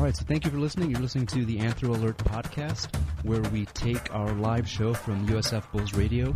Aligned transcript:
All 0.00 0.06
right, 0.06 0.16
so 0.16 0.24
thank 0.24 0.46
you 0.46 0.50
for 0.50 0.56
listening. 0.56 0.90
You're 0.90 1.02
listening 1.02 1.26
to 1.26 1.44
the 1.44 1.58
Anthro 1.58 1.94
Alert 1.94 2.16
podcast, 2.16 2.88
where 3.22 3.42
we 3.50 3.66
take 3.66 4.14
our 4.14 4.32
live 4.32 4.66
show 4.66 4.94
from 4.94 5.28
USF 5.28 5.70
Bulls 5.72 5.92
Radio 5.92 6.34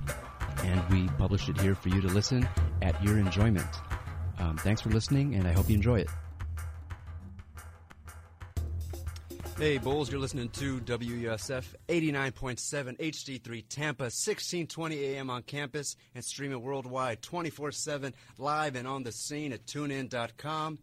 and 0.59 0.87
we 0.91 1.09
publish 1.17 1.49
it 1.49 1.59
here 1.59 1.75
for 1.75 1.89
you 1.89 2.03
to 2.03 2.09
listen 2.09 2.47
at 2.83 3.03
your 3.03 3.17
enjoyment. 3.17 3.67
Um, 4.39 4.59
thanks 4.59 4.83
for 4.83 4.91
listening, 4.91 5.35
and 5.35 5.49
I 5.49 5.53
hope 5.53 5.71
you 5.71 5.77
enjoy 5.77 6.01
it. 6.01 6.11
Hey, 9.57 9.79
Bulls, 9.79 10.11
you're 10.11 10.21
listening 10.21 10.51
to 10.51 10.81
WUSF 10.81 11.65
89.7 11.89 12.99
HD3 12.99 13.65
Tampa, 13.71 14.05
1620 14.05 15.05
AM 15.05 15.31
on 15.31 15.43
campus, 15.43 15.97
and 16.15 16.23
streaming 16.23 16.61
worldwide 16.61 17.23
24 17.23 17.73
7 17.73 18.13
live 18.37 18.77
and 18.77 18.87
on 18.87 19.05
the 19.05 19.13
scene 19.13 19.55
at 19.55 19.65
tunein.com 19.65 20.79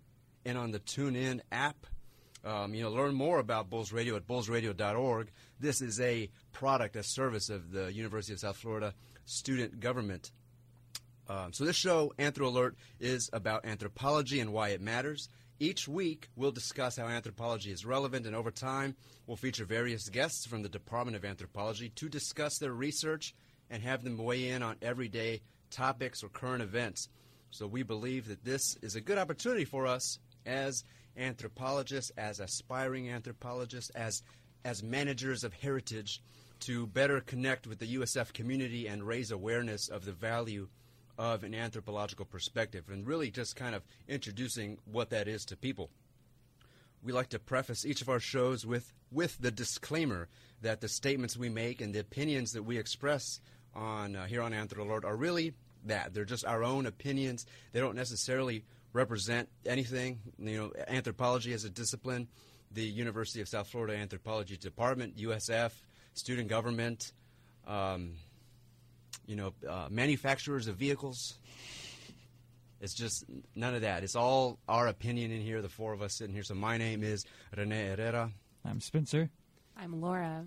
and 0.46 0.58
on 0.58 0.72
the 0.72 0.80
TuneIn 0.80 1.42
app. 1.52 1.86
Um, 2.44 2.74
you 2.74 2.82
know, 2.82 2.90
learn 2.90 3.14
more 3.14 3.40
about 3.40 3.70
Bulls 3.70 3.92
Radio 3.92 4.16
at 4.16 4.28
bullsradio.org. 4.28 5.32
This 5.60 5.82
is 5.82 6.00
a 6.00 6.30
product, 6.54 6.96
a 6.96 7.04
service 7.04 7.50
of 7.50 7.72
the 7.72 7.94
University 7.94 8.34
of 8.34 8.40
South 8.40 8.58
Florida 8.58 8.94
Student 9.26 9.80
Government. 9.80 10.32
Um, 11.30 11.54
so 11.54 11.66
this 11.66 11.76
show, 11.76 12.14
Anthro 12.18 12.48
Alert, 12.48 12.76
is 13.00 13.30
about 13.32 13.66
anthropology 13.66 14.40
and 14.40 14.52
why 14.52 14.70
it 14.70 14.82
matters. 14.82 15.30
Each 15.60 15.88
week, 15.88 16.30
we'll 16.36 16.52
discuss 16.52 16.98
how 16.98 17.06
anthropology 17.06 17.72
is 17.72 17.86
relevant, 17.86 18.26
and 18.26 18.36
over 18.36 18.50
time, 18.50 18.96
we'll 19.28 19.38
feature 19.38 19.64
various 19.64 20.10
guests 20.10 20.48
from 20.48 20.64
the 20.64 20.70
Department 20.70 21.16
of 21.16 21.24
Anthropology 21.24 21.90
to 21.90 22.10
discuss 22.10 22.58
their 22.58 22.74
research 22.74 23.36
and 23.70 23.84
have 23.84 24.04
them 24.04 24.18
weigh 24.18 24.50
in 24.50 24.64
on 24.64 24.78
everyday 24.82 25.42
topics 25.70 26.24
or 26.24 26.30
current 26.30 26.64
events. 26.64 27.08
So 27.52 27.68
we 27.68 27.84
believe 27.84 28.28
that 28.28 28.44
this 28.44 28.76
is 28.82 28.96
a 28.96 29.02
good 29.02 29.20
opportunity 29.20 29.66
for 29.66 29.86
us 29.86 30.18
as 30.46 30.84
anthropologists, 31.18 32.12
as 32.18 32.40
aspiring 32.40 33.10
anthropologists, 33.10 33.90
as 33.92 34.24
as 34.64 34.84
managers 34.84 35.44
of 35.44 35.54
heritage 35.54 36.22
to 36.60 36.86
better 36.88 37.20
connect 37.22 37.66
with 37.66 37.80
the 37.80 37.96
USF 37.96 38.34
community 38.34 38.88
and 38.88 39.04
raise 39.04 39.32
awareness 39.32 39.90
of 39.90 40.06
the 40.06 40.12
value 40.12 40.68
of 41.18 41.44
an 41.44 41.54
anthropological 41.54 42.26
perspective 42.26 42.86
and 42.90 43.08
really 43.08 43.32
just 43.32 43.56
kind 43.56 43.76
of 43.76 43.84
introducing 44.08 44.78
what 44.86 45.10
that 45.10 45.28
is 45.28 45.46
to 45.46 45.58
people. 45.58 45.90
We 47.04 47.12
like 47.12 47.30
to 47.30 47.40
preface 47.40 47.86
each 47.86 48.02
of 48.02 48.10
our 48.10 48.20
shows 48.20 48.66
with, 48.66 48.94
with 49.12 49.38
the 49.40 49.52
disclaimer 49.52 50.30
that 50.62 50.82
the 50.82 50.88
statements 50.88 51.36
we 51.36 51.50
make 51.50 51.82
and 51.82 51.94
the 51.94 52.00
opinions 52.00 52.54
that 52.54 52.64
we 52.64 52.78
express 52.78 53.40
on 53.74 54.16
uh, 54.16 54.26
here 54.26 54.42
on 54.42 54.52
Anthro 54.52 54.80
Alert 54.80 55.06
are 55.06 55.16
really 55.16 55.54
that. 55.86 56.14
They're 56.14 56.26
just 56.26 56.46
our 56.46 56.64
own 56.64 56.86
opinions. 56.86 57.48
They 57.72 57.80
don't 57.80 57.96
necessarily 57.96 58.64
represent 58.94 59.50
anything. 59.66 60.20
You 60.38 60.58
know, 60.58 60.72
anthropology 60.88 61.54
as 61.54 61.64
a 61.64 61.70
discipline, 61.70 62.28
the 62.72 62.84
University 62.84 63.42
of 63.42 63.48
South 63.48 63.68
Florida 63.68 63.96
Anthropology 63.96 64.58
Department, 64.58 65.18
USF, 65.18 65.72
student 66.14 66.48
government, 66.48 67.14
um, 67.68 68.14
you 69.26 69.36
know, 69.36 69.54
uh, 69.68 69.88
manufacturers 69.90 70.68
of 70.68 70.76
vehicles. 70.76 71.36
It's 72.82 72.96
just 72.96 73.26
none 73.56 73.76
of 73.76 73.82
that. 73.82 74.04
It's 74.04 74.16
all 74.16 74.58
our 74.68 74.88
opinion 74.88 75.32
in 75.32 75.42
here, 75.42 75.62
the 75.62 75.70
four 75.70 75.94
of 75.94 76.02
us 76.02 76.16
sitting 76.18 76.34
here. 76.34 76.44
So 76.44 76.56
my 76.56 76.78
name 76.78 77.04
is 77.04 77.26
Rene 77.56 77.90
Herrera. 77.90 78.32
I'm 78.66 78.82
Spencer. 78.82 79.30
I'm 79.78 80.02
Laura. 80.02 80.46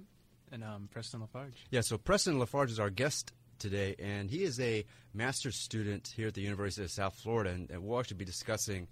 And 0.51 0.65
I'm 0.65 0.75
um, 0.75 0.89
Preston 0.93 1.21
Lafarge. 1.21 1.67
Yeah, 1.71 1.81
so 1.81 1.97
Preston 1.97 2.39
Lafarge 2.39 2.71
is 2.71 2.81
our 2.81 2.91
guest 2.91 3.33
today, 3.59 3.95
and 3.99 4.31
he 4.31 4.43
is 4.43 4.59
a 4.61 4.85
master's 5.13 5.57
student 5.57 6.13
here 6.17 6.29
at 6.29 6.35
the 6.35 6.41
University 6.43 6.85
of 6.85 6.91
South 6.91 7.15
Florida, 7.15 7.51
and, 7.51 7.71
and 7.71 7.83
we'll 7.85 7.99
actually 8.01 8.17
be 8.17 8.25
discussing 8.25 8.87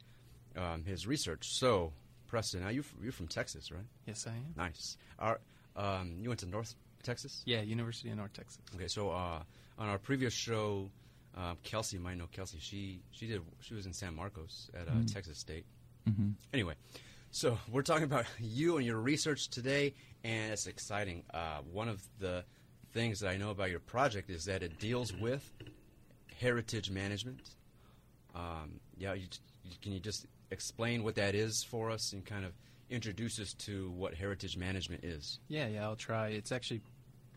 um, 0.56 0.84
his 0.84 1.06
research. 1.06 1.48
So, 1.52 1.92
Preston, 2.26 2.60
now 2.62 2.68
you 2.68 2.84
you're 3.02 3.12
from 3.12 3.28
Texas, 3.28 3.70
right? 3.70 3.84
Yes, 4.06 4.26
I 4.26 4.30
am. 4.30 4.54
Nice. 4.56 4.96
Our, 5.18 5.40
um, 5.76 6.16
you 6.20 6.28
went 6.28 6.40
to 6.40 6.46
North 6.46 6.74
Texas? 7.02 7.42
Yeah, 7.46 7.60
University 7.62 8.10
of 8.10 8.16
North 8.18 8.32
Texas. 8.32 8.58
Okay, 8.74 8.88
so 8.88 9.10
uh, 9.10 9.42
on 9.78 9.88
our 9.88 9.98
previous 9.98 10.32
show, 10.34 10.90
uh, 11.36 11.54
Kelsey 11.62 11.98
might 11.98 12.16
know 12.18 12.26
Kelsey. 12.32 12.58
She 12.60 13.00
she 13.10 13.26
did 13.26 13.40
she 13.60 13.74
was 13.74 13.86
in 13.86 13.92
San 13.92 14.14
Marcos 14.14 14.70
at 14.74 14.88
uh, 14.88 14.92
Mm. 14.92 15.12
Texas 15.12 15.38
State. 15.38 15.64
Mm-hmm. 16.08 16.30
Anyway, 16.52 16.74
so 17.30 17.58
we're 17.70 17.82
talking 17.82 18.04
about 18.04 18.26
you 18.38 18.76
and 18.76 18.86
your 18.86 18.98
research 18.98 19.48
today, 19.48 19.94
and 20.24 20.52
it's 20.52 20.66
exciting. 20.66 21.24
Uh, 21.32 21.58
one 21.72 21.88
of 21.88 22.02
the 22.18 22.44
things 22.92 23.20
that 23.20 23.28
I 23.28 23.36
know 23.36 23.50
about 23.50 23.70
your 23.70 23.80
project 23.80 24.30
is 24.30 24.44
that 24.44 24.62
it 24.62 24.78
deals 24.78 25.12
with 25.12 25.50
heritage 26.40 26.90
management. 26.90 27.40
Um, 28.34 28.80
yeah, 28.96 29.14
you, 29.14 29.26
can 29.80 29.92
you 29.92 30.00
just 30.00 30.26
explain 30.50 31.02
what 31.02 31.14
that 31.16 31.34
is 31.34 31.64
for 31.64 31.90
us 31.90 32.12
and 32.12 32.24
kind 32.24 32.44
of 32.44 32.52
introduce 32.90 33.40
us 33.40 33.54
to 33.54 33.90
what 33.90 34.14
heritage 34.14 34.56
management 34.56 35.04
is? 35.04 35.38
Yeah, 35.48 35.68
yeah, 35.68 35.84
I'll 35.84 35.96
try. 35.96 36.28
It's 36.28 36.52
actually 36.52 36.82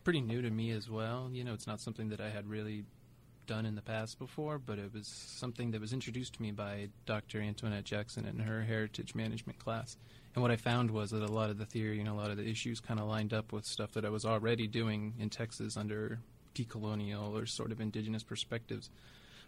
pretty 0.04 0.20
new 0.20 0.42
to 0.42 0.50
me 0.50 0.70
as 0.70 0.90
well. 0.90 1.30
You 1.32 1.44
know, 1.44 1.54
it's 1.54 1.66
not 1.66 1.80
something 1.80 2.10
that 2.10 2.20
I 2.20 2.30
had 2.30 2.46
really 2.48 2.84
done 3.46 3.64
in 3.64 3.74
the 3.74 3.82
past 3.82 4.18
before, 4.18 4.58
but 4.58 4.78
it 4.78 4.92
was 4.92 5.06
something 5.06 5.70
that 5.70 5.80
was 5.80 5.92
introduced 5.92 6.34
to 6.34 6.42
me 6.42 6.50
by 6.50 6.88
Dr. 7.06 7.40
Antoinette 7.40 7.84
Jackson 7.84 8.26
in 8.26 8.40
her 8.40 8.62
heritage 8.62 9.14
management 9.14 9.58
class. 9.58 9.96
And 10.36 10.42
what 10.42 10.50
I 10.50 10.56
found 10.56 10.90
was 10.90 11.12
that 11.12 11.22
a 11.22 11.32
lot 11.32 11.48
of 11.48 11.56
the 11.56 11.64
theory 11.64 11.98
and 11.98 12.08
a 12.10 12.12
lot 12.12 12.30
of 12.30 12.36
the 12.36 12.46
issues 12.46 12.78
kind 12.78 13.00
of 13.00 13.06
lined 13.06 13.32
up 13.32 13.54
with 13.54 13.64
stuff 13.64 13.92
that 13.92 14.04
I 14.04 14.10
was 14.10 14.26
already 14.26 14.66
doing 14.66 15.14
in 15.18 15.30
Texas 15.30 15.78
under 15.78 16.18
decolonial 16.54 17.32
or 17.32 17.46
sort 17.46 17.72
of 17.72 17.80
indigenous 17.80 18.22
perspectives. 18.22 18.90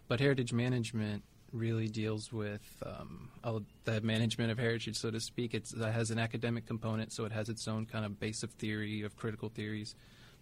But 0.07 0.19
heritage 0.19 0.51
management 0.51 1.21
really 1.51 1.87
deals 1.87 2.33
with 2.33 2.83
um, 2.83 3.29
the 3.83 4.01
management 4.01 4.51
of 4.51 4.57
heritage, 4.57 4.97
so 4.97 5.11
to 5.11 5.19
speak. 5.19 5.53
It's, 5.53 5.73
it 5.73 5.91
has 5.91 6.09
an 6.09 6.17
academic 6.17 6.65
component, 6.65 7.13
so 7.13 7.23
it 7.25 7.31
has 7.33 7.49
its 7.49 7.67
own 7.67 7.85
kind 7.85 8.03
of 8.03 8.19
base 8.19 8.41
of 8.41 8.49
theory, 8.53 9.03
of 9.03 9.15
critical 9.15 9.49
theories, 9.49 9.93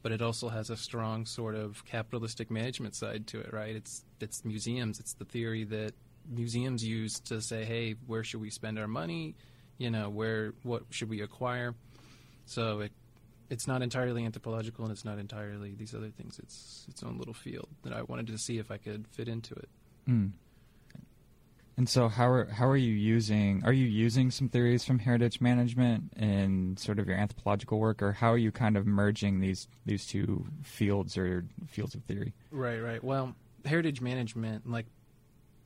but 0.01 0.13
it 0.13 0.21
also 0.21 0.47
has 0.47 0.69
a 0.69 0.77
strong 0.77 1.25
sort 1.25 1.55
of 1.55 1.83
capitalistic 1.83 2.49
management 2.49 2.95
side 2.95 3.27
to 3.27 3.41
it, 3.41 3.51
right? 3.51 3.75
It's, 3.75 4.05
it's 4.21 4.45
museums. 4.45 5.01
It's 5.01 5.13
the 5.13 5.25
theory 5.25 5.65
that 5.65 5.91
museums 6.29 6.85
use 6.85 7.19
to 7.21 7.41
say, 7.41 7.65
hey, 7.65 7.95
where 8.05 8.23
should 8.23 8.39
we 8.39 8.49
spend 8.49 8.79
our 8.79 8.87
money? 8.87 9.35
You 9.77 9.91
know, 9.91 10.09
where 10.09 10.53
what 10.63 10.83
should 10.89 11.09
we 11.09 11.21
acquire? 11.21 11.75
So 12.45 12.81
it 12.81 12.91
it's 13.49 13.67
not 13.67 13.81
entirely 13.81 14.25
anthropological 14.25 14.83
and 14.83 14.91
it's 14.91 15.05
not 15.05 15.19
entirely 15.19 15.73
these 15.73 15.93
other 15.93 16.09
things. 16.09 16.39
It's 16.39 16.85
its 16.89 17.03
own 17.03 17.17
little 17.17 17.33
field 17.33 17.69
that 17.83 17.93
I 17.93 18.01
wanted 18.01 18.27
to 18.27 18.37
see 18.37 18.57
if 18.57 18.71
I 18.71 18.77
could 18.77 19.07
fit 19.07 19.27
into 19.27 19.55
it. 19.55 19.69
Mm. 20.07 20.31
And 21.77 21.87
so, 21.87 22.09
how 22.09 22.27
are 22.27 22.45
how 22.45 22.67
are 22.67 22.77
you 22.77 22.91
using? 22.91 23.61
Are 23.63 23.71
you 23.71 23.85
using 23.85 24.31
some 24.31 24.49
theories 24.49 24.83
from 24.83 24.97
heritage 24.97 25.39
management 25.39 26.11
in 26.17 26.75
sort 26.75 26.97
of 26.97 27.07
your 27.07 27.15
anthropological 27.15 27.77
work, 27.77 28.01
or 28.01 28.13
how 28.13 28.31
are 28.31 28.37
you 28.37 28.51
kind 28.51 28.75
of 28.75 28.87
merging 28.87 29.41
these 29.41 29.67
these 29.85 30.07
two 30.07 30.47
fields 30.63 31.15
or 31.19 31.45
fields 31.67 31.93
of 31.93 32.03
theory? 32.05 32.33
Right, 32.49 32.79
right. 32.79 33.03
Well, 33.03 33.35
heritage 33.63 34.01
management, 34.01 34.67
like 34.67 34.87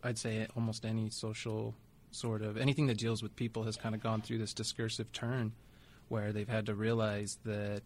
I'd 0.03 0.17
say, 0.17 0.45
almost 0.53 0.85
any 0.85 1.09
social 1.09 1.75
sort 2.11 2.41
of 2.41 2.57
anything 2.57 2.88
that 2.88 2.97
deals 2.97 3.23
with 3.23 3.35
people 3.35 3.63
has 3.63 3.77
kind 3.77 3.95
of 3.95 4.01
gone 4.01 4.22
through 4.22 4.38
this 4.38 4.53
discursive 4.53 5.11
turn, 5.11 5.53
where 6.09 6.31
they've 6.33 6.49
had 6.49 6.66
to 6.67 6.75
realize 6.75 7.39
that 7.45 7.83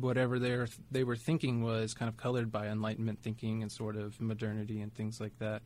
whatever 0.00 0.38
they 0.38 0.64
they 0.90 1.04
were 1.04 1.16
thinking 1.16 1.62
was 1.62 1.92
kind 1.94 2.08
of 2.08 2.16
colored 2.16 2.52
by 2.52 2.68
Enlightenment 2.68 3.20
thinking 3.22 3.62
and 3.62 3.72
sort 3.72 3.96
of 3.96 4.20
modernity 4.20 4.80
and 4.80 4.94
things 4.94 5.20
like 5.20 5.38
that. 5.38 5.62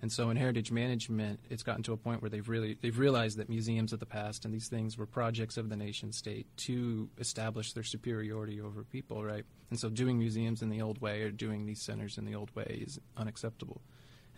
And 0.00 0.12
so 0.12 0.30
in 0.30 0.36
heritage 0.36 0.70
management, 0.70 1.40
it's 1.50 1.64
gotten 1.64 1.82
to 1.84 1.92
a 1.92 1.96
point 1.96 2.22
where 2.22 2.30
they've 2.30 2.48
really 2.48 2.78
they've 2.80 2.98
realized 2.98 3.38
that 3.38 3.48
museums 3.48 3.92
of 3.92 3.98
the 3.98 4.06
past 4.06 4.44
and 4.44 4.54
these 4.54 4.68
things 4.68 4.96
were 4.96 5.06
projects 5.06 5.56
of 5.56 5.68
the 5.68 5.76
nation 5.76 6.12
state 6.12 6.46
to 6.58 7.08
establish 7.18 7.72
their 7.72 7.82
superiority 7.82 8.60
over 8.60 8.84
people, 8.84 9.24
right? 9.24 9.44
And 9.70 9.78
so 9.78 9.88
doing 9.88 10.18
museums 10.18 10.62
in 10.62 10.68
the 10.68 10.82
old 10.82 11.00
way 11.00 11.22
or 11.22 11.30
doing 11.30 11.66
these 11.66 11.82
centers 11.82 12.16
in 12.16 12.24
the 12.26 12.36
old 12.36 12.54
way 12.54 12.84
is 12.86 13.00
unacceptable. 13.16 13.80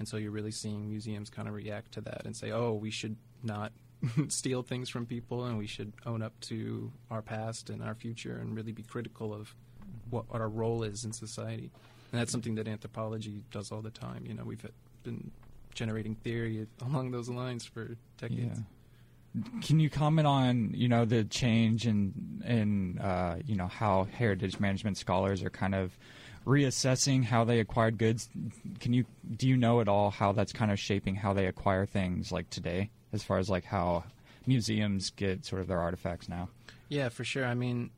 And 0.01 0.09
so 0.09 0.17
you're 0.17 0.31
really 0.31 0.51
seeing 0.51 0.89
museums 0.89 1.29
kind 1.29 1.47
of 1.47 1.53
react 1.53 1.93
to 1.93 2.01
that 2.01 2.23
and 2.25 2.35
say, 2.35 2.51
"Oh, 2.53 2.73
we 2.73 2.91
should 2.91 3.17
not 3.43 3.71
steal 4.29 4.63
things 4.63 4.89
from 4.89 5.05
people 5.05 5.45
and 5.45 5.59
we 5.59 5.67
should 5.67 5.93
own 6.07 6.23
up 6.23 6.33
to 6.41 6.91
our 7.11 7.21
past 7.21 7.69
and 7.69 7.83
our 7.83 7.95
future 7.95 8.39
and 8.39 8.57
really 8.57 8.73
be 8.73 8.83
critical 8.83 9.35
of 9.35 9.55
what, 10.09 10.31
what 10.31 10.41
our 10.41 10.49
role 10.49 10.83
is 10.83 11.05
in 11.05 11.13
society." 11.13 11.71
And 12.11 12.21
that's 12.21 12.33
something 12.33 12.55
that 12.55 12.67
anthropology 12.67 13.45
does 13.51 13.71
all 13.71 13.83
the 13.83 13.91
time. 13.91 14.25
You 14.27 14.33
know, 14.33 14.43
we've 14.43 14.65
been 15.03 15.31
generating 15.75 16.15
theory 16.15 16.67
along 16.81 17.11
those 17.11 17.29
lines 17.29 17.67
for 17.67 17.97
decades. 18.17 18.59
Yeah. 18.59 19.43
Can 19.61 19.79
you 19.79 19.91
comment 19.91 20.27
on 20.27 20.73
you 20.73 20.89
know 20.89 21.05
the 21.05 21.25
change 21.25 21.87
in 21.87 22.43
in 22.45 22.99
uh, 22.99 23.37
you 23.45 23.55
know 23.55 23.67
how 23.67 24.09
heritage 24.11 24.59
management 24.59 24.97
scholars 24.97 25.45
are 25.45 25.51
kind 25.51 25.75
of 25.75 25.97
reassessing 26.51 27.25
how 27.25 27.45
they 27.45 27.61
acquired 27.61 27.97
goods? 27.99 28.29
Can 28.81 28.93
you 28.93 29.05
do 29.37 29.47
you 29.49 29.57
know 29.57 29.81
at 29.81 29.89
all 29.89 30.11
how 30.11 30.33
that's 30.33 30.53
kind 30.53 30.71
of 30.71 30.79
shaping 30.79 31.15
how 31.15 31.33
they 31.33 31.47
acquire 31.47 31.87
things 31.87 32.33
like 32.33 32.51
today, 32.51 32.91
as 33.13 33.23
far 33.23 33.39
as 33.39 33.49
like 33.49 33.65
how 33.65 34.05
museums 34.47 35.11
get 35.11 35.45
sort 35.45 35.63
of 35.63 35.69
their 35.69 35.81
artifacts 35.81 36.29
now? 36.29 36.49
Yeah, 36.89 37.09
for 37.09 37.25
sure. 37.25 37.45
I 37.47 37.55
mean, 37.55 37.91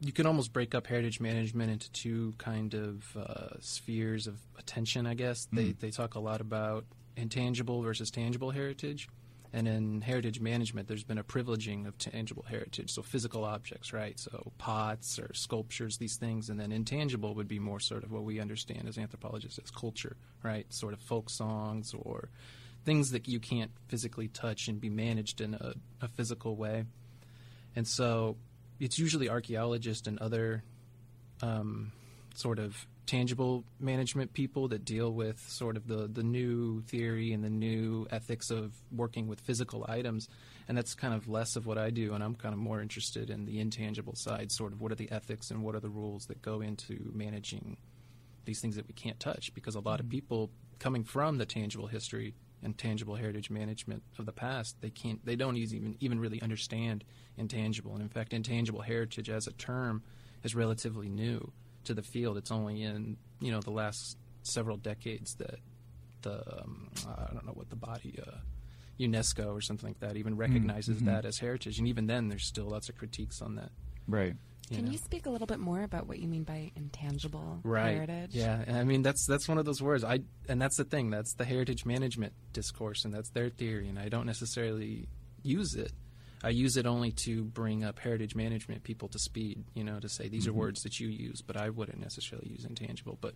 you 0.00 0.12
can 0.12 0.26
almost 0.26 0.52
break 0.52 0.74
up 0.74 0.86
heritage 0.86 1.20
management 1.20 1.70
into 1.70 1.92
two 1.92 2.34
kind 2.38 2.74
of 2.74 3.16
uh, 3.16 3.60
spheres 3.60 4.26
of 4.26 4.40
attention. 4.58 5.06
I 5.06 5.14
guess 5.14 5.46
they 5.52 5.66
Mm. 5.66 5.78
they 5.80 5.90
talk 5.90 6.14
a 6.14 6.20
lot 6.20 6.40
about 6.40 6.84
intangible 7.16 7.82
versus 7.82 8.10
tangible 8.10 8.50
heritage. 8.52 9.08
And 9.54 9.68
in 9.68 10.00
heritage 10.00 10.40
management, 10.40 10.88
there's 10.88 11.04
been 11.04 11.18
a 11.18 11.24
privileging 11.24 11.86
of 11.86 11.98
tangible 11.98 12.44
heritage, 12.48 12.90
so 12.90 13.02
physical 13.02 13.44
objects, 13.44 13.92
right? 13.92 14.18
So 14.18 14.52
pots 14.56 15.18
or 15.18 15.34
sculptures, 15.34 15.98
these 15.98 16.16
things. 16.16 16.48
And 16.48 16.58
then 16.58 16.72
intangible 16.72 17.34
would 17.34 17.48
be 17.48 17.58
more 17.58 17.78
sort 17.78 18.02
of 18.02 18.12
what 18.12 18.24
we 18.24 18.40
understand 18.40 18.88
as 18.88 18.96
anthropologists 18.96 19.58
as 19.62 19.70
culture, 19.70 20.16
right? 20.42 20.72
Sort 20.72 20.94
of 20.94 21.00
folk 21.00 21.28
songs 21.28 21.94
or 21.94 22.30
things 22.84 23.10
that 23.10 23.28
you 23.28 23.40
can't 23.40 23.70
physically 23.88 24.28
touch 24.28 24.68
and 24.68 24.80
be 24.80 24.88
managed 24.88 25.40
in 25.40 25.54
a, 25.54 25.74
a 26.00 26.08
physical 26.08 26.56
way. 26.56 26.84
And 27.76 27.86
so 27.86 28.36
it's 28.80 28.98
usually 28.98 29.28
archaeologists 29.28 30.08
and 30.08 30.18
other 30.18 30.62
um, 31.42 31.92
sort 32.34 32.58
of 32.58 32.86
tangible 33.06 33.64
management 33.80 34.32
people 34.32 34.68
that 34.68 34.84
deal 34.84 35.12
with 35.12 35.40
sort 35.48 35.76
of 35.76 35.86
the, 35.86 36.08
the 36.08 36.22
new 36.22 36.80
theory 36.82 37.32
and 37.32 37.42
the 37.42 37.50
new 37.50 38.06
ethics 38.10 38.50
of 38.50 38.72
working 38.90 39.26
with 39.26 39.40
physical 39.40 39.84
items. 39.88 40.28
And 40.68 40.78
that's 40.78 40.94
kind 40.94 41.12
of 41.12 41.28
less 41.28 41.56
of 41.56 41.66
what 41.66 41.78
I 41.78 41.90
do, 41.90 42.14
and 42.14 42.22
I'm 42.22 42.34
kind 42.34 42.54
of 42.54 42.60
more 42.60 42.80
interested 42.80 43.30
in 43.30 43.44
the 43.44 43.58
intangible 43.58 44.14
side, 44.14 44.52
sort 44.52 44.72
of 44.72 44.80
what 44.80 44.92
are 44.92 44.96
the 44.96 45.10
ethics 45.10 45.50
and 45.50 45.62
what 45.62 45.74
are 45.74 45.80
the 45.80 45.88
rules 45.88 46.26
that 46.26 46.40
go 46.40 46.60
into 46.60 47.10
managing 47.12 47.76
these 48.44 48.60
things 48.60 48.76
that 48.76 48.86
we 48.86 48.94
can't 48.94 49.18
touch. 49.18 49.52
Because 49.54 49.74
a 49.74 49.80
lot 49.80 49.98
of 49.98 50.06
mm-hmm. 50.06 50.12
people 50.12 50.50
coming 50.78 51.04
from 51.04 51.38
the 51.38 51.46
tangible 51.46 51.88
history 51.88 52.34
and 52.62 52.78
tangible 52.78 53.16
heritage 53.16 53.50
management 53.50 54.04
of 54.18 54.26
the 54.26 54.32
past, 54.32 54.76
they 54.80 54.90
can't, 54.90 55.24
they 55.26 55.34
don't 55.34 55.56
even 55.56 55.96
even 55.98 56.20
really 56.20 56.40
understand 56.40 57.02
intangible. 57.36 57.92
And 57.92 58.02
in 58.02 58.08
fact, 58.08 58.32
intangible 58.32 58.82
heritage 58.82 59.28
as 59.28 59.48
a 59.48 59.52
term 59.52 60.02
is 60.44 60.54
relatively 60.54 61.08
new 61.08 61.52
to 61.84 61.94
the 61.94 62.02
field. 62.02 62.36
It's 62.36 62.50
only 62.50 62.82
in 62.82 63.16
you 63.40 63.52
know 63.52 63.60
the 63.60 63.70
last 63.70 64.16
several 64.42 64.76
decades 64.76 65.34
that 65.36 65.58
the 66.22 66.60
um, 66.60 66.90
I 67.06 67.32
don't 67.32 67.46
know 67.46 67.52
what 67.52 67.70
the 67.70 67.76
body 67.76 68.18
uh, 68.24 68.38
UNESCO 69.00 69.52
or 69.52 69.60
something 69.60 69.90
like 69.90 70.00
that 70.00 70.16
even 70.16 70.36
recognizes 70.36 71.00
mhm. 71.00 71.06
that 71.06 71.24
as 71.24 71.38
heritage, 71.38 71.78
and 71.78 71.88
even 71.88 72.06
then 72.06 72.28
there's 72.28 72.46
still 72.46 72.66
lots 72.66 72.88
of 72.88 72.96
critiques 72.96 73.42
on 73.42 73.56
that. 73.56 73.70
Right. 74.08 74.34
Can 74.70 74.86
know. 74.86 74.92
you 74.92 74.98
speak 74.98 75.26
a 75.26 75.30
little 75.30 75.46
bit 75.46 75.58
more 75.58 75.82
about 75.82 76.06
what 76.06 76.18
you 76.18 76.28
mean 76.28 76.44
by 76.44 76.70
intangible 76.76 77.60
right 77.62 77.94
heritage? 77.94 78.30
yeah 78.32 78.64
i 78.68 78.84
mean 78.84 79.02
that's 79.02 79.26
that's 79.26 79.46
one 79.46 79.58
of 79.58 79.66
those 79.66 79.82
words 79.82 80.02
i 80.02 80.20
and 80.48 80.62
that's 80.62 80.76
the 80.76 80.84
thing 80.84 81.10
that's 81.10 81.34
the 81.34 81.44
heritage 81.44 81.84
management 81.84 82.32
discourse 82.52 83.04
and 83.04 83.12
that's 83.12 83.28
their 83.30 83.50
theory 83.50 83.88
and 83.88 83.98
i 83.98 84.08
don't 84.08 84.24
necessarily 84.24 85.08
use 85.42 85.74
it 85.74 85.92
i 86.42 86.48
use 86.48 86.76
it 86.76 86.86
only 86.86 87.10
to 87.12 87.44
bring 87.44 87.84
up 87.84 87.98
heritage 87.98 88.34
management 88.34 88.82
people 88.82 89.08
to 89.08 89.18
speed 89.18 89.64
you 89.74 89.84
know 89.84 89.98
to 90.00 90.08
say 90.08 90.28
these 90.28 90.46
are 90.46 90.52
Mhm. 90.52 90.56
words 90.56 90.82
that 90.82 90.98
you 91.00 91.08
use 91.08 91.42
but 91.42 91.56
i 91.56 91.68
wouldn't 91.70 92.00
necessarily 92.00 92.48
use 92.48 92.64
intangible 92.64 93.18
but 93.20 93.34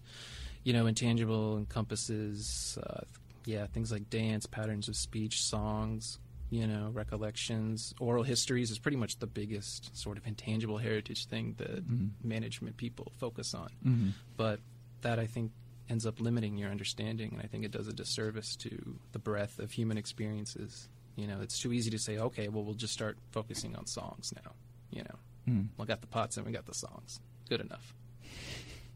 you 0.65 0.73
know 0.73 0.87
intangible 0.87 1.57
encompasses 1.59 2.79
uh, 2.83 3.01
yeah 3.45 3.67
things 3.67 3.91
like 3.93 4.09
dance 4.11 4.47
patterns 4.47 4.89
of 4.89 4.97
speech 4.97 5.43
songs 5.43 6.19
you 6.51 6.67
know 6.67 6.91
recollections 6.93 7.93
oral 8.01 8.23
histories 8.23 8.71
is 8.71 8.79
pretty 8.79 8.97
much 8.97 9.19
the 9.19 9.27
biggest 9.27 9.97
sort 9.97 10.17
of 10.19 10.27
intangible 10.27 10.79
heritage 10.79 11.27
thing 11.27 11.55
that 11.59 11.85
Mhm. 11.89 12.11
management 12.23 12.77
people 12.77 13.13
focus 13.19 13.55
on 13.55 13.69
hmm 13.83 14.11
but 14.37 14.61
that 15.03 15.19
I 15.19 15.27
think 15.27 15.53
ends 15.89 16.05
up 16.05 16.21
limiting 16.21 16.57
your 16.59 16.69
understanding, 16.71 17.33
and 17.33 17.41
I 17.41 17.47
think 17.47 17.65
it 17.65 17.71
does 17.71 17.87
a 17.87 17.93
disservice 17.93 18.57
to 18.57 18.99
the 19.13 19.19
breadth 19.21 19.59
of 19.61 19.71
human 19.71 19.97
experiences. 19.97 20.89
You 21.17 21.27
know, 21.27 21.41
it's 21.41 21.59
too 21.59 21.73
easy 21.73 21.91
to 21.91 21.99
say, 21.99 22.19
okay, 22.19 22.49
well, 22.49 22.63
we'll 22.63 22.75
just 22.75 22.93
start 22.93 23.17
focusing 23.33 23.75
on 23.75 23.87
songs 23.87 24.33
now. 24.45 24.53
You 24.91 25.03
know, 25.03 25.19
Mm. 25.49 25.69
we 25.79 25.87
got 25.87 26.01
the 26.01 26.07
pots 26.07 26.37
and 26.37 26.45
we 26.47 26.53
got 26.53 26.67
the 26.67 26.75
songs. 26.75 27.21
Good 27.49 27.61
enough. 27.61 27.95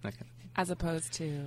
That 0.03 0.13
kind 0.15 0.23
of. 0.23 0.51
As 0.57 0.71
opposed 0.71 1.13
to 1.15 1.47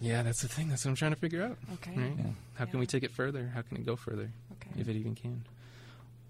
Yeah, 0.00 0.22
that's 0.22 0.40
the 0.40 0.48
thing. 0.48 0.68
That's 0.68 0.84
what 0.84 0.90
I'm 0.92 0.96
trying 0.96 1.10
to 1.12 1.18
figure 1.20 1.42
out. 1.42 1.58
okay, 1.74 1.94
Right? 1.94 2.14
Yeah. 2.16 2.24
How 2.54 2.64
can 2.64 2.74
Yeah. 2.74 2.80
we 2.80 2.86
take 2.86 3.02
it 3.02 3.10
further? 3.10 3.48
How 3.48 3.60
can 3.62 3.76
it 3.76 3.84
go 3.84 3.96
further, 3.96 4.30
okay. 4.52 4.80
if 4.80 4.88
it 4.88 4.96
even 4.96 5.14
can? 5.14 5.44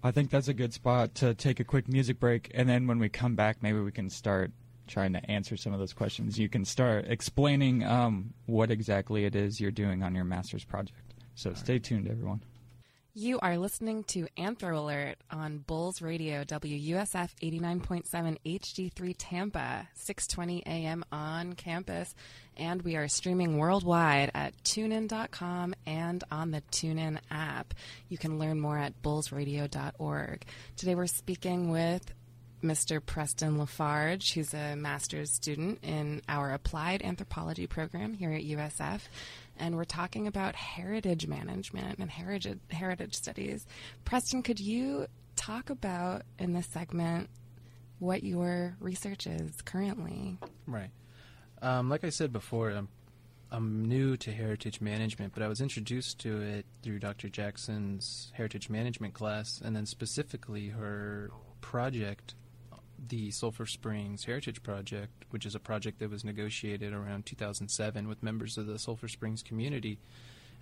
I 0.03 0.11
think 0.11 0.29
that's 0.31 0.47
a 0.49 0.53
good 0.53 0.73
spot 0.73 1.13
to 1.15 1.33
take 1.35 1.59
a 1.59 1.63
quick 1.63 1.87
music 1.87 2.19
break, 2.19 2.51
and 2.53 2.67
then 2.67 2.87
when 2.87 2.99
we 2.99 3.07
come 3.07 3.35
back, 3.35 3.61
maybe 3.63 3.79
we 3.79 3.91
can 3.91 4.09
start 4.09 4.51
trying 4.87 5.13
to 5.13 5.31
answer 5.31 5.55
some 5.55 5.71
of 5.73 5.79
those 5.79 5.93
questions. 5.93 6.37
You 6.39 6.49
can 6.49 6.65
start 6.65 7.05
explaining 7.07 7.83
um, 7.85 8.33
what 8.47 8.71
exactly 8.71 9.23
it 9.25 9.35
is 9.35 9.61
you're 9.61 9.71
doing 9.71 10.03
on 10.03 10.15
your 10.15 10.25
master's 10.25 10.65
project. 10.65 11.13
So 11.35 11.53
stay 11.53 11.79
tuned, 11.79 12.07
everyone. 12.09 12.41
You 13.13 13.39
are 13.41 13.57
listening 13.57 14.05
to 14.05 14.25
Anthro 14.37 14.77
Alert 14.77 15.17
on 15.29 15.57
Bulls 15.57 16.01
Radio, 16.01 16.45
WUSF 16.45 17.31
89.7 17.43 18.37
HD3 18.45 19.15
Tampa, 19.17 19.89
6:20 19.97 20.61
a.m. 20.61 21.03
on 21.11 21.51
campus, 21.51 22.15
and 22.55 22.81
we 22.83 22.95
are 22.95 23.09
streaming 23.09 23.57
worldwide 23.57 24.31
at 24.33 24.53
tunein.com 24.63 25.75
and 25.85 26.23
on 26.31 26.51
the 26.51 26.61
TuneIn 26.71 27.19
app. 27.29 27.73
You 28.07 28.17
can 28.17 28.39
learn 28.39 28.61
more 28.61 28.77
at 28.77 29.01
bullsradio.org. 29.01 30.45
Today 30.77 30.95
we're 30.95 31.07
speaking 31.07 31.69
with 31.69 32.13
Mr. 32.63 33.05
Preston 33.05 33.57
Lafarge, 33.57 34.33
who's 34.33 34.53
a 34.53 34.75
master's 34.75 35.31
student 35.31 35.79
in 35.83 36.21
our 36.29 36.53
applied 36.53 37.01
anthropology 37.01 37.67
program 37.67 38.13
here 38.13 38.31
at 38.31 38.43
USF. 38.43 39.01
And 39.57 39.75
we're 39.75 39.83
talking 39.83 40.27
about 40.27 40.55
heritage 40.55 41.27
management 41.27 41.99
and 41.99 42.09
heritage, 42.09 42.57
heritage 42.69 43.13
studies. 43.13 43.65
Preston, 44.05 44.43
could 44.43 44.59
you 44.59 45.07
talk 45.35 45.69
about 45.69 46.23
in 46.39 46.53
this 46.53 46.67
segment 46.67 47.29
what 47.99 48.23
your 48.23 48.75
research 48.79 49.27
is 49.27 49.61
currently? 49.61 50.37
Right. 50.65 50.89
Um, 51.61 51.89
like 51.89 52.03
I 52.03 52.09
said 52.09 52.33
before, 52.33 52.71
I'm 52.71 52.89
I'm 53.53 53.83
new 53.83 54.15
to 54.15 54.31
heritage 54.31 54.79
management, 54.79 55.33
but 55.33 55.43
I 55.43 55.49
was 55.49 55.59
introduced 55.59 56.19
to 56.19 56.41
it 56.41 56.65
through 56.81 56.99
Dr. 56.99 57.27
Jackson's 57.27 58.31
heritage 58.33 58.69
management 58.69 59.13
class, 59.13 59.59
and 59.63 59.75
then 59.75 59.85
specifically 59.85 60.69
her 60.69 61.31
project, 61.59 62.33
the 63.07 63.31
Sulphur 63.31 63.65
Springs 63.65 64.25
Heritage 64.25 64.61
Project, 64.63 65.25
which 65.31 65.45
is 65.45 65.55
a 65.55 65.59
project 65.59 65.99
that 65.99 66.09
was 66.09 66.23
negotiated 66.23 66.93
around 66.93 67.25
2007 67.25 68.07
with 68.07 68.21
members 68.21 68.57
of 68.57 68.67
the 68.67 68.77
Sulphur 68.77 69.07
Springs 69.07 69.41
community, 69.41 69.97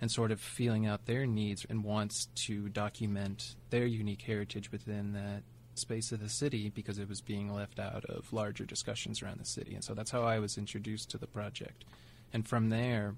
and 0.00 0.10
sort 0.10 0.30
of 0.30 0.40
feeling 0.40 0.86
out 0.86 1.06
their 1.06 1.26
needs 1.26 1.66
and 1.68 1.84
wants 1.84 2.26
to 2.34 2.68
document 2.70 3.56
their 3.68 3.84
unique 3.84 4.22
heritage 4.22 4.72
within 4.72 5.12
that 5.12 5.42
space 5.74 6.12
of 6.12 6.20
the 6.20 6.28
city 6.28 6.70
because 6.70 6.98
it 6.98 7.08
was 7.08 7.20
being 7.20 7.52
left 7.52 7.78
out 7.78 8.04
of 8.06 8.32
larger 8.32 8.64
discussions 8.64 9.22
around 9.22 9.38
the 9.38 9.44
city. 9.44 9.74
And 9.74 9.84
so 9.84 9.94
that's 9.94 10.10
how 10.10 10.22
I 10.22 10.38
was 10.38 10.56
introduced 10.56 11.10
to 11.10 11.18
the 11.18 11.26
project. 11.26 11.84
And 12.32 12.46
from 12.46 12.70
there, 12.70 13.14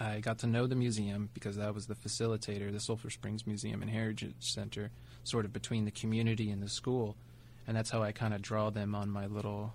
I 0.00 0.20
got 0.20 0.38
to 0.40 0.46
know 0.46 0.66
the 0.66 0.74
museum 0.74 1.30
because 1.34 1.56
that 1.56 1.74
was 1.74 1.86
the 1.86 1.94
facilitator, 1.94 2.72
the 2.72 2.80
Sulphur 2.80 3.10
Springs 3.10 3.46
Museum 3.46 3.80
and 3.80 3.90
Heritage 3.90 4.34
Center, 4.40 4.90
sort 5.22 5.44
of 5.44 5.52
between 5.52 5.84
the 5.84 5.90
community 5.90 6.50
and 6.50 6.62
the 6.62 6.68
school. 6.68 7.16
And 7.66 7.76
that's 7.76 7.90
how 7.90 8.02
I 8.02 8.12
kind 8.12 8.34
of 8.34 8.42
draw 8.42 8.70
them 8.70 8.94
on 8.94 9.10
my 9.10 9.26
little 9.26 9.72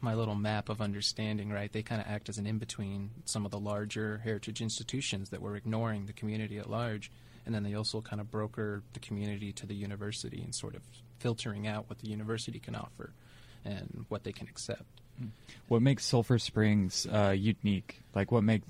my 0.00 0.14
little 0.14 0.36
map 0.36 0.68
of 0.68 0.80
understanding, 0.80 1.50
right? 1.50 1.72
They 1.72 1.82
kind 1.82 2.00
of 2.00 2.06
act 2.06 2.28
as 2.28 2.38
an 2.38 2.46
in 2.46 2.58
between 2.58 3.10
some 3.24 3.44
of 3.44 3.50
the 3.50 3.58
larger 3.58 4.18
heritage 4.18 4.62
institutions 4.62 5.30
that 5.30 5.42
were 5.42 5.56
ignoring 5.56 6.06
the 6.06 6.12
community 6.12 6.58
at 6.58 6.70
large. 6.70 7.10
And 7.44 7.52
then 7.52 7.64
they 7.64 7.74
also 7.74 8.00
kind 8.00 8.20
of 8.20 8.30
broker 8.30 8.82
the 8.92 9.00
community 9.00 9.52
to 9.54 9.66
the 9.66 9.74
university 9.74 10.40
and 10.40 10.54
sort 10.54 10.76
of 10.76 10.82
filtering 11.18 11.66
out 11.66 11.88
what 11.88 11.98
the 11.98 12.08
university 12.08 12.60
can 12.60 12.76
offer 12.76 13.10
and 13.64 14.04
what 14.08 14.22
they 14.22 14.32
can 14.32 14.46
accept. 14.46 15.00
What 15.66 15.82
makes 15.82 16.04
Sulphur 16.04 16.38
Springs 16.38 17.06
uh, 17.12 17.34
unique? 17.36 18.00
Like, 18.14 18.30
what 18.30 18.44
make? 18.44 18.62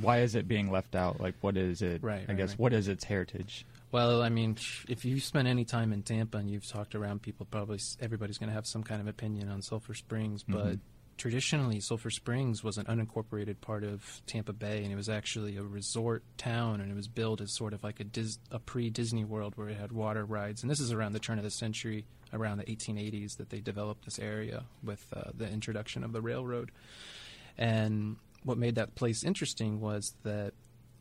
Why 0.00 0.18
is 0.20 0.34
it 0.34 0.46
being 0.46 0.70
left 0.70 0.94
out? 0.94 1.20
Like, 1.20 1.34
what 1.40 1.56
is 1.56 1.80
it? 1.80 2.02
Right, 2.02 2.24
I 2.28 2.32
right, 2.32 2.36
guess 2.36 2.50
right. 2.50 2.58
what 2.58 2.72
is 2.72 2.88
its 2.88 3.04
heritage? 3.04 3.64
Well, 3.94 4.22
I 4.22 4.28
mean, 4.28 4.56
if 4.88 5.04
you 5.04 5.20
spend 5.20 5.46
any 5.46 5.64
time 5.64 5.92
in 5.92 6.02
Tampa 6.02 6.38
and 6.38 6.50
you've 6.50 6.66
talked 6.66 6.96
around 6.96 7.22
people, 7.22 7.46
probably 7.48 7.78
everybody's 8.00 8.38
going 8.38 8.48
to 8.48 8.52
have 8.52 8.66
some 8.66 8.82
kind 8.82 9.00
of 9.00 9.06
opinion 9.06 9.48
on 9.48 9.62
Sulphur 9.62 9.94
Springs. 9.94 10.42
But 10.42 10.78
Mhm. 10.78 10.80
traditionally, 11.16 11.78
Sulphur 11.78 12.10
Springs 12.10 12.64
was 12.64 12.76
an 12.76 12.86
unincorporated 12.86 13.60
part 13.60 13.84
of 13.84 14.20
Tampa 14.26 14.52
Bay, 14.52 14.82
and 14.82 14.92
it 14.92 14.96
was 14.96 15.08
actually 15.08 15.56
a 15.56 15.62
resort 15.62 16.24
town, 16.36 16.80
and 16.80 16.90
it 16.90 16.96
was 16.96 17.06
built 17.06 17.40
as 17.40 17.52
sort 17.52 17.72
of 17.72 17.84
like 17.84 18.00
a, 18.00 18.04
Dis- 18.04 18.40
a 18.50 18.58
pre-Disney 18.58 19.22
World 19.22 19.56
where 19.56 19.68
it 19.68 19.76
had 19.76 19.92
water 19.92 20.24
rides. 20.24 20.62
And 20.62 20.68
this 20.68 20.80
is 20.80 20.90
around 20.90 21.12
the 21.12 21.20
turn 21.20 21.38
of 21.38 21.44
the 21.44 21.50
century, 21.52 22.04
around 22.32 22.58
the 22.58 22.68
1880s, 22.68 23.36
that 23.36 23.50
they 23.50 23.60
developed 23.60 24.06
this 24.06 24.18
area 24.18 24.64
with 24.82 25.06
uh, 25.12 25.30
the 25.32 25.48
introduction 25.48 26.02
of 26.02 26.10
the 26.12 26.20
railroad. 26.20 26.72
And 27.56 28.16
what 28.42 28.58
made 28.58 28.74
that 28.74 28.96
place 28.96 29.22
interesting 29.22 29.80
was 29.80 30.16
that 30.24 30.52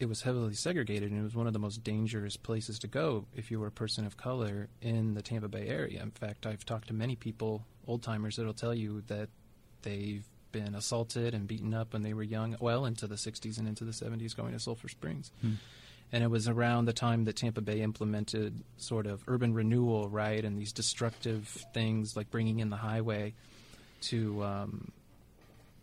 it 0.03 0.09
was 0.09 0.21
heavily 0.21 0.53
segregated 0.53 1.09
and 1.09 1.19
it 1.19 1.23
was 1.23 1.33
one 1.33 1.47
of 1.47 1.53
the 1.53 1.59
most 1.59 1.83
dangerous 1.83 2.35
places 2.35 2.77
to 2.79 2.87
go 2.87 3.25
if 3.35 3.49
you 3.49 3.59
were 3.59 3.67
a 3.67 3.71
person 3.71 4.05
of 4.05 4.17
color 4.17 4.67
in 4.81 5.13
the 5.13 5.21
Tampa 5.21 5.47
Bay 5.47 5.67
area. 5.67 6.01
In 6.03 6.11
fact, 6.11 6.45
I've 6.45 6.65
talked 6.65 6.89
to 6.89 6.93
many 6.93 7.15
people, 7.15 7.65
old 7.87 8.03
timers, 8.03 8.35
that'll 8.35 8.53
tell 8.53 8.73
you 8.73 9.01
that 9.07 9.29
they've 9.81 10.25
been 10.51 10.75
assaulted 10.75 11.33
and 11.33 11.47
beaten 11.47 11.73
up 11.73 11.93
when 11.93 12.01
they 12.01 12.13
were 12.13 12.21
young, 12.21 12.55
well 12.59 12.85
into 12.85 13.07
the 13.07 13.15
60s 13.15 13.57
and 13.57 13.67
into 13.67 13.85
the 13.85 13.91
70s, 13.91 14.35
going 14.35 14.51
to 14.51 14.59
Sulphur 14.59 14.89
Springs. 14.89 15.31
Hmm. 15.41 15.53
And 16.11 16.23
it 16.23 16.27
was 16.27 16.49
around 16.49 16.85
the 16.85 16.93
time 16.93 17.23
that 17.23 17.37
Tampa 17.37 17.61
Bay 17.61 17.81
implemented 17.81 18.61
sort 18.77 19.07
of 19.07 19.23
urban 19.27 19.53
renewal, 19.53 20.09
right, 20.09 20.43
and 20.43 20.57
these 20.57 20.73
destructive 20.73 21.47
things 21.73 22.15
like 22.15 22.29
bringing 22.29 22.59
in 22.59 22.69
the 22.69 22.75
highway 22.75 23.33
to 24.01 24.43
um, 24.43 24.91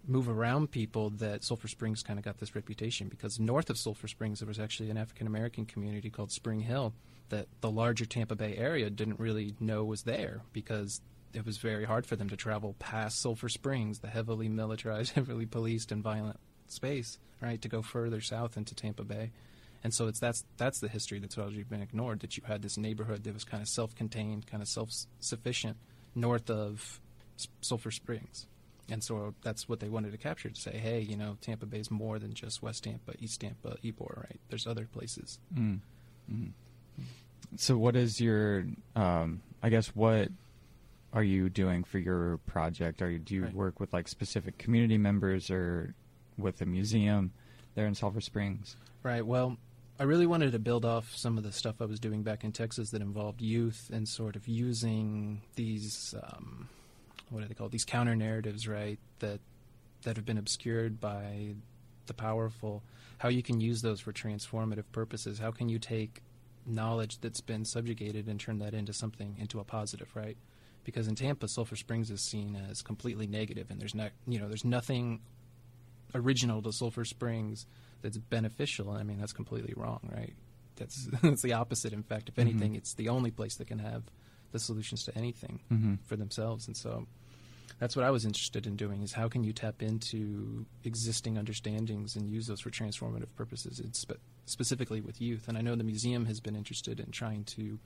move 0.06 0.28
around 0.28 0.70
people 0.70 1.10
that 1.10 1.44
Sulphur 1.44 1.68
Springs 1.68 2.02
kind 2.02 2.18
of 2.18 2.24
got 2.24 2.38
this 2.38 2.54
reputation 2.54 3.08
because 3.08 3.38
north 3.38 3.70
of 3.70 3.78
Sulphur 3.78 4.08
Springs 4.08 4.40
there 4.40 4.48
was 4.48 4.58
actually 4.58 4.90
an 4.90 4.96
African 4.96 5.26
American 5.26 5.66
community 5.66 6.10
called 6.10 6.32
Spring 6.32 6.60
Hill 6.60 6.92
that 7.28 7.46
the 7.60 7.70
larger 7.70 8.06
Tampa 8.06 8.34
Bay 8.34 8.56
area 8.56 8.90
didn't 8.90 9.20
really 9.20 9.54
know 9.60 9.84
was 9.84 10.02
there 10.02 10.40
because 10.52 11.00
it 11.32 11.46
was 11.46 11.58
very 11.58 11.84
hard 11.84 12.06
for 12.06 12.16
them 12.16 12.28
to 12.28 12.36
travel 12.36 12.74
past 12.78 13.20
Sulphur 13.20 13.48
Springs, 13.48 14.00
the 14.00 14.08
heavily 14.08 14.48
militarized, 14.48 15.12
heavily 15.14 15.46
policed 15.46 15.92
and 15.92 16.02
violent 16.02 16.38
space, 16.66 17.18
right, 17.40 17.60
to 17.62 17.68
go 17.68 17.82
further 17.82 18.20
south 18.20 18.56
into 18.56 18.74
Tampa 18.74 19.04
Bay. 19.04 19.30
And 19.82 19.94
so 19.94 20.08
it's 20.08 20.20
that's 20.20 20.44
that's 20.58 20.80
the 20.80 20.88
history 20.88 21.20
that's 21.20 21.38
always 21.38 21.64
been 21.64 21.80
ignored. 21.80 22.20
That 22.20 22.36
you 22.36 22.42
had 22.46 22.60
this 22.60 22.76
neighborhood 22.76 23.24
that 23.24 23.32
was 23.32 23.44
kind 23.44 23.62
of 23.62 23.68
self-contained, 23.68 24.46
kind 24.46 24.62
of 24.62 24.68
self-sufficient, 24.68 25.78
north 26.14 26.50
of 26.50 27.00
Sulphur 27.62 27.90
Springs, 27.90 28.46
and 28.90 29.02
so 29.02 29.34
that's 29.42 29.68
what 29.68 29.80
they 29.80 29.88
wanted 29.88 30.12
to 30.12 30.18
capture 30.18 30.48
to 30.50 30.60
say, 30.60 30.72
hey, 30.78 31.00
you 31.00 31.16
know, 31.16 31.36
Tampa 31.40 31.66
Bay 31.66 31.78
is 31.78 31.90
more 31.90 32.18
than 32.18 32.34
just 32.34 32.62
West 32.62 32.84
Tampa, 32.84 33.12
East 33.20 33.40
Tampa, 33.40 33.76
Ybor, 33.84 34.16
right? 34.18 34.40
There's 34.48 34.66
other 34.66 34.86
places. 34.92 35.38
Mm. 35.54 35.80
Mm. 36.32 36.50
So, 37.56 37.76
what 37.78 37.96
is 37.96 38.20
your? 38.20 38.64
Um, 38.94 39.42
I 39.62 39.68
guess 39.70 39.88
what 39.88 40.28
are 41.12 41.24
you 41.24 41.48
doing 41.48 41.82
for 41.84 41.98
your 41.98 42.38
project? 42.46 43.02
Are 43.02 43.10
you 43.10 43.18
do 43.18 43.34
you 43.34 43.42
Right. 43.44 43.54
work 43.54 43.80
with 43.80 43.92
like 43.92 44.06
specific 44.08 44.58
community 44.58 44.98
members 44.98 45.50
or 45.50 45.94
with 46.38 46.60
a 46.60 46.66
museum 46.66 47.32
there 47.74 47.86
in 47.86 47.94
Sulphur 47.94 48.20
Springs? 48.20 48.76
Right. 49.02 49.26
Well, 49.26 49.56
I 49.98 50.04
really 50.04 50.26
wanted 50.26 50.52
to 50.52 50.58
build 50.58 50.84
off 50.84 51.14
some 51.16 51.36
of 51.36 51.42
the 51.44 51.52
stuff 51.52 51.82
I 51.82 51.84
was 51.86 51.98
doing 52.00 52.22
back 52.22 52.44
in 52.44 52.52
Texas 52.52 52.90
that 52.90 53.02
involved 53.02 53.42
youth 53.42 53.90
and 53.92 54.08
sort 54.08 54.36
of 54.36 54.46
using 54.48 55.42
these 55.56 56.14
um, 56.22 56.68
what 57.30 57.42
are 57.42 57.46
they 57.48 57.54
called? 57.54 57.72
These 57.72 57.84
counter 57.84 58.14
narratives, 58.16 58.68
right? 58.68 58.98
That 59.20 59.40
that 60.02 60.16
have 60.16 60.24
been 60.24 60.38
obscured 60.38 61.00
by 61.00 61.54
the 62.06 62.14
powerful. 62.14 62.82
How 63.18 63.28
you 63.28 63.42
can 63.42 63.60
use 63.60 63.82
those 63.82 64.00
for 64.00 64.12
transformative 64.12 64.84
purposes? 64.92 65.38
How 65.38 65.50
can 65.50 65.68
you 65.68 65.78
take 65.78 66.22
knowledge 66.66 67.18
that's 67.20 67.40
been 67.40 67.64
subjugated 67.64 68.26
and 68.26 68.38
turn 68.40 68.58
that 68.60 68.74
into 68.74 68.92
something 68.92 69.36
into 69.38 69.60
a 69.60 69.64
positive, 69.64 70.08
right? 70.14 70.36
Because 70.84 71.06
in 71.08 71.14
Tampa, 71.14 71.46
Sulphur 71.48 71.76
Springs 71.76 72.10
is 72.10 72.22
seen 72.22 72.56
as 72.70 72.80
completely 72.82 73.26
negative, 73.26 73.70
and 73.70 73.78
there's 73.80 73.94
not, 73.94 74.12
you 74.26 74.38
know, 74.38 74.48
there's 74.48 74.64
nothing 74.64 75.20
original 76.14 76.62
to 76.62 76.72
Sulphur 76.72 77.04
Springs 77.04 77.66
that's 78.02 78.16
beneficial. 78.18 78.90
I 78.90 79.02
mean, 79.02 79.18
that's 79.20 79.32
completely 79.32 79.74
wrong, 79.76 80.00
right? 80.14 80.34
That's 80.76 81.04
that's 81.22 81.42
the 81.42 81.52
opposite. 81.52 81.92
In 81.92 82.02
fact, 82.02 82.28
if 82.28 82.38
anything, 82.38 82.72
Mhm. 82.72 82.78
it's 82.78 82.94
the 82.94 83.08
only 83.10 83.30
place 83.30 83.56
that 83.56 83.66
can 83.66 83.78
have 83.80 84.04
the 84.52 84.58
solutions 84.58 85.04
to 85.04 85.16
anything 85.16 85.60
Mm-hmm. 85.70 85.94
for 86.06 86.16
themselves. 86.16 86.66
And 86.66 86.76
so 86.76 87.06
that's 87.78 87.96
what 87.96 88.04
I 88.04 88.10
was 88.10 88.24
interested 88.24 88.66
in 88.66 88.76
doing 88.76 89.02
is 89.02 89.12
how 89.12 89.28
can 89.28 89.44
you 89.44 89.52
tap 89.52 89.82
into 89.82 90.66
existing 90.84 91.38
understandings 91.38 92.16
and 92.16 92.28
use 92.28 92.46
those 92.46 92.60
for 92.60 92.70
transformative 92.70 93.34
purposes, 93.36 93.80
spe- 93.92 94.12
specifically 94.46 95.00
with 95.00 95.20
youth. 95.20 95.48
And 95.48 95.56
I 95.56 95.60
know 95.60 95.76
the 95.76 95.84
museum 95.84 96.26
has 96.26 96.40
been 96.40 96.56
interested 96.56 97.00
in 97.00 97.10
trying 97.10 97.44
to 97.44 97.78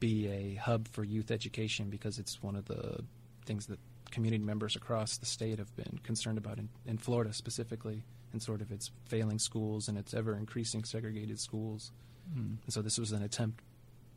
be 0.00 0.28
a 0.28 0.54
hub 0.56 0.88
for 0.88 1.04
youth 1.04 1.30
education 1.30 1.90
because 1.90 2.18
it's 2.18 2.42
one 2.42 2.56
of 2.56 2.64
the 2.66 3.04
things 3.46 3.66
that 3.66 3.78
community 4.10 4.42
members 4.42 4.76
across 4.76 5.18
the 5.18 5.26
state 5.26 5.58
have 5.58 5.74
been 5.76 5.98
concerned 6.02 6.38
about 6.38 6.58
in, 6.58 6.68
in 6.86 6.98
Florida 6.98 7.32
specifically 7.32 8.02
and 8.32 8.42
sort 8.42 8.60
of 8.60 8.72
its 8.72 8.90
failing 9.06 9.38
schools 9.38 9.88
and 9.88 9.96
its 9.96 10.14
ever 10.14 10.36
increasing 10.36 10.84
segregated 10.84 11.38
schools. 11.38 11.92
Mm. 12.32 12.56
And 12.64 12.72
so 12.72 12.82
this 12.82 12.98
was 12.98 13.12
an 13.12 13.22
attempt 13.22 13.60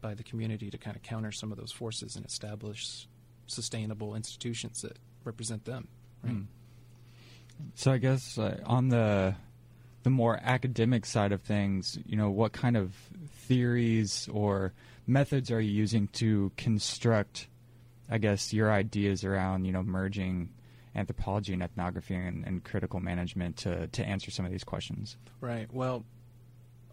by 0.02 0.14
the 0.14 0.24
community 0.24 0.70
to 0.70 0.78
kind 0.78 0.96
of 0.96 1.04
counter 1.04 1.32
some 1.32 1.52
of 1.52 1.58
those 1.58 1.72
forces 1.72 2.16
and 2.16 2.26
establish 2.26 3.08
sustainable 3.48 4.16
institutions 4.16 4.82
that 4.82 4.98
represent 5.24 5.66
them. 5.66 5.88
Right. 6.24 6.36
Mm. 6.36 6.46
So 7.76 7.92
I 7.92 7.98
guess 7.98 8.38
uh, 8.38 8.60
on 8.66 8.90
the 8.90 9.36
the 10.04 10.10
more 10.10 10.40
academic 10.42 11.06
side 11.06 11.32
of 11.32 11.42
things, 11.42 11.98
you 12.06 12.16
know, 12.16 12.30
what 12.30 12.54
kind 12.54 12.78
of 12.78 12.94
theories 13.48 14.30
or 14.32 14.74
methods 15.06 15.52
are 15.52 15.60
you 15.60 15.72
using 15.72 16.08
to 16.10 16.52
construct, 16.56 17.48
I 18.10 18.18
guess, 18.18 18.54
your 18.54 18.72
ideas 18.72 19.24
around 19.24 19.66
you 19.66 19.72
know 19.72 19.84
merging 19.84 20.54
anthropology 20.96 21.54
and 21.54 21.62
ethnography 21.62 22.16
and, 22.16 22.46
and 22.46 22.64
critical 22.64 23.00
management 23.00 23.58
to 23.58 23.88
to 23.88 24.06
answer 24.06 24.32
some 24.32 24.46
of 24.46 24.52
these 24.52 24.64
questions? 24.64 25.18
Right. 25.42 25.68
Well, 25.72 26.06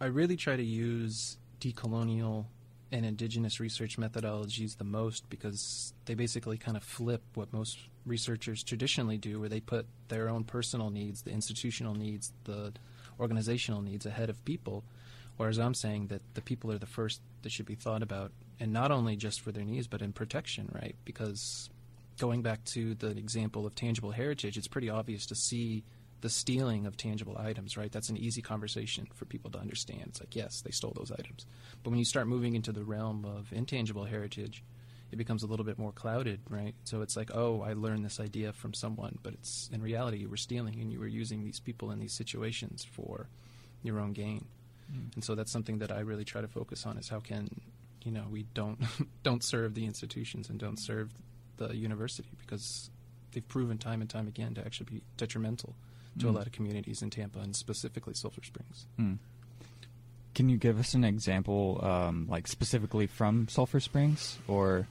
I 0.00 0.06
really 0.06 0.36
try 0.36 0.56
to 0.56 0.64
use 0.64 1.38
decolonial 1.60 2.46
and 2.94 3.04
indigenous 3.04 3.58
research 3.58 3.98
methodologies 3.98 4.78
the 4.78 4.84
most 4.84 5.28
because 5.28 5.92
they 6.04 6.14
basically 6.14 6.56
kind 6.56 6.76
of 6.76 6.84
flip 6.84 7.22
what 7.34 7.52
most 7.52 7.76
researchers 8.06 8.62
traditionally 8.62 9.18
do, 9.18 9.40
where 9.40 9.48
they 9.48 9.58
put 9.58 9.84
their 10.06 10.28
own 10.28 10.44
personal 10.44 10.90
needs, 10.90 11.22
the 11.22 11.32
institutional 11.32 11.94
needs, 11.94 12.32
the 12.44 12.72
organizational 13.18 13.82
needs 13.82 14.06
ahead 14.06 14.30
of 14.30 14.44
people. 14.44 14.84
Whereas 15.36 15.58
I'm 15.58 15.74
saying 15.74 16.06
that 16.06 16.22
the 16.34 16.40
people 16.40 16.70
are 16.70 16.78
the 16.78 16.86
first 16.86 17.20
that 17.42 17.50
should 17.50 17.66
be 17.66 17.74
thought 17.74 18.04
about, 18.04 18.30
and 18.60 18.72
not 18.72 18.92
only 18.92 19.16
just 19.16 19.40
for 19.40 19.50
their 19.50 19.64
needs, 19.64 19.88
but 19.88 20.00
in 20.00 20.12
protection, 20.12 20.70
right? 20.72 20.94
Because 21.04 21.68
going 22.20 22.42
back 22.42 22.64
to 22.66 22.94
the 22.94 23.10
example 23.10 23.66
of 23.66 23.74
tangible 23.74 24.12
heritage, 24.12 24.56
it's 24.56 24.68
pretty 24.68 24.88
obvious 24.88 25.26
to 25.26 25.34
see 25.34 25.82
the 26.24 26.30
stealing 26.30 26.86
of 26.86 26.96
tangible 26.96 27.36
items, 27.36 27.76
right? 27.76 27.92
That's 27.92 28.08
an 28.08 28.16
easy 28.16 28.40
conversation 28.40 29.06
for 29.12 29.26
people 29.26 29.50
to 29.50 29.58
understand. 29.58 30.04
It's 30.06 30.20
like, 30.20 30.34
yes, 30.34 30.62
they 30.62 30.70
stole 30.70 30.94
those 30.96 31.12
items. 31.12 31.44
But 31.82 31.90
when 31.90 31.98
you 31.98 32.06
start 32.06 32.26
moving 32.26 32.54
into 32.54 32.72
the 32.72 32.82
realm 32.82 33.26
of 33.26 33.52
intangible 33.52 34.04
heritage, 34.04 34.64
it 35.12 35.16
becomes 35.16 35.42
a 35.42 35.46
little 35.46 35.66
bit 35.66 35.78
more 35.78 35.92
clouded, 35.92 36.40
right? 36.48 36.74
So 36.84 37.02
it's 37.02 37.14
like, 37.14 37.30
oh, 37.34 37.60
I 37.60 37.74
learned 37.74 38.06
this 38.06 38.20
idea 38.20 38.54
from 38.54 38.72
someone, 38.72 39.18
but 39.22 39.34
it's 39.34 39.68
in 39.70 39.82
reality 39.82 40.16
you 40.16 40.30
were 40.30 40.38
stealing 40.38 40.80
and 40.80 40.90
you 40.90 40.98
were 40.98 41.06
using 41.06 41.44
these 41.44 41.60
people 41.60 41.90
in 41.90 41.98
these 41.98 42.14
situations 42.14 42.86
for 42.90 43.28
your 43.82 44.00
own 44.00 44.14
gain. 44.14 44.46
Mm. 44.90 45.14
And 45.16 45.22
so 45.22 45.34
that's 45.34 45.52
something 45.52 45.80
that 45.80 45.92
I 45.92 46.00
really 46.00 46.24
try 46.24 46.40
to 46.40 46.48
focus 46.48 46.86
on 46.86 46.96
is 46.96 47.06
how 47.06 47.20
can, 47.20 47.50
you 48.02 48.12
know, 48.12 48.24
we 48.30 48.46
don't 48.54 48.78
don't 49.22 49.44
serve 49.44 49.74
the 49.74 49.84
institutions 49.84 50.48
and 50.48 50.58
don't 50.58 50.78
serve 50.78 51.12
the 51.58 51.76
university 51.76 52.30
because 52.38 52.88
they've 53.32 53.46
proven 53.46 53.76
time 53.76 54.00
and 54.00 54.08
time 54.08 54.26
again 54.26 54.54
to 54.54 54.64
actually 54.64 54.86
be 54.86 55.02
detrimental 55.18 55.76
to 56.18 56.28
a 56.28 56.32
Mm. 56.32 56.34
lot 56.34 56.46
of 56.46 56.52
communities 56.52 57.02
in 57.02 57.10
Tampa 57.10 57.38
and 57.40 57.54
specifically 57.56 58.14
Sulphur 58.14 58.42
Springs. 58.44 58.86
Mm. 58.98 59.18
Can 60.34 60.48
you 60.48 60.56
give 60.56 60.78
us 60.80 60.94
an 60.94 61.04
example, 61.04 61.80
um, 61.84 62.26
like 62.28 62.46
specifically 62.48 63.06
from 63.06 63.46
Sulphur 63.48 63.78
Springs, 63.80 64.38
or 64.48 64.88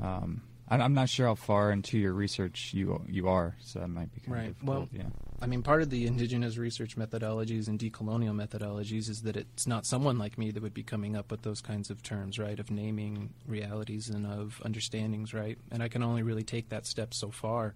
um, 0.00 0.40
I, 0.68 0.76
I'm 0.78 0.94
not 0.94 1.08
sure 1.10 1.26
how 1.26 1.34
far 1.34 1.70
into 1.72 1.98
your 1.98 2.12
research 2.14 2.72
you 2.72 3.02
you 3.08 3.28
are, 3.28 3.54
so 3.60 3.80
that 3.80 3.88
might 3.88 4.14
be 4.14 4.20
kind 4.20 4.32
Right. 4.32 4.48
of 4.48 4.54
difficult. 4.54 4.76
Well, 4.78 4.88
yeah. 4.92 5.08
I 5.42 5.46
mean, 5.46 5.62
part 5.62 5.82
of 5.82 5.90
the 5.90 6.06
indigenous 6.06 6.56
research 6.58 6.96
methodologies 6.96 7.66
and 7.68 7.78
decolonial 7.78 8.34
methodologies 8.34 9.08
is 9.08 9.22
that 9.22 9.36
it's 9.36 9.66
not 9.66 9.84
someone 9.86 10.18
like 10.18 10.38
me 10.38 10.50
that 10.50 10.62
would 10.62 10.74
be 10.74 10.82
coming 10.82 11.16
up 11.16 11.30
with 11.30 11.42
those 11.42 11.60
kinds 11.60 11.90
of 11.90 12.02
terms, 12.02 12.38
right? 12.38 12.58
Of 12.58 12.70
naming 12.70 13.30
realities 13.46 14.08
and 14.10 14.26
of 14.26 14.60
understandings, 14.64 15.32
right? 15.34 15.58
And 15.70 15.82
I 15.82 15.88
can 15.88 16.02
only 16.02 16.22
really 16.22 16.44
take 16.44 16.68
that 16.70 16.86
step 16.86 17.12
so 17.14 17.30
far 17.30 17.74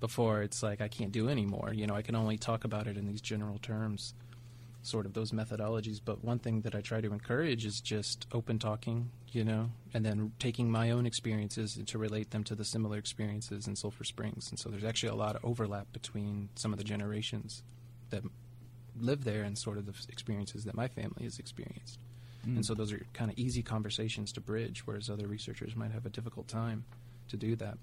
before 0.00 0.42
it's 0.42 0.62
like 0.62 0.80
I 0.80 0.88
can't 0.88 1.12
do 1.12 1.28
anymore. 1.28 1.72
You 1.72 1.86
know, 1.86 1.94
I 1.94 2.02
can 2.02 2.14
only 2.14 2.38
talk 2.38 2.64
about 2.64 2.86
it 2.86 2.96
in 2.96 3.06
these 3.06 3.20
general 3.20 3.58
terms, 3.58 4.14
sort 4.82 5.06
of 5.06 5.14
those 5.14 5.32
methodologies. 5.32 6.00
But 6.04 6.24
one 6.24 6.38
thing 6.38 6.62
that 6.62 6.74
I 6.74 6.80
try 6.80 7.00
to 7.00 7.12
encourage 7.12 7.64
is 7.66 7.80
just 7.80 8.26
open 8.32 8.58
talking, 8.58 9.10
you 9.32 9.44
know, 9.44 9.70
and 9.92 10.04
then 10.04 10.32
taking 10.38 10.70
my 10.70 10.90
own 10.90 11.06
experiences 11.06 11.78
to 11.84 11.98
relate 11.98 12.30
them 12.30 12.44
to 12.44 12.54
the 12.54 12.64
similar 12.64 12.98
experiences 12.98 13.66
in 13.66 13.76
Sulphur 13.76 14.04
Springs. 14.04 14.50
And 14.50 14.58
so 14.58 14.68
there's 14.68 14.84
actually 14.84 15.10
a 15.10 15.16
lot 15.16 15.36
of 15.36 15.44
overlap 15.44 15.92
between 15.92 16.48
some 16.54 16.72
of 16.72 16.78
the 16.78 16.84
generations 16.84 17.62
that 18.10 18.22
live 19.00 19.24
there 19.24 19.42
and 19.42 19.56
sort 19.56 19.78
of 19.78 19.86
the 19.86 19.94
experiences 20.08 20.64
that 20.64 20.74
my 20.74 20.88
family 20.88 21.24
has 21.24 21.38
experienced. 21.38 21.98
Mm. 22.46 22.56
And 22.56 22.66
so 22.66 22.74
those 22.74 22.92
are 22.92 23.00
kind 23.12 23.30
of 23.30 23.38
easy 23.38 23.62
conversations 23.62 24.32
to 24.32 24.40
bridge, 24.40 24.82
whereas 24.86 25.10
other 25.10 25.26
researchers 25.26 25.76
might 25.76 25.92
have 25.92 26.06
a 26.06 26.10
difficult 26.10 26.48
time 26.48 26.84
to 27.28 27.36
do 27.36 27.56
that. 27.56 27.78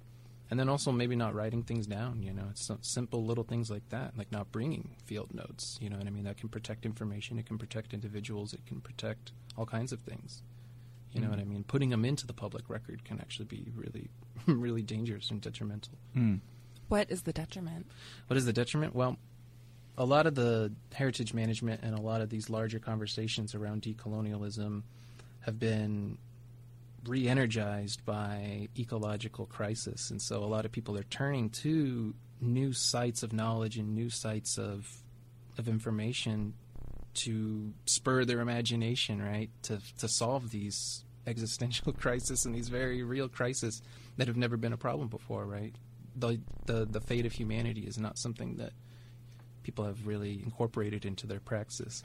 And 0.52 0.60
then 0.60 0.70
also 0.70 0.92
maybe 0.92 1.16
not 1.16 1.34
writing 1.34 1.64
things 1.64 1.88
down, 1.88 2.22
you 2.22 2.32
know, 2.32 2.46
it's 2.52 2.64
some 2.66 2.78
simple 2.82 3.25
little 3.25 3.44
things 3.44 3.72
like 3.72 3.90
that, 3.90 4.16
like 4.16 4.32
not 4.32 4.52
bringing 4.52 4.96
field 5.04 5.34
notes, 5.34 5.78
you 5.82 5.90
know 5.90 5.98
what 5.98 6.06
I 6.06 6.12
mean? 6.12 6.25
That 6.25 6.38
can 6.38 6.50
protect 6.50 6.86
information, 6.86 7.40
it 7.40 7.48
can 7.48 7.58
protect 7.58 7.94
individuals, 7.96 8.54
it 8.54 8.64
can 8.68 8.80
protect 8.80 9.32
all 9.58 9.66
kinds 9.66 9.92
of 9.92 10.02
things. 10.02 10.44
You 11.14 11.22
know 11.22 11.28
Mm. 11.28 11.32
what 11.32 11.40
I 11.40 11.46
mean? 11.46 11.64
Putting 11.64 11.90
them 11.90 12.06
into 12.06 12.28
the 12.28 12.34
public 12.34 12.70
record 12.70 13.04
can 13.06 13.20
actually 13.20 13.46
be 13.46 13.72
really, 13.75 14.10
really 14.46 14.84
dangerous 14.84 15.32
and 15.32 15.42
detrimental. 15.42 15.94
Mm. 16.16 16.42
What 16.90 17.10
is 17.10 17.24
the 17.24 17.34
detriment? 17.34 17.88
What 18.28 18.38
is 18.38 18.46
the 18.46 18.54
detriment? 18.54 18.94
Well, 18.94 19.18
a 19.98 20.06
lot 20.06 20.28
of 20.28 20.36
the 20.36 20.74
heritage 20.94 21.34
management 21.34 21.82
and 21.84 21.98
a 21.98 22.02
lot 22.02 22.22
of 22.22 22.30
these 22.30 22.50
larger 22.52 22.78
conversations 22.80 23.56
around 23.56 23.82
decolonialism 23.82 24.84
have 25.40 25.58
been 25.58 26.18
re-energized 27.07 28.05
by 28.05 28.67
ecological 28.77 29.45
crisis 29.45 30.12
and 30.12 30.21
so 30.21 30.43
a 30.43 30.45
lot 30.45 30.65
of 30.65 30.71
people 30.71 30.97
are 30.97 31.03
turning 31.03 31.50
to 31.50 32.13
new 32.41 32.74
sites 32.74 33.24
of 33.24 33.33
knowledge 33.33 33.77
and 33.77 33.93
new 33.93 34.09
sites 34.09 34.57
of 34.57 35.03
of 35.57 35.67
information 35.67 36.53
to 37.13 37.74
spur 37.85 38.25
their 38.25 38.41
imagination 38.41 39.21
right 39.21 39.50
to 39.62 39.79
to 39.97 40.07
solve 40.07 40.51
these 40.51 41.03
existential 41.27 41.93
crises 42.01 42.45
and 42.45 42.53
these 42.53 42.69
very 42.69 43.03
real 43.03 43.29
crises 43.29 43.81
that 44.17 44.27
have 44.27 44.38
never 44.38 44.57
been 44.57 44.74
a 44.74 44.77
problem 44.77 45.07
before 45.07 45.45
right 45.45 45.75
the 46.15 46.39
the 46.65 46.85
the 46.85 47.01
fate 47.01 47.25
of 47.25 47.33
humanity 47.33 47.81
is 47.81 47.97
not 47.97 48.17
something 48.17 48.55
that 48.57 48.71
people 49.65 49.83
have 49.83 50.05
really 50.05 50.41
incorporated 50.43 51.05
into 51.05 51.25
their 51.25 51.39
praxis. 51.39 52.03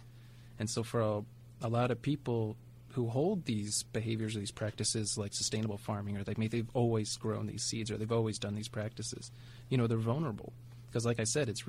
And 0.59 0.69
so 0.69 0.83
for 0.83 1.00
a, 1.00 1.23
a 1.61 1.69
lot 1.69 1.90
of 1.90 2.00
people 2.00 2.57
who 2.93 3.09
hold 3.09 3.45
these 3.45 3.85
behaviors 3.93 4.35
or 4.35 4.41
these 4.41 4.51
practices 4.51 5.17
like 5.17 5.33
sustainable 5.33 5.79
farming 5.79 6.17
or 6.17 6.25
they've 6.25 6.71
always 6.75 7.17
grown 7.17 7.47
these 7.47 7.63
seeds 7.63 7.91
or 7.91 7.97
they've 7.97 8.11
always 8.11 8.39
done 8.39 8.55
these 8.55 8.69
practices, 8.69 9.31
you 9.69 9.79
know, 9.79 9.87
they're 9.87 9.99
vulnerable. 9.99 10.53
Because 10.87 11.07
like 11.07 11.21
I 11.21 11.25
said, 11.25 11.49
it's 11.49 11.65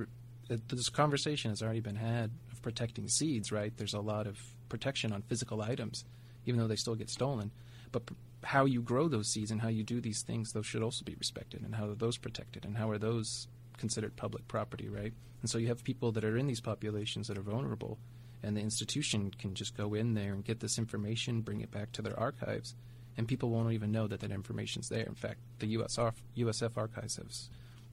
this 0.48 0.90
conversation 0.90 1.52
has 1.52 1.62
already 1.62 1.80
been 1.80 1.96
had 1.96 2.32
of 2.52 2.62
protecting 2.62 3.08
seeds, 3.08 3.52
right? 3.52 3.72
There's 3.78 3.94
a 3.94 4.00
lot 4.00 4.26
of 4.26 4.40
protection 4.68 5.14
on 5.14 5.22
physical 5.22 5.62
items, 5.62 6.04
even 6.46 6.60
though 6.60 6.68
they 6.68 6.76
still 6.76 6.96
get 6.96 7.10
stolen. 7.10 7.52
But 7.92 8.04
how 8.44 8.66
you 8.66 8.82
grow 8.82 9.08
those 9.08 9.32
seeds 9.32 9.52
and 9.52 9.62
how 9.62 9.68
you 9.68 9.84
do 9.84 10.02
these 10.02 10.24
things, 10.24 10.52
those 10.52 10.66
should 10.66 10.82
also 10.82 11.06
be 11.06 11.16
respected. 11.16 11.62
And 11.62 11.76
how 11.76 11.90
are 11.90 11.96
those 11.96 12.18
protected? 12.18 12.66
And 12.66 12.78
how 12.78 12.90
are 12.90 12.98
those 12.98 13.48
considered 13.78 14.16
public 14.16 14.48
property, 14.48 14.90
right? 14.90 15.14
And 15.42 15.50
so 15.50 15.58
you 15.58 15.68
have 15.68 15.84
people 15.84 16.12
that 16.14 16.24
are 16.24 16.38
in 16.38 16.48
these 16.48 16.62
populations 16.62 17.28
that 17.28 17.38
are 17.38 17.42
vulnerable, 17.42 18.00
and 18.44 18.58
the 18.58 18.62
institution 18.62 19.32
can 19.38 19.54
just 19.54 19.76
go 19.76 19.94
in 19.94 20.14
there 20.14 20.34
and 20.34 20.44
get 20.44 20.60
this 20.60 20.78
information, 20.78 21.42
bring 21.42 21.62
it 21.62 21.72
back 21.72 21.92
to 21.94 22.02
their 22.02 22.20
archives, 22.20 22.76
and 23.18 23.28
people 23.28 23.50
won't 23.50 23.74
even 23.74 23.92
know 23.92 24.08
that 24.08 24.20
that 24.22 24.32
information's 24.32 24.90
there. 24.90 25.04
In 25.04 25.16
fact, 25.16 25.40
the 25.60 25.76
USF, 25.78 26.14
USF 26.38 26.78
archives 26.78 27.18
have, 27.18 27.32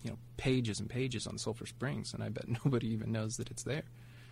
you 0.02 0.11
know, 0.11 0.19
pages 0.37 0.81
and 0.81 0.88
pages 0.88 1.26
on 1.26 1.38
Sulphur 1.38 1.67
Springs, 1.67 2.14
and 2.14 2.23
I 2.23 2.28
bet 2.28 2.47
nobody 2.64 2.88
even 2.88 3.12
knows 3.12 3.37
that 3.37 3.50
it's 3.50 3.64
there 3.64 3.85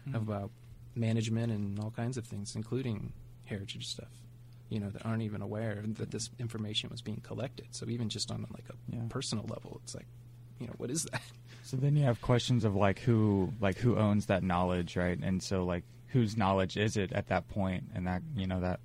mm-hmm. 0.09 0.17
about 0.17 0.51
management 0.95 1.53
and 1.53 1.79
all 1.79 1.91
kinds 1.91 2.17
of 2.17 2.25
things, 2.27 2.57
including 2.57 3.13
heritage 3.45 3.87
stuff. 3.87 4.09
You 4.69 4.81
know, 4.81 4.91
that 4.91 5.07
aren't 5.07 5.23
even 5.23 5.43
aware 5.43 5.81
that 5.87 6.11
this 6.11 6.29
information 6.41 6.91
was 6.91 7.01
being 7.01 7.21
collected. 7.21 7.69
So 7.71 7.89
even 7.89 8.09
just 8.09 8.33
on 8.33 8.45
like 8.53 8.65
a 8.69 8.75
yeah. 8.93 9.03
personal 9.09 9.45
level, 9.45 9.81
it's 9.85 9.95
like, 9.95 10.09
you 10.59 10.67
know, 10.67 10.73
what 10.77 10.91
is 10.91 11.05
that? 11.05 11.23
So 11.63 11.77
then 11.77 11.97
you 11.97 12.05
have 12.05 12.21
questions 12.21 12.65
of 12.65 12.75
like 12.75 13.01
who 13.01 13.53
like 13.61 13.77
who 13.77 13.97
owns 13.97 14.27
that 14.27 14.43
knowledge, 14.43 14.97
right? 14.97 15.19
And 15.21 15.43
so 15.43 15.65
like 15.65 15.85
whose 16.09 16.37
knowledge 16.37 16.77
is 16.77 16.97
it 16.97 17.13
at 17.13 17.29
that 17.29 17.49
point? 17.49 17.85
And 17.95 18.07
that 18.07 18.23
you 18.35 18.47
know 18.47 18.61
that 18.61 18.81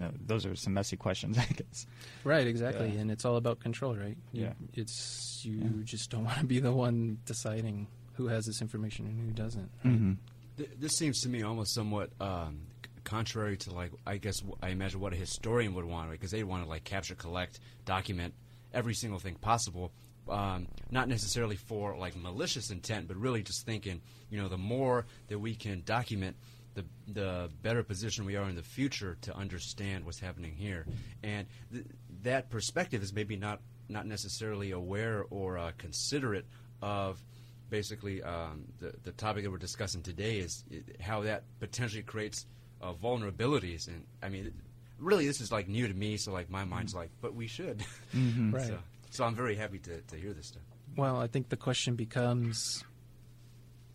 you 0.00 0.06
know, 0.06 0.12
those 0.26 0.46
are 0.46 0.54
some 0.54 0.74
messy 0.74 0.96
questions, 0.96 1.38
I 1.38 1.46
guess. 1.46 1.86
Right, 2.24 2.46
exactly, 2.46 2.90
yeah. 2.90 3.00
and 3.00 3.10
it's 3.10 3.24
all 3.24 3.36
about 3.36 3.60
control, 3.60 3.96
right? 3.96 4.16
You, 4.32 4.44
yeah, 4.44 4.52
it's 4.74 5.40
you 5.44 5.56
yeah. 5.56 5.68
just 5.84 6.10
don't 6.10 6.24
want 6.26 6.38
to 6.38 6.44
be 6.44 6.58
the 6.60 6.72
one 6.72 7.18
deciding 7.24 7.86
who 8.14 8.28
has 8.28 8.46
this 8.46 8.60
information 8.60 9.06
and 9.06 9.20
who 9.20 9.32
doesn't. 9.32 9.70
Right? 9.84 9.94
Mm-hmm. 9.94 10.12
Th- 10.56 10.70
this 10.78 10.96
seems 10.96 11.20
to 11.20 11.28
me 11.28 11.42
almost 11.42 11.74
somewhat 11.74 12.10
um, 12.20 12.60
contrary 13.04 13.56
to 13.58 13.72
like 13.72 13.92
I 14.06 14.16
guess 14.16 14.42
I 14.62 14.68
imagine 14.68 15.00
what 15.00 15.12
a 15.12 15.16
historian 15.16 15.74
would 15.74 15.84
want, 15.84 16.10
because 16.10 16.32
right? 16.32 16.40
they 16.40 16.44
want 16.44 16.64
to 16.64 16.68
like 16.68 16.84
capture, 16.84 17.14
collect, 17.14 17.60
document 17.84 18.34
every 18.74 18.94
single 18.94 19.18
thing 19.18 19.34
possible 19.36 19.92
um, 20.28 20.66
not 20.90 21.08
necessarily 21.08 21.56
for 21.56 21.96
like 21.96 22.16
malicious 22.16 22.70
intent, 22.70 23.08
but 23.08 23.16
really 23.16 23.42
just 23.42 23.64
thinking, 23.64 24.00
you 24.30 24.40
know, 24.40 24.48
the 24.48 24.58
more 24.58 25.06
that 25.28 25.38
we 25.38 25.54
can 25.54 25.82
document, 25.84 26.36
the 26.74 26.84
the 27.08 27.50
better 27.62 27.82
position 27.82 28.24
we 28.24 28.36
are 28.36 28.48
in 28.48 28.54
the 28.54 28.62
future 28.62 29.16
to 29.22 29.34
understand 29.34 30.04
what's 30.04 30.20
happening 30.20 30.54
here, 30.54 30.86
and 31.22 31.46
th- 31.72 31.86
that 32.22 32.50
perspective 32.50 33.02
is 33.02 33.12
maybe 33.12 33.36
not 33.36 33.60
not 33.88 34.06
necessarily 34.06 34.72
aware 34.72 35.24
or 35.30 35.58
uh, 35.58 35.72
considerate 35.78 36.46
of 36.82 37.24
basically 37.70 38.22
um, 38.22 38.64
the 38.78 38.92
the 39.04 39.12
topic 39.12 39.44
that 39.44 39.50
we're 39.50 39.58
discussing 39.58 40.02
today 40.02 40.38
is 40.38 40.64
how 41.00 41.22
that 41.22 41.44
potentially 41.60 42.02
creates 42.02 42.46
uh, 42.80 42.92
vulnerabilities, 42.92 43.88
and 43.88 44.04
I 44.22 44.28
mean. 44.28 44.52
Really, 44.98 45.26
this 45.26 45.42
is 45.42 45.52
like 45.52 45.68
new 45.68 45.86
to 45.86 45.92
me, 45.92 46.16
so 46.16 46.32
like 46.32 46.48
my 46.48 46.64
mind's 46.64 46.94
like, 46.94 47.10
but 47.20 47.34
we 47.34 47.48
should, 47.48 47.84
mm-hmm. 48.16 48.54
right? 48.54 48.66
So. 48.66 48.78
So 49.16 49.24
I'm 49.24 49.34
very 49.34 49.56
happy 49.56 49.78
to, 49.78 50.02
to 50.02 50.16
hear 50.16 50.34
this 50.34 50.48
stuff. 50.48 50.62
Well, 50.94 51.16
I 51.16 51.26
think 51.26 51.48
the 51.48 51.56
question 51.56 51.94
becomes 51.94 52.84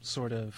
sort 0.02 0.34
of, 0.34 0.56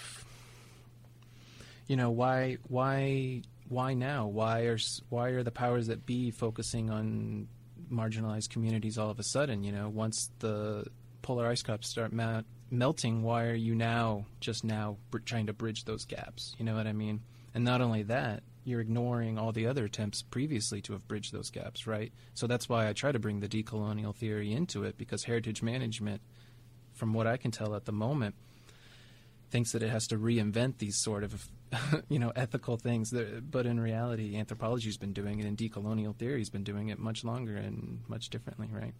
you 1.85 1.97
know, 1.97 2.11
why 2.11 2.59
why 2.69 3.41
why 3.67 3.93
now? 3.93 4.27
Why 4.27 4.61
are 4.61 4.77
why 5.09 5.31
are 5.31 5.43
the 5.43 5.51
powers 5.51 5.87
that 5.87 6.05
be 6.05 6.31
focusing 6.31 6.89
on 6.89 7.49
marginalized 7.91 8.51
communities 8.51 8.97
all 8.97 9.09
of 9.09 9.19
a 9.19 9.23
sudden? 9.23 9.65
You 9.65 9.73
know, 9.73 9.89
once 9.89 10.31
the 10.39 10.85
polar 11.23 11.45
ice 11.45 11.61
caps 11.61 11.89
start 11.89 12.13
melting, 12.71 13.21
why 13.21 13.47
are 13.47 13.55
you 13.55 13.75
now 13.75 14.27
just 14.39 14.63
now 14.63 14.95
br- 15.11 15.17
trying 15.19 15.47
to 15.47 15.53
bridge 15.53 15.83
those 15.83 16.05
gaps? 16.05 16.55
You 16.57 16.63
know 16.63 16.75
what 16.75 16.87
I 16.87 16.93
mean? 16.93 17.21
And 17.53 17.65
not 17.65 17.81
only 17.81 18.03
that, 18.03 18.43
you're 18.63 18.81
ignoring 18.81 19.37
all 19.37 19.51
the 19.51 19.67
other 19.67 19.85
attempts 19.85 20.21
previously 20.21 20.81
to 20.81 20.93
have 20.93 21.07
bridged 21.07 21.33
those 21.33 21.49
gaps, 21.49 21.85
right? 21.85 22.11
So 22.33 22.47
that's 22.47 22.69
why 22.69 22.87
I 22.87 22.93
try 22.93 23.11
to 23.11 23.19
bring 23.19 23.39
the 23.39 23.47
decolonial 23.47 24.15
theory 24.15 24.53
into 24.53 24.83
it 24.83 24.97
because 24.97 25.23
heritage 25.23 25.61
management, 25.61 26.21
from 26.93 27.13
what 27.13 27.27
I 27.27 27.37
can 27.37 27.51
tell 27.51 27.75
at 27.75 27.85
the 27.85 27.91
moment, 27.91 28.35
thinks 29.53 29.71
that 29.73 29.83
it 29.83 29.89
has 29.89 30.07
to 30.07 30.17
reinvent 30.17 30.79
these 30.79 30.97
sort 30.97 31.23
of 31.23 31.47
you 32.09 32.17
know 32.17 32.31
ethical 32.35 32.75
things 32.75 33.13
but 33.51 33.67
in 33.67 33.79
reality 33.79 34.35
anthropology's 34.35 34.97
been 34.97 35.13
doing 35.13 35.39
it 35.39 35.45
and 35.45 35.55
decolonial 35.55 36.15
theory's 36.15 36.49
been 36.49 36.63
doing 36.63 36.89
it 36.89 36.97
much 36.97 37.23
longer 37.23 37.55
and 37.55 37.99
much 38.07 38.29
differently 38.29 38.67
right 38.71 38.95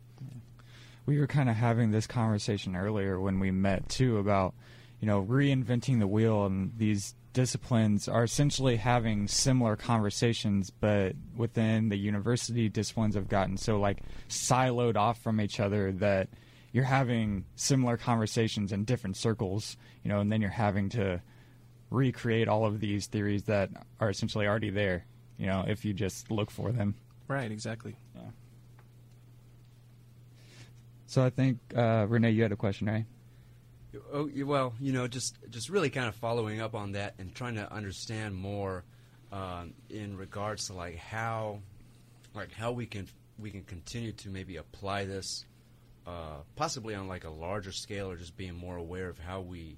we 1.07 1.19
were 1.19 1.25
kind 1.25 1.49
of 1.49 1.55
having 1.55 1.89
this 1.89 2.05
conversation 2.05 2.75
earlier 2.75 3.19
when 3.19 3.39
we 3.39 3.49
met 3.49 3.89
too 3.89 4.19
about 4.19 4.53
you 4.99 5.07
know 5.07 5.23
reinventing 5.23 5.99
the 5.99 6.07
wheel 6.07 6.45
and 6.45 6.71
these 6.77 7.15
disciplines 7.33 8.07
are 8.07 8.23
essentially 8.23 8.77
having 8.77 9.27
similar 9.27 9.75
conversations, 9.75 10.69
but 10.69 11.15
within 11.35 11.89
the 11.89 11.97
university 11.97 12.69
disciplines 12.69 13.15
have 13.15 13.27
gotten 13.27 13.57
so 13.57 13.79
like 13.79 13.99
siloed 14.29 14.95
off 14.95 15.21
from 15.21 15.41
each 15.41 15.59
other 15.59 15.91
that 15.91 16.29
you're 16.71 16.83
having 16.83 17.45
similar 17.55 17.97
conversations 17.97 18.71
in 18.71 18.83
different 18.85 19.17
circles, 19.17 19.77
you 20.03 20.09
know, 20.09 20.19
and 20.19 20.31
then 20.31 20.41
you're 20.41 20.49
having 20.49 20.89
to 20.89 21.21
recreate 21.89 22.47
all 22.47 22.65
of 22.65 22.79
these 22.79 23.07
theories 23.07 23.43
that 23.43 23.69
are 23.99 24.09
essentially 24.09 24.47
already 24.47 24.71
there, 24.71 25.05
you 25.37 25.45
know, 25.45 25.63
if 25.67 25.85
you 25.85 25.93
just 25.93 26.31
look 26.31 26.49
for 26.49 26.71
them. 26.71 26.95
Right, 27.27 27.51
exactly. 27.51 27.95
Yeah. 28.15 28.21
So 31.05 31.23
I 31.23 31.29
think 31.29 31.59
uh, 31.75 32.07
Rene, 32.09 32.31
you 32.31 32.41
had 32.41 32.51
a 32.51 32.55
question, 32.55 32.87
right? 32.87 33.05
Oh, 34.11 34.29
well, 34.45 34.73
you 34.79 34.91
know, 34.91 35.07
just 35.07 35.37
just 35.49 35.69
really 35.69 35.89
kind 35.89 36.07
of 36.07 36.15
following 36.15 36.61
up 36.61 36.73
on 36.73 36.93
that 36.93 37.13
and 37.19 37.33
trying 37.33 37.55
to 37.55 37.71
understand 37.71 38.35
more 38.35 38.83
um, 39.31 39.73
in 39.89 40.17
regards 40.17 40.67
to 40.67 40.73
like 40.73 40.97
how, 40.97 41.59
like 42.33 42.51
how 42.51 42.71
we 42.71 42.85
can 42.85 43.07
we 43.39 43.51
can 43.51 43.63
continue 43.63 44.11
to 44.11 44.29
maybe 44.29 44.57
apply 44.57 45.05
this, 45.05 45.45
uh, 46.07 46.37
possibly 46.55 46.95
on 46.95 47.07
like 47.07 47.23
a 47.23 47.29
larger 47.29 47.71
scale, 47.71 48.09
or 48.09 48.15
just 48.15 48.37
being 48.37 48.55
more 48.55 48.77
aware 48.77 49.09
of 49.09 49.19
how 49.19 49.41
we, 49.41 49.77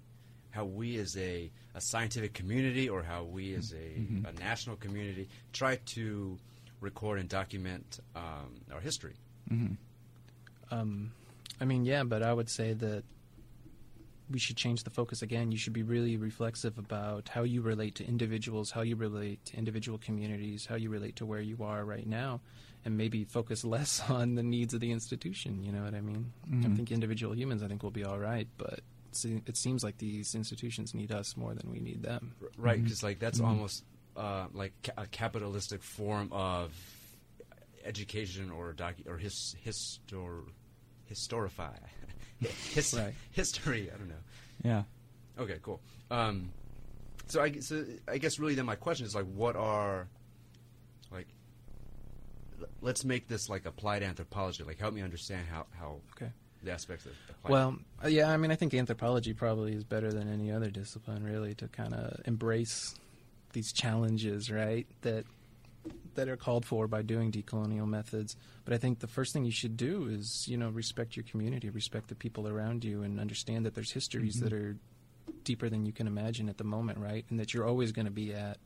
how 0.51 0.65
we 0.65 0.97
as 0.97 1.15
a, 1.17 1.49
a 1.73 1.81
scientific 1.81 2.33
community 2.33 2.89
or 2.89 3.01
how 3.03 3.23
we 3.23 3.53
as 3.55 3.71
a, 3.71 3.75
mm-hmm. 3.75 4.25
a 4.25 4.33
national 4.39 4.75
community 4.75 5.27
try 5.53 5.77
to 5.85 6.37
record 6.81 7.19
and 7.19 7.29
document 7.29 7.99
um, 8.15 8.61
our 8.73 8.81
history. 8.81 9.15
Mm-hmm. 9.51 9.73
Um, 10.71 11.11
I 11.61 11.65
mean, 11.65 11.85
yeah, 11.85 12.03
but 12.03 12.23
I 12.23 12.33
would 12.33 12.49
say 12.49 12.73
that 12.73 13.03
we 14.29 14.39
should 14.39 14.57
change 14.57 14.83
the 14.83 14.89
focus 14.89 15.21
again. 15.21 15.51
You 15.51 15.57
should 15.57 15.73
be 15.73 15.83
really 15.83 16.17
reflexive 16.17 16.77
about 16.77 17.29
how 17.29 17.43
you 17.43 17.61
relate 17.61 17.95
to 17.95 18.07
individuals, 18.07 18.71
how 18.71 18.81
you 18.81 18.95
relate 18.95 19.43
to 19.45 19.57
individual 19.57 19.97
communities, 19.97 20.65
how 20.65 20.75
you 20.75 20.89
relate 20.89 21.15
to 21.17 21.25
where 21.25 21.41
you 21.41 21.57
are 21.61 21.85
right 21.85 22.07
now, 22.07 22.41
and 22.83 22.97
maybe 22.97 23.23
focus 23.23 23.63
less 23.75 24.01
on 24.09 24.35
the 24.35 24.43
needs 24.43 24.73
of 24.73 24.79
the 24.79 24.91
institution. 24.91 25.63
You 25.63 25.71
know 25.71 25.83
what 25.83 25.93
I 25.93 26.01
mean? 26.01 26.31
Mm-hmm. 26.49 26.71
I 26.71 26.75
think 26.75 26.91
individual 26.91 27.35
humans, 27.35 27.63
I 27.63 27.67
think, 27.67 27.83
will 27.83 27.91
be 27.91 28.03
all 28.03 28.19
right, 28.19 28.47
but 28.57 28.79
it 29.23 29.55
seems 29.55 29.83
like 29.83 29.97
these 29.97 30.35
institutions 30.35 30.93
need 30.93 31.11
us 31.11 31.37
more 31.37 31.53
than 31.53 31.71
we 31.71 31.79
need 31.79 32.03
them. 32.03 32.35
Right, 32.57 32.81
because 32.81 32.99
mm-hmm. 32.99 33.07
like 33.07 33.19
that's 33.19 33.37
mm-hmm. 33.37 33.47
almost 33.47 33.83
uh, 34.17 34.47
like 34.53 34.73
a 34.97 35.07
capitalistic 35.07 35.83
form 35.83 36.29
of 36.31 36.73
education 37.85 38.49
or 38.49 38.73
docu- 38.73 39.07
or 39.07 39.17
his 39.17 39.55
histor 39.65 40.41
historify 41.09 41.77
his, 42.73 42.93
right. 42.93 43.13
history. 43.31 43.89
I 43.93 43.97
don't 43.97 44.09
know. 44.09 44.15
Yeah. 44.63 44.83
Okay. 45.39 45.57
Cool. 45.61 45.81
Um, 46.11 46.51
so 47.27 47.41
I 47.41 47.59
so 47.59 47.83
I 48.07 48.17
guess 48.17 48.39
really 48.39 48.55
then 48.55 48.65
my 48.65 48.75
question 48.75 49.05
is 49.05 49.15
like, 49.15 49.25
what 49.25 49.55
are 49.55 50.07
like 51.11 51.27
let's 52.81 53.03
make 53.03 53.27
this 53.27 53.49
like 53.49 53.65
applied 53.65 54.03
anthropology. 54.03 54.63
Like, 54.63 54.79
help 54.79 54.93
me 54.93 55.01
understand 55.01 55.47
how 55.51 55.65
how 55.77 55.97
okay. 56.15 56.31
the 56.63 56.71
aspects 56.71 57.05
of 57.05 57.13
applied. 57.29 57.51
Well, 57.51 57.77
uh, 58.03 58.07
yeah, 58.07 58.29
I 58.31 58.37
mean, 58.37 58.51
I 58.51 58.55
think 58.55 58.73
anthropology 58.73 59.33
probably 59.33 59.73
is 59.73 59.83
better 59.83 60.11
than 60.11 60.31
any 60.31 60.51
other 60.51 60.69
discipline, 60.69 61.23
really, 61.23 61.53
to 61.55 61.67
kind 61.67 61.93
of 61.93 62.21
embrace 62.25 62.95
these 63.53 63.71
challenges, 63.71 64.51
right? 64.51 64.87
That 65.01 65.25
that 66.15 66.29
are 66.29 66.37
called 66.37 66.65
for 66.65 66.87
by 66.87 67.01
doing 67.01 67.31
decolonial 67.31 67.87
methods. 67.87 68.35
But 68.63 68.73
I 68.73 68.77
think 68.77 68.99
the 68.99 69.07
first 69.07 69.33
thing 69.33 69.45
you 69.45 69.51
should 69.51 69.77
do 69.77 70.07
is, 70.07 70.47
you 70.47 70.57
know, 70.57 70.69
respect 70.69 71.15
your 71.15 71.23
community, 71.23 71.69
respect 71.69 72.07
the 72.07 72.15
people 72.15 72.47
around 72.47 72.83
you, 72.83 73.03
and 73.03 73.19
understand 73.19 73.65
that 73.65 73.75
there's 73.75 73.91
histories 73.91 74.37
mm-hmm. 74.37 74.45
that 74.45 74.53
are 74.53 74.77
deeper 75.43 75.69
than 75.69 75.85
you 75.85 75.93
can 75.93 76.07
imagine 76.07 76.49
at 76.49 76.57
the 76.57 76.63
moment, 76.63 76.97
right? 76.99 77.25
And 77.29 77.39
that 77.39 77.53
you're 77.53 77.65
always 77.65 77.91
going 77.91 78.05
to 78.05 78.11
be 78.11 78.33
at 78.33 78.57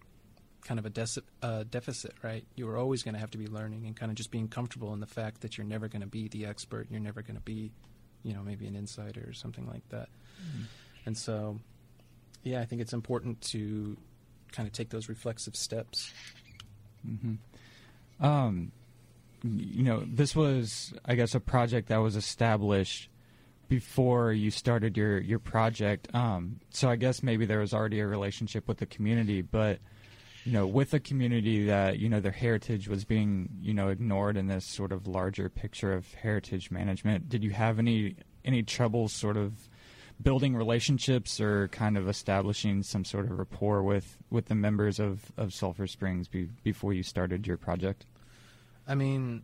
kind 0.64 0.80
of 0.80 0.86
a 0.86 0.90
deci- 0.90 1.24
uh, 1.42 1.64
deficit, 1.70 2.14
right? 2.22 2.46
You 2.56 2.70
are 2.70 2.78
always 2.78 3.04
going 3.04 3.14
to 3.14 3.20
have 3.20 3.32
to 3.32 3.38
be 3.38 3.48
learning 3.48 3.86
and 3.86 3.96
kind 3.96 4.12
of 4.12 4.16
just 4.16 4.32
being 4.32 4.48
comfortable 4.48 4.94
in 4.94 5.00
the 5.00 5.08
fact 5.08 5.42
that 5.42 5.58
you're 5.58 5.68
never 5.68 5.88
going 5.88 6.02
to 6.02 6.08
be 6.08 6.28
the 6.28 6.46
expert, 6.46 6.88
you're 6.90 7.00
never 7.00 7.22
going 7.22 7.36
to 7.36 7.42
be 7.42 7.72
you 8.24 8.34
know, 8.34 8.42
maybe 8.44 8.68
an 8.68 8.76
insider 8.76 9.26
or 9.28 9.34
something 9.34 9.68
like 9.68 9.88
that. 9.90 10.10
And 11.06 11.18
so, 11.18 11.60
yeah, 12.44 12.62
I 12.62 12.66
think 12.66 12.82
it's 12.82 12.94
important 12.94 13.42
to 13.42 13.98
kind 14.52 14.68
of 14.68 14.74
take 14.74 14.90
those 14.90 15.10
reflexive 15.10 15.56
steps. 15.56 16.12
Hmm 17.06 17.36
Um, 18.20 18.72
you 19.44 19.84
know, 19.84 20.04
this 20.06 20.36
was, 20.36 20.94
I 21.06 21.16
guess, 21.16 21.34
a 21.34 21.40
project 21.40 21.88
that 21.88 21.98
was 21.98 22.16
established 22.16 23.10
before 23.70 24.34
you 24.34 24.52
started 24.52 24.98
your 24.98 25.20
your 25.20 25.40
project. 25.40 26.14
Um, 26.14 26.60
so 26.72 26.90
I 26.90 26.96
guess 26.96 27.24
maybe 27.24 27.46
there 27.46 27.60
was 27.60 27.74
already 27.74 28.00
a 28.00 28.08
relationship 28.08 28.68
with 28.68 28.80
the 28.80 28.86
community, 28.86 29.42
but 29.42 29.80
you 30.44 30.52
know, 30.52 30.66
with 30.66 30.94
a 30.94 31.00
community 31.00 31.66
that 31.66 32.00
you 32.00 32.10
know 32.10 32.20
their 32.20 32.32
heritage 32.32 32.88
was 32.88 33.06
being 33.06 33.50
you 33.62 33.74
know 33.74 33.90
ignored 33.90 34.36
in 34.36 34.48
this 34.48 34.66
sort 34.66 34.92
of 34.92 35.08
larger 35.08 35.48
picture 35.48 35.94
of 35.94 36.14
heritage 36.16 36.72
management. 36.72 37.30
Did 37.30 37.44
you 37.44 37.52
have 37.52 37.80
any 37.80 38.16
any 38.44 38.64
trouble 38.64 39.08
sort 39.08 39.38
of 39.38 39.70
building 40.22 40.56
relationships 40.56 41.40
or 41.40 41.68
kind 41.70 41.98
of 41.98 42.08
establishing 42.10 42.84
some 42.84 43.06
sort 43.06 43.26
of 43.26 43.38
rapport 43.40 43.82
with 43.84 44.18
with 44.30 44.46
the 44.46 44.56
members 44.56 45.00
of 45.00 45.32
of 45.38 45.54
Sulphur 45.54 45.88
Springs 45.88 46.28
be, 46.28 46.50
before 46.64 46.94
you 46.94 47.04
started 47.04 47.48
your 47.48 47.58
project? 47.58 48.06
I 48.88 48.96
mean, 48.96 49.44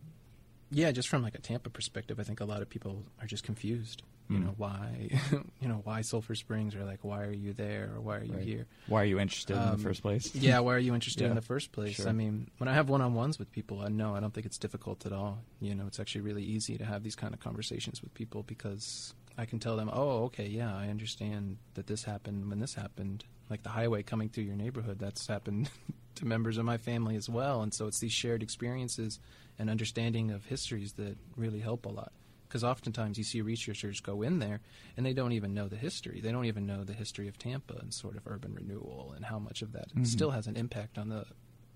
yeah, 0.70 0.90
just 0.92 1.08
from 1.08 1.22
like 1.22 1.34
a 1.34 1.40
Tampa 1.40 1.70
perspective, 1.70 2.18
I 2.18 2.24
think 2.24 2.40
a 2.40 2.44
lot 2.44 2.62
of 2.62 2.68
people 2.68 3.04
are 3.20 3.26
just 3.26 3.44
confused. 3.44 4.02
You 4.28 4.38
Mm. 4.40 4.44
know 4.46 4.54
why, 4.56 5.08
you 5.60 5.68
know 5.68 5.80
why 5.84 6.00
Sulphur 6.00 6.34
Springs, 6.34 6.74
or 6.74 6.82
like 6.84 7.04
why 7.04 7.22
are 7.22 7.32
you 7.32 7.52
there, 7.52 7.92
or 7.94 8.00
why 8.00 8.16
are 8.16 8.24
you 8.24 8.34
Right. 8.34 8.42
here? 8.44 8.66
Why 8.88 9.02
are 9.02 9.04
you 9.04 9.20
interested 9.20 9.54
in 9.56 9.62
the 9.62 9.72
Um, 9.74 9.78
first 9.78 10.02
place? 10.02 10.34
Yeah, 10.34 10.58
why 10.58 10.74
are 10.74 10.80
you 10.80 10.94
interested 10.94 11.22
Yeah, 11.22 11.28
in 11.30 11.36
the 11.36 11.42
first 11.42 11.70
place? 11.70 11.94
sure. 11.94 12.08
I 12.08 12.12
mean, 12.12 12.50
when 12.58 12.66
I 12.66 12.74
have 12.74 12.88
one-on-ones 12.88 13.38
with 13.38 13.52
people, 13.52 13.80
I 13.82 13.88
know 13.88 14.16
I 14.16 14.20
don't 14.20 14.34
think 14.34 14.44
it's 14.44 14.58
difficult 14.58 15.06
at 15.06 15.12
all. 15.12 15.44
You 15.60 15.76
know, 15.76 15.86
it's 15.86 16.00
actually 16.00 16.22
really 16.22 16.42
easy 16.42 16.76
to 16.76 16.84
have 16.84 17.04
these 17.04 17.14
kind 17.14 17.32
of 17.34 17.38
conversations 17.38 18.02
with 18.02 18.12
people 18.14 18.42
because 18.42 19.14
I 19.38 19.44
can 19.44 19.58
tell 19.58 19.76
them, 19.76 19.90
"Oh, 19.92 20.24
okay, 20.24 20.46
yeah, 20.46 20.74
I 20.74 20.88
understand 20.88 21.58
that 21.74 21.86
this 21.86 22.04
happened 22.04 22.48
when 22.48 22.60
this 22.60 22.74
happened." 22.74 23.24
Like 23.50 23.62
the 23.62 23.68
highway 23.70 24.02
coming 24.02 24.28
through 24.28 24.44
your 24.44 24.56
neighborhood, 24.56 24.98
that's 24.98 25.26
happened 25.26 25.70
to 26.16 26.24
members 26.24 26.58
of 26.58 26.64
my 26.64 26.76
family 26.78 27.14
as 27.16 27.28
well, 27.28 27.62
and 27.62 27.72
so 27.72 27.86
it's 27.86 27.98
these 28.00 28.12
shared 28.12 28.42
experiences 28.42 29.18
and 29.58 29.70
understanding 29.70 30.30
of 30.30 30.44
histories 30.46 30.94
that 30.94 31.16
really 31.36 31.60
help 31.60 31.86
a 31.86 31.90
lot. 31.90 32.12
Because 32.48 32.62
oftentimes 32.64 33.18
you 33.18 33.24
see 33.24 33.40
researchers 33.42 34.00
go 34.00 34.22
in 34.22 34.38
there 34.38 34.60
and 34.96 35.04
they 35.04 35.12
don't 35.12 35.32
even 35.32 35.52
know 35.52 35.66
the 35.68 35.76
history. 35.76 36.20
They 36.20 36.30
don't 36.30 36.44
even 36.44 36.64
know 36.66 36.84
the 36.84 36.92
history 36.92 37.26
of 37.26 37.38
Tampa 37.38 37.74
and 37.74 37.92
sort 37.92 38.16
of 38.16 38.22
urban 38.26 38.54
renewal 38.54 39.12
and 39.16 39.24
how 39.24 39.38
much 39.40 39.62
of 39.62 39.72
that 39.72 39.92
Mhm. 39.94 40.06
still 40.06 40.30
has 40.30 40.46
an 40.46 40.56
impact 40.56 40.96
on 40.98 41.08
the 41.08 41.26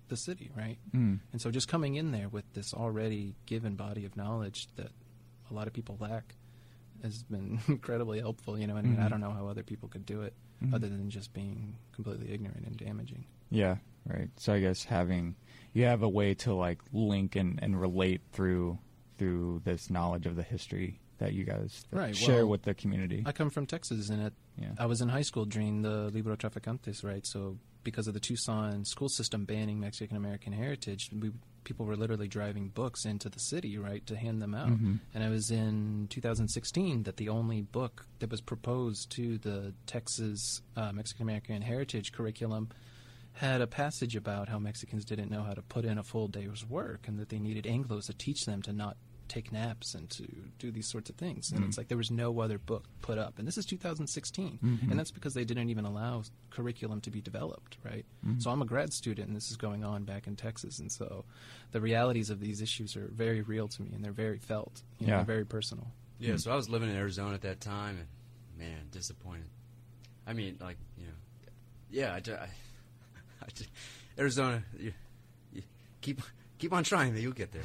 the 0.07 0.17
city, 0.17 0.51
right? 0.57 0.77
Mm. 0.93 1.19
And 1.31 1.41
so 1.41 1.51
just 1.51 1.69
coming 1.69 1.95
in 1.95 2.11
there 2.11 2.27
with 2.27 2.43
this 2.53 2.73
already 2.73 3.33
given 3.45 3.75
body 3.77 4.03
of 4.03 4.17
knowledge 4.17 4.67
that 4.75 4.91
a 5.49 5.53
lot 5.53 5.67
of 5.67 5.73
people 5.73 5.95
lack 6.01 6.35
has 7.03 7.23
been 7.23 7.59
incredibly 7.67 8.19
helpful. 8.19 8.57
You 8.57 8.67
know, 8.67 8.77
I 8.77 8.81
mean, 8.81 8.99
I 8.99 9.05
Mhm. 9.05 9.09
don't 9.09 9.21
know 9.21 9.31
how 9.31 9.47
other 9.47 9.63
people 9.63 9.89
could 9.89 10.05
do 10.05 10.21
it 10.21 10.33
Mhm. 10.63 10.73
other 10.75 10.89
than 10.89 11.09
just 11.09 11.33
being 11.33 11.75
completely 11.93 12.31
ignorant 12.31 12.65
and 12.65 12.77
damaging. 12.77 13.25
Yeah, 13.49 13.77
right. 14.05 14.29
So 14.37 14.53
I 14.53 14.59
guess 14.59 14.83
having 14.85 15.35
you 15.73 15.85
have 15.85 16.03
a 16.03 16.09
way 16.09 16.33
to 16.35 16.53
like 16.53 16.79
link 16.93 17.35
and, 17.35 17.59
and 17.63 17.79
relate 17.79 18.21
through 18.31 18.77
through 19.17 19.61
this 19.63 19.89
knowledge 19.89 20.25
of 20.25 20.35
the 20.35 20.43
history 20.43 20.99
that 21.19 21.33
you 21.33 21.43
guys 21.43 21.85
Right, 21.91 22.15
share 22.15 22.37
well, 22.45 22.49
with 22.51 22.63
the 22.63 22.73
community. 22.73 23.21
I 23.25 23.31
come 23.31 23.51
from 23.51 23.67
Texas, 23.67 24.09
and 24.09 24.21
it, 24.23 24.33
yeah. 24.57 24.69
I 24.79 24.87
was 24.87 25.01
in 25.01 25.09
high 25.09 25.21
school 25.21 25.45
during 25.45 25.83
the 25.83 26.09
Librotraficantes, 26.11 27.03
right? 27.03 27.25
So 27.27 27.57
because 27.83 28.07
of 28.07 28.15
the 28.15 28.19
Tucson 28.19 28.83
school 28.85 29.09
system 29.09 29.45
banning 29.45 29.79
Mexican 29.79 30.17
American 30.17 30.53
heritage, 30.53 31.09
we 31.13 31.31
people 31.63 31.85
were 31.85 31.95
literally 31.95 32.27
driving 32.27 32.69
books 32.69 33.05
into 33.05 33.29
the 33.29 33.39
city, 33.39 33.77
right, 33.77 34.05
to 34.07 34.15
hand 34.15 34.41
them 34.41 34.53
out. 34.53 34.69
Mhm. 34.69 34.99
And 35.13 35.23
it 35.23 35.29
was 35.29 35.51
in 35.51 36.07
2016 36.09 37.03
that 37.03 37.17
the 37.17 37.29
only 37.29 37.61
book 37.61 38.05
that 38.19 38.29
was 38.29 38.41
proposed 38.41 39.09
to 39.11 39.37
the 39.37 39.73
Texas 39.85 40.61
uh, 40.75 40.91
Mexican 40.91 41.23
American 41.23 41.61
heritage 41.61 42.11
curriculum 42.11 42.69
had 43.33 43.61
a 43.61 43.67
passage 43.67 44.15
about 44.15 44.49
how 44.49 44.59
Mexicans 44.59 45.05
didn't 45.05 45.31
know 45.31 45.43
how 45.43 45.53
to 45.53 45.61
put 45.61 45.85
in 45.85 45.97
a 45.97 46.03
full 46.03 46.27
day's 46.27 46.65
work 46.67 47.07
and 47.07 47.17
that 47.17 47.29
they 47.29 47.39
needed 47.39 47.63
Anglos 47.65 48.07
to 48.07 48.13
teach 48.13 48.45
them 48.45 48.61
to 48.63 48.73
not 48.73 48.97
take 49.31 49.51
naps 49.51 49.95
and 49.95 50.09
to 50.09 50.23
do 50.59 50.71
these 50.71 50.87
sorts 50.87 51.09
of 51.09 51.15
things. 51.15 51.51
And 51.51 51.61
Mm. 51.63 51.67
it's 51.69 51.77
like 51.77 51.87
there 51.87 51.97
was 51.97 52.11
no 52.11 52.39
other 52.41 52.57
book 52.57 52.83
put 53.01 53.17
up. 53.17 53.39
And 53.39 53.47
this 53.47 53.57
is 53.57 53.65
2016. 53.65 54.59
Mhm. 54.61 54.89
And 54.91 54.99
that's 54.99 55.11
because 55.11 55.33
they 55.33 55.45
didn't 55.45 55.69
even 55.69 55.85
allow 55.85 56.23
curriculum 56.49 56.99
to 57.01 57.09
be 57.11 57.21
developed, 57.21 57.77
right? 57.83 58.05
Mhm. 58.25 58.41
So 58.41 58.51
I'm 58.51 58.61
a 58.61 58.65
grad 58.65 58.91
student 58.91 59.27
and 59.29 59.35
this 59.37 59.49
is 59.49 59.57
going 59.57 59.83
on 59.85 60.03
back 60.03 60.27
in 60.27 60.35
Texas. 60.35 60.79
And 60.79 60.91
so 60.91 61.23
the 61.71 61.79
realities 61.79 62.29
of 62.29 62.39
these 62.41 62.61
issues 62.61 62.95
are 62.97 63.07
very 63.07 63.41
real 63.41 63.67
to 63.69 63.81
me 63.81 63.91
and 63.93 64.03
they're 64.03 64.11
very 64.11 64.37
felt. 64.39 64.83
You 64.99 65.07
know, 65.07 65.13
Yeah. 65.13 65.17
they're 65.19 65.35
very 65.35 65.45
personal. 65.45 65.87
Yeah, 66.19 66.35
so 66.35 66.51
I 66.51 66.55
was 66.55 66.69
living 66.69 66.89
in 66.89 66.95
Arizona 66.95 67.33
at 67.33 67.41
that 67.41 67.61
time, 67.61 67.97
and 67.97 68.07
man, 68.59 68.89
disappointed. 68.91 69.49
I 70.27 70.33
mean, 70.33 70.57
like 70.59 70.77
you 70.99 71.05
know, 71.07 71.13
yeah, 71.89 72.13
I, 72.13 72.19
ju- 72.19 72.35
I, 72.35 72.49
I 73.41 73.47
ju- 73.55 73.65
Arizona, 74.19 74.63
you, 74.77 74.93
you 75.51 75.63
keep 76.01 76.21
keep 76.59 76.73
on 76.73 76.83
trying, 76.83 77.13
man, 77.13 77.23
you'll 77.23 77.31
get 77.33 77.51
there. 77.53 77.63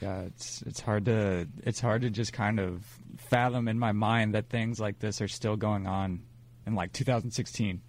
Yeah, 0.00 0.20
it's 0.22 0.62
it's 0.62 0.80
hard 0.80 1.04
to 1.06 1.46
it's 1.62 1.80
hard 1.80 2.02
to 2.02 2.10
just 2.10 2.32
kind 2.32 2.58
of 2.58 2.84
fathom 3.18 3.68
in 3.68 3.78
my 3.78 3.92
mind 3.92 4.34
that 4.34 4.48
things 4.48 4.80
like 4.80 4.98
this 4.98 5.20
are 5.20 5.28
still 5.28 5.56
going 5.56 5.86
on 5.86 6.22
in 6.66 6.74
like 6.74 6.92
2016, 6.92 7.80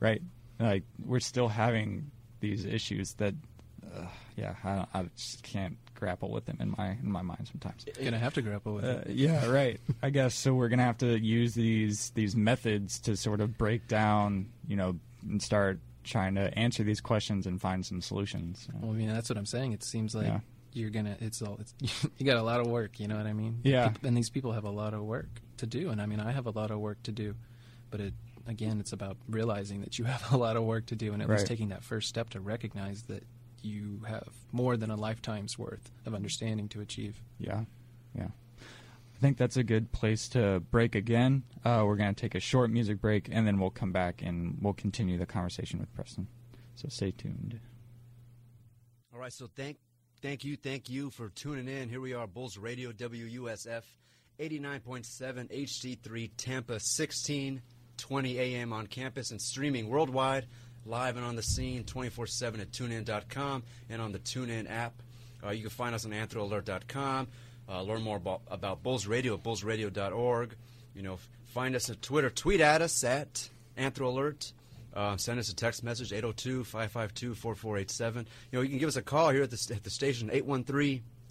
right? 0.00 0.20
Like 0.58 0.84
we're 1.04 1.20
still 1.20 1.48
having 1.48 2.10
these 2.40 2.64
issues 2.64 3.14
that, 3.14 3.34
uh, 3.96 4.06
yeah, 4.36 4.54
I, 4.62 4.86
I 4.92 5.04
just 5.16 5.42
can't 5.42 5.76
grapple 5.94 6.30
with 6.30 6.44
them 6.44 6.58
in 6.60 6.74
my 6.76 6.90
in 7.02 7.10
my 7.10 7.22
mind 7.22 7.48
sometimes. 7.50 7.84
You're 7.86 8.04
gonna 8.04 8.18
have 8.18 8.34
to 8.34 8.42
grapple 8.42 8.74
with 8.74 8.84
Uh, 8.84 9.02
it. 9.06 9.10
yeah, 9.16 9.46
right. 9.46 9.80
I 10.02 10.10
guess 10.10 10.34
so. 10.34 10.52
We're 10.54 10.68
gonna 10.68 10.84
have 10.84 10.98
to 10.98 11.18
use 11.18 11.54
these 11.54 12.10
these 12.10 12.36
methods 12.36 12.98
to 13.00 13.16
sort 13.16 13.40
of 13.40 13.56
break 13.56 13.88
down, 13.88 14.50
you 14.68 14.76
know, 14.76 14.96
and 15.28 15.40
start 15.42 15.80
trying 16.04 16.34
to 16.34 16.52
answer 16.58 16.82
these 16.84 17.00
questions 17.00 17.46
and 17.46 17.58
find 17.60 17.86
some 17.86 18.02
solutions. 18.02 18.68
Well, 18.80 18.90
I 18.90 18.94
mean, 18.94 19.08
that's 19.08 19.30
what 19.30 19.38
I'm 19.38 19.46
saying. 19.46 19.72
It 19.72 19.82
seems 19.82 20.14
like 20.14 20.26
Yeah. 20.26 20.40
You're 20.74 20.90
gonna. 20.90 21.16
It's 21.20 21.40
all. 21.40 21.58
It's, 21.60 21.74
you 22.18 22.26
got 22.26 22.36
a 22.36 22.42
lot 22.42 22.60
of 22.60 22.66
work. 22.66 23.00
You 23.00 23.08
know 23.08 23.16
what 23.16 23.26
I 23.26 23.32
mean? 23.32 23.60
Yeah. 23.62 23.88
Peop- 23.88 24.04
And 24.04 24.16
these 24.16 24.28
people 24.30 24.52
have 24.52 24.64
a 24.64 24.70
lot 24.70 24.92
of 24.92 25.02
work 25.02 25.28
to 25.58 25.66
do, 25.66 25.88
and 25.90 26.02
I 26.02 26.06
mean, 26.06 26.20
I 26.20 26.32
have 26.32 26.46
a 26.46 26.50
lot 26.50 26.70
of 26.70 26.78
work 26.80 27.02
to 27.04 27.12
do, 27.12 27.34
but 27.90 28.00
it 28.00 28.14
again, 28.46 28.78
it's 28.80 28.92
about 28.92 29.16
realizing 29.28 29.80
that 29.80 29.98
you 29.98 30.04
have 30.12 30.30
a 30.32 30.36
lot 30.36 30.56
of 30.56 30.64
work 30.64 30.86
to 30.86 30.96
do, 30.96 31.12
and 31.14 31.22
at 31.22 31.28
least 31.30 31.46
taking 31.46 31.68
that 31.70 31.82
first 31.82 32.08
step 32.08 32.28
to 32.30 32.40
recognize 32.40 33.02
that 33.04 33.24
you 33.62 34.02
have 34.06 34.28
more 34.52 34.76
than 34.76 34.90
a 34.90 34.96
lifetime's 34.96 35.58
worth 35.58 35.90
of 36.04 36.14
understanding 36.14 36.68
to 36.68 36.80
achieve. 36.82 37.22
Yeah, 37.38 37.62
yeah. 38.14 38.28
I 38.58 39.18
think 39.20 39.38
that's 39.38 39.56
a 39.56 39.64
good 39.64 39.90
place 39.92 40.28
to 40.30 40.60
break 40.70 40.94
again. 40.94 41.44
Uh, 41.64 41.82
we're 41.86 41.96
going 41.96 42.14
to 42.14 42.20
take 42.20 42.34
a 42.34 42.40
short 42.40 42.68
music 42.70 43.00
break, 43.00 43.28
and 43.32 43.46
then 43.46 43.58
we'll 43.58 43.70
come 43.70 43.90
back 43.92 44.20
and 44.22 44.58
we'll 44.60 44.74
continue 44.74 45.16
the 45.16 45.24
conversation 45.24 45.78
with 45.80 45.90
Preston. 45.94 46.26
So 46.74 46.88
stay 46.90 47.12
tuned. 47.12 47.58
all 49.14 49.20
right, 49.20 49.32
so 49.32 49.48
thank 49.56 49.78
thank 50.24 50.42
you, 50.42 50.56
thank 50.56 50.88
you 50.88 51.10
for 51.10 51.28
tuning 51.28 51.68
in. 51.68 51.90
Here 51.90 52.00
we 52.00 52.14
are, 52.14 52.26
Bulls 52.26 52.56
Radio, 52.56 52.92
WUSF, 52.92 53.82
eighty 54.38 54.58
nine 54.58 54.80
point 54.80 55.04
seven 55.04 55.48
HD 55.48 55.98
three 56.00 56.28
Tampa, 56.28 56.80
sixteen 56.80 57.60
twenty 57.98 58.38
AM 58.38 58.72
on 58.72 58.86
campus 58.86 59.32
and 59.32 59.40
streaming 59.40 59.90
worldwide, 59.90 60.46
live 60.86 61.18
and 61.18 61.26
on 61.26 61.36
the 61.36 61.42
scene, 61.42 61.84
twenty 61.84 62.08
four 62.08 62.26
seven 62.26 62.58
at 62.60 62.70
TuneIn.com 62.70 63.64
and 63.90 64.00
on 64.00 64.12
the 64.12 64.18
TuneIn 64.18 64.70
app. 64.70 64.94
Uh, 65.44 65.50
you 65.50 65.60
can 65.60 65.70
find 65.70 65.94
us 65.94 66.06
on 66.06 66.12
AnthroAlert.com. 66.12 67.28
Uh, 67.68 67.82
learn 67.82 68.00
more 68.00 68.16
about, 68.16 68.40
about 68.50 68.82
Bulls 68.82 69.06
Radio 69.06 69.34
at 69.34 69.42
bullsradio.org. 69.42 70.56
You 70.94 71.02
know, 71.02 71.18
find 71.52 71.76
us 71.76 71.90
at 71.90 72.00
Twitter. 72.00 72.30
Tweet 72.30 72.62
at 72.62 72.80
us 72.80 73.04
at 73.04 73.50
AnthroAlert. 73.76 74.52
Uh, 74.94 75.16
send 75.16 75.40
us 75.40 75.48
a 75.48 75.54
text 75.54 75.82
message 75.82 76.10
802-552-4487. 76.10 78.16
You 78.16 78.24
know, 78.52 78.60
you 78.60 78.68
can 78.68 78.78
give 78.78 78.88
us 78.88 78.96
a 78.96 79.02
call 79.02 79.30
here 79.30 79.42
at 79.42 79.50
the, 79.50 79.72
at 79.74 79.82
the 79.82 79.90
station 79.90 80.30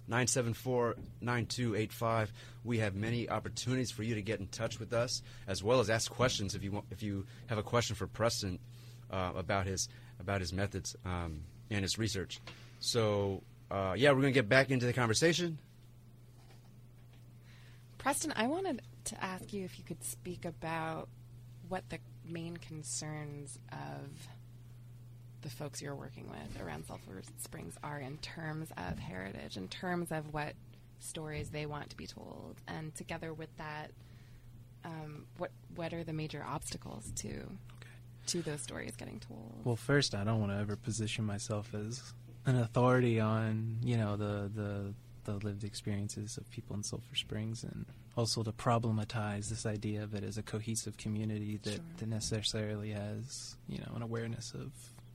813-974-9285. 0.08 2.28
We 2.62 2.78
have 2.78 2.94
many 2.94 3.30
opportunities 3.30 3.90
for 3.90 4.02
you 4.02 4.14
to 4.16 4.22
get 4.22 4.40
in 4.40 4.48
touch 4.48 4.78
with 4.78 4.92
us 4.92 5.22
as 5.46 5.62
well 5.62 5.80
as 5.80 5.88
ask 5.88 6.10
questions 6.10 6.54
if 6.54 6.62
you 6.62 6.72
want 6.72 6.84
if 6.90 7.02
you 7.02 7.24
have 7.46 7.56
a 7.56 7.62
question 7.62 7.96
for 7.96 8.06
Preston 8.06 8.58
uh, 9.10 9.32
about 9.34 9.66
his 9.66 9.88
about 10.20 10.40
his 10.40 10.52
methods 10.52 10.94
um, 11.06 11.40
and 11.70 11.82
his 11.82 11.98
research. 11.98 12.40
So, 12.80 13.42
uh, 13.70 13.94
yeah, 13.96 14.10
we're 14.10 14.20
going 14.20 14.34
to 14.34 14.38
get 14.38 14.48
back 14.48 14.70
into 14.70 14.84
the 14.84 14.92
conversation. 14.92 15.56
Preston, 17.96 18.34
I 18.36 18.46
wanted 18.46 18.82
to 19.06 19.24
ask 19.24 19.54
you 19.54 19.64
if 19.64 19.78
you 19.78 19.84
could 19.84 20.04
speak 20.04 20.44
about 20.44 21.08
what 21.68 21.88
the 21.88 21.98
main 22.26 22.56
concerns 22.56 23.58
of 23.72 24.28
the 25.42 25.50
folks 25.50 25.82
you're 25.82 25.94
working 25.94 26.28
with 26.28 26.62
around 26.62 26.86
Sulphur 26.86 27.22
Springs 27.42 27.76
are 27.82 28.00
in 28.00 28.16
terms 28.18 28.70
of 28.76 28.98
heritage, 28.98 29.56
in 29.56 29.68
terms 29.68 30.10
of 30.10 30.32
what 30.32 30.54
stories 31.00 31.50
they 31.50 31.66
want 31.66 31.90
to 31.90 31.96
be 31.96 32.06
told, 32.06 32.56
and 32.66 32.94
together 32.94 33.34
with 33.34 33.54
that, 33.58 33.90
um, 34.84 35.26
what 35.38 35.50
what 35.74 35.92
are 35.92 36.04
the 36.04 36.12
major 36.12 36.44
obstacles 36.46 37.12
to 37.16 37.46
to 38.26 38.42
those 38.42 38.62
stories 38.62 38.96
getting 38.96 39.20
told? 39.20 39.60
Well, 39.64 39.76
first, 39.76 40.14
I 40.14 40.24
don't 40.24 40.40
want 40.40 40.52
to 40.52 40.58
ever 40.58 40.76
position 40.76 41.24
myself 41.24 41.74
as 41.74 42.14
an 42.46 42.56
authority 42.58 43.20
on 43.20 43.78
you 43.82 43.96
know 43.96 44.16
the 44.16 44.50
the 44.54 44.94
the 45.24 45.44
lived 45.44 45.64
experiences 45.64 46.36
of 46.36 46.50
people 46.50 46.76
in 46.76 46.82
Sulphur 46.82 47.16
Springs, 47.16 47.64
and 47.64 47.86
also 48.16 48.42
to 48.42 48.52
problematize 48.52 49.48
this 49.48 49.66
idea 49.66 50.02
of 50.02 50.14
it 50.14 50.22
as 50.24 50.38
a 50.38 50.42
cohesive 50.42 50.96
community 50.96 51.58
that, 51.64 51.74
Sure. 51.74 51.80
that 51.98 52.08
necessarily 52.08 52.90
has 52.90 53.56
you 53.68 53.78
know 53.78 53.92
an 53.96 54.02
awareness 54.02 54.52
of 54.54 54.72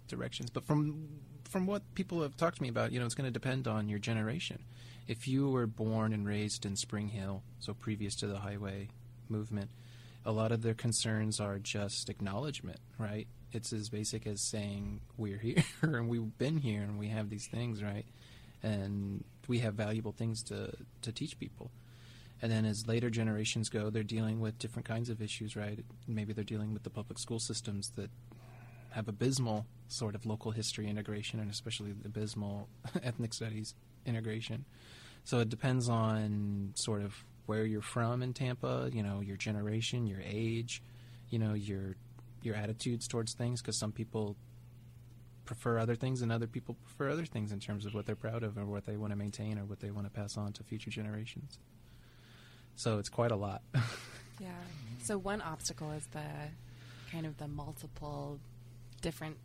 directions. 0.08 0.50
But 0.50 0.66
from 0.66 1.08
from 1.46 1.66
what 1.66 1.82
people 1.96 2.22
have 2.22 2.38
talked 2.38 2.58
to 2.58 2.62
me 2.64 2.70
about, 2.70 2.92
you 2.92 3.00
know, 3.00 3.06
it's 3.06 3.16
going 3.16 3.26
to 3.28 3.32
depend 3.32 3.68
on 3.68 3.90
your 3.90 3.98
generation. 4.00 4.60
If 5.08 5.28
you 5.28 5.50
were 5.50 5.66
born 5.66 6.14
and 6.14 6.28
raised 6.28 6.64
in 6.66 6.76
Spring 6.76 7.08
Hill, 7.08 7.42
so 7.60 7.74
previous 7.74 8.16
to 8.18 8.28
the 8.28 8.38
highway 8.40 8.90
movement, 9.28 9.72
a 10.26 10.32
lot 10.32 10.52
of 10.52 10.62
their 10.62 10.76
concerns 10.76 11.40
are 11.40 11.58
just 11.58 12.08
acknowledgement, 12.10 12.80
right? 13.00 13.28
It's 13.52 13.74
as 13.74 13.90
basic 13.90 14.28
as 14.28 14.42
saying 14.42 15.02
we're 15.18 15.40
here 15.40 15.64
and 15.82 16.08
we've 16.08 16.38
been 16.38 16.58
here 16.58 16.84
and 16.84 17.00
we 17.00 17.08
have 17.08 17.30
these 17.32 17.48
things, 17.48 17.82
right? 17.82 18.06
And 18.62 19.24
we 19.48 19.60
have 19.60 19.74
valuable 19.74 20.12
things 20.12 20.44
to 20.44 20.74
to 21.02 21.12
teach 21.12 21.40
people. 21.40 21.72
And 22.42 22.52
then 22.52 22.66
as 22.66 22.88
later 22.88 23.10
generations 23.10 23.70
go, 23.70 23.90
they're 23.90 24.04
dealing 24.04 24.40
with 24.40 24.58
different 24.60 24.88
kinds 24.88 25.10
of 25.10 25.22
issues, 25.22 25.56
right? 25.56 25.84
Maybe 26.08 26.34
they're 26.34 26.44
dealing 26.44 26.74
with 26.74 26.84
the 26.84 26.90
public 26.90 27.20
school 27.20 27.40
systems 27.40 27.92
that 27.96 28.10
have 28.92 29.08
abysmal 29.08 29.66
sort 29.88 30.16
of 30.16 30.26
local 30.26 30.52
history 30.52 30.88
integration 30.88 31.40
and 31.40 31.52
especially 31.52 31.92
the 31.92 32.08
abysmal 32.08 32.70
ethnic 33.04 33.34
studies 33.34 33.76
integration. 34.06 34.66
So 35.26 35.40
it 35.40 35.50
depends 35.50 35.90
on 35.90 36.72
sort 36.76 37.02
of 37.02 37.24
where 37.46 37.66
you're 37.66 37.82
from 37.82 38.22
in 38.22 38.34
Tampa, 38.34 38.90
you 38.94 39.04
know, 39.04 39.22
your 39.22 39.38
generation, 39.38 40.08
your 40.08 40.22
age, 40.24 40.82
you 41.30 41.40
know, 41.40 41.54
your 41.54 41.96
your 42.42 42.56
attitudes 42.56 43.08
towards 43.08 43.34
things 43.34 43.62
because 43.62 43.76
some 43.76 43.92
people 43.92 44.38
prefer 45.46 45.78
other 45.78 45.96
things 45.96 46.22
and 46.22 46.32
other 46.32 46.48
people 46.48 46.76
prefer 46.86 47.10
other 47.10 47.26
things 47.26 47.52
in 47.52 47.60
terms 47.60 47.86
of 47.86 47.94
what 47.94 48.06
they're 48.06 48.16
proud 48.16 48.44
of 48.44 48.58
or 48.58 48.66
what 48.66 48.86
they 48.86 48.96
want 48.96 49.12
to 49.12 49.18
maintain 49.18 49.58
or 49.58 49.66
what 49.66 49.80
they 49.80 49.92
want 49.92 50.06
to 50.06 50.12
pass 50.12 50.38
on 50.38 50.54
to 50.54 50.64
future 50.64 50.92
generations. 50.92 51.60
So 52.80 52.98
it's 52.98 53.10
quite 53.10 53.32
a 53.32 53.36
lot. 53.36 53.62
Yeah. 54.42 54.52
So 55.04 55.18
one 55.18 55.42
obstacle 55.42 55.92
is 55.92 56.06
the 56.14 56.24
kind 57.12 57.26
of 57.26 57.36
the 57.38 57.48
multiple 57.50 58.40
different 59.02 59.36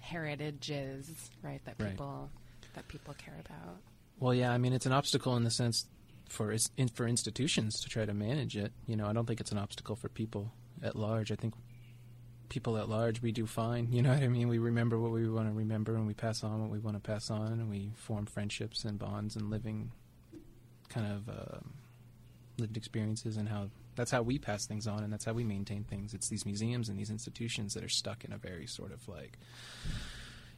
heritages, 0.00 1.10
right? 1.42 1.60
That 1.64 1.74
Right. 1.80 1.90
people 1.90 2.30
that 2.74 2.86
people 2.86 3.14
care 3.14 3.34
about. 3.44 3.78
Well, 4.20 4.32
yeah, 4.34 4.52
I 4.52 4.58
mean 4.58 4.72
it's 4.72 4.86
an 4.86 4.92
obstacle 4.92 5.36
in 5.36 5.42
the 5.42 5.50
sense 5.50 5.86
for 6.28 6.54
in, 6.76 6.86
for 6.86 7.08
institutions 7.08 7.80
to 7.80 7.88
try 7.88 8.04
to 8.04 8.14
manage 8.14 8.56
it. 8.56 8.72
You 8.86 8.94
know, 8.94 9.06
I 9.06 9.12
don't 9.12 9.26
think 9.26 9.40
it's 9.40 9.50
an 9.50 9.58
obstacle 9.58 9.96
for 9.96 10.08
people 10.08 10.52
at 10.80 10.94
large. 10.94 11.32
I 11.32 11.34
think 11.34 11.54
people 12.48 12.78
at 12.78 12.88
large 12.88 13.20
we 13.20 13.32
do 13.32 13.46
fine. 13.46 13.88
You 13.92 14.02
know 14.02 14.10
what 14.14 14.22
I 14.22 14.28
mean? 14.28 14.46
We 14.46 14.58
remember 14.58 14.96
what 15.00 15.10
we 15.10 15.28
want 15.28 15.48
to 15.48 15.52
remember, 15.54 15.96
and 15.96 16.06
we 16.06 16.14
pass 16.14 16.44
on 16.44 16.60
what 16.60 16.70
we 16.70 16.78
want 16.78 16.96
to 16.96 17.00
pass 17.00 17.30
on, 17.30 17.52
and 17.54 17.68
we 17.68 17.90
form 17.96 18.26
friendships 18.26 18.84
and 18.84 18.96
bonds 18.96 19.34
and 19.34 19.50
living 19.50 19.90
kind 20.88 21.06
of 21.12 21.28
um 21.28 21.74
lived 22.58 22.76
experiences 22.76 23.36
and 23.36 23.48
how 23.48 23.68
that's 23.96 24.10
how 24.10 24.22
we 24.22 24.38
pass 24.38 24.66
things 24.66 24.86
on 24.86 25.02
and 25.02 25.12
that's 25.12 25.24
how 25.24 25.32
we 25.32 25.44
maintain 25.44 25.84
things. 25.84 26.14
It's 26.14 26.28
these 26.28 26.46
museums 26.46 26.88
and 26.88 26.98
these 26.98 27.10
institutions 27.10 27.74
that 27.74 27.82
are 27.84 27.88
stuck 27.88 28.24
in 28.24 28.32
a 28.32 28.38
very 28.38 28.66
sort 28.66 28.92
of 28.92 29.06
like 29.08 29.38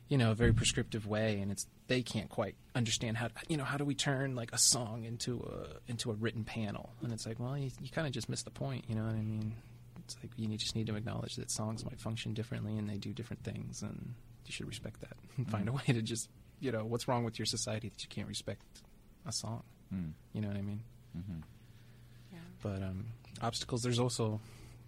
you 0.09 0.19
know, 0.19 0.33
a 0.33 0.35
very 0.35 0.53
prescriptive 0.53 1.07
way, 1.07 1.39
and 1.39 1.53
it's 1.53 1.69
they 1.87 2.03
can't 2.03 2.29
quite 2.29 2.57
understand 2.75 3.17
how 3.17 3.29
you 3.49 3.57
know 3.57 3.63
how 3.63 3.77
do 3.77 3.85
we 3.85 3.95
turn 3.95 4.35
like 4.35 4.53
a 4.53 4.59
song 4.59 5.05
into 5.05 5.39
a 5.41 5.89
into 5.91 6.11
a 6.11 6.15
written 6.15 6.43
panel, 6.43 6.91
and 7.01 7.13
it's 7.13 7.27
like, 7.27 7.39
well, 7.39 7.57
you, 7.57 7.71
you 7.81 7.89
kind 7.91 8.09
of 8.09 8.13
just 8.13 8.29
missed 8.29 8.45
the 8.45 8.51
point, 8.51 8.85
you 8.89 8.97
know 8.97 9.05
what 9.05 9.15
I 9.15 9.21
mean? 9.23 9.55
It's 10.01 10.17
like 10.21 10.33
you 10.37 10.49
need- 10.49 10.59
just 10.59 10.75
need 10.75 10.89
to 10.89 10.97
acknowledge 10.97 11.37
that 11.37 11.49
songs 11.49 11.85
might 11.85 12.01
function 12.01 12.35
differently 12.35 12.77
and 12.77 12.91
they 12.91 12.97
do 12.97 13.13
different 13.13 13.45
things, 13.45 13.83
and 13.83 14.15
you 14.47 14.53
should 14.53 14.67
respect 14.67 15.01
that 15.03 15.17
and 15.37 15.49
find 15.49 15.69
a 15.69 15.73
way 15.73 15.85
to 15.87 16.03
just 16.03 16.29
you 16.59 16.73
know 16.73 16.85
what's 16.85 17.07
wrong 17.07 17.23
with 17.23 17.39
your 17.39 17.47
society 17.47 17.89
that 17.89 18.03
you 18.03 18.09
can't 18.09 18.27
respect 18.27 18.63
a 19.27 19.31
song, 19.33 19.63
Mm. 19.95 20.11
you 20.33 20.41
know 20.41 20.49
what 20.49 20.57
I 20.57 20.63
mean? 20.63 20.83
Yeah. 21.15 21.21
But 22.63 22.83
um, 22.83 23.07
obstacles, 23.43 23.83
there's 23.83 23.99
also 23.99 24.41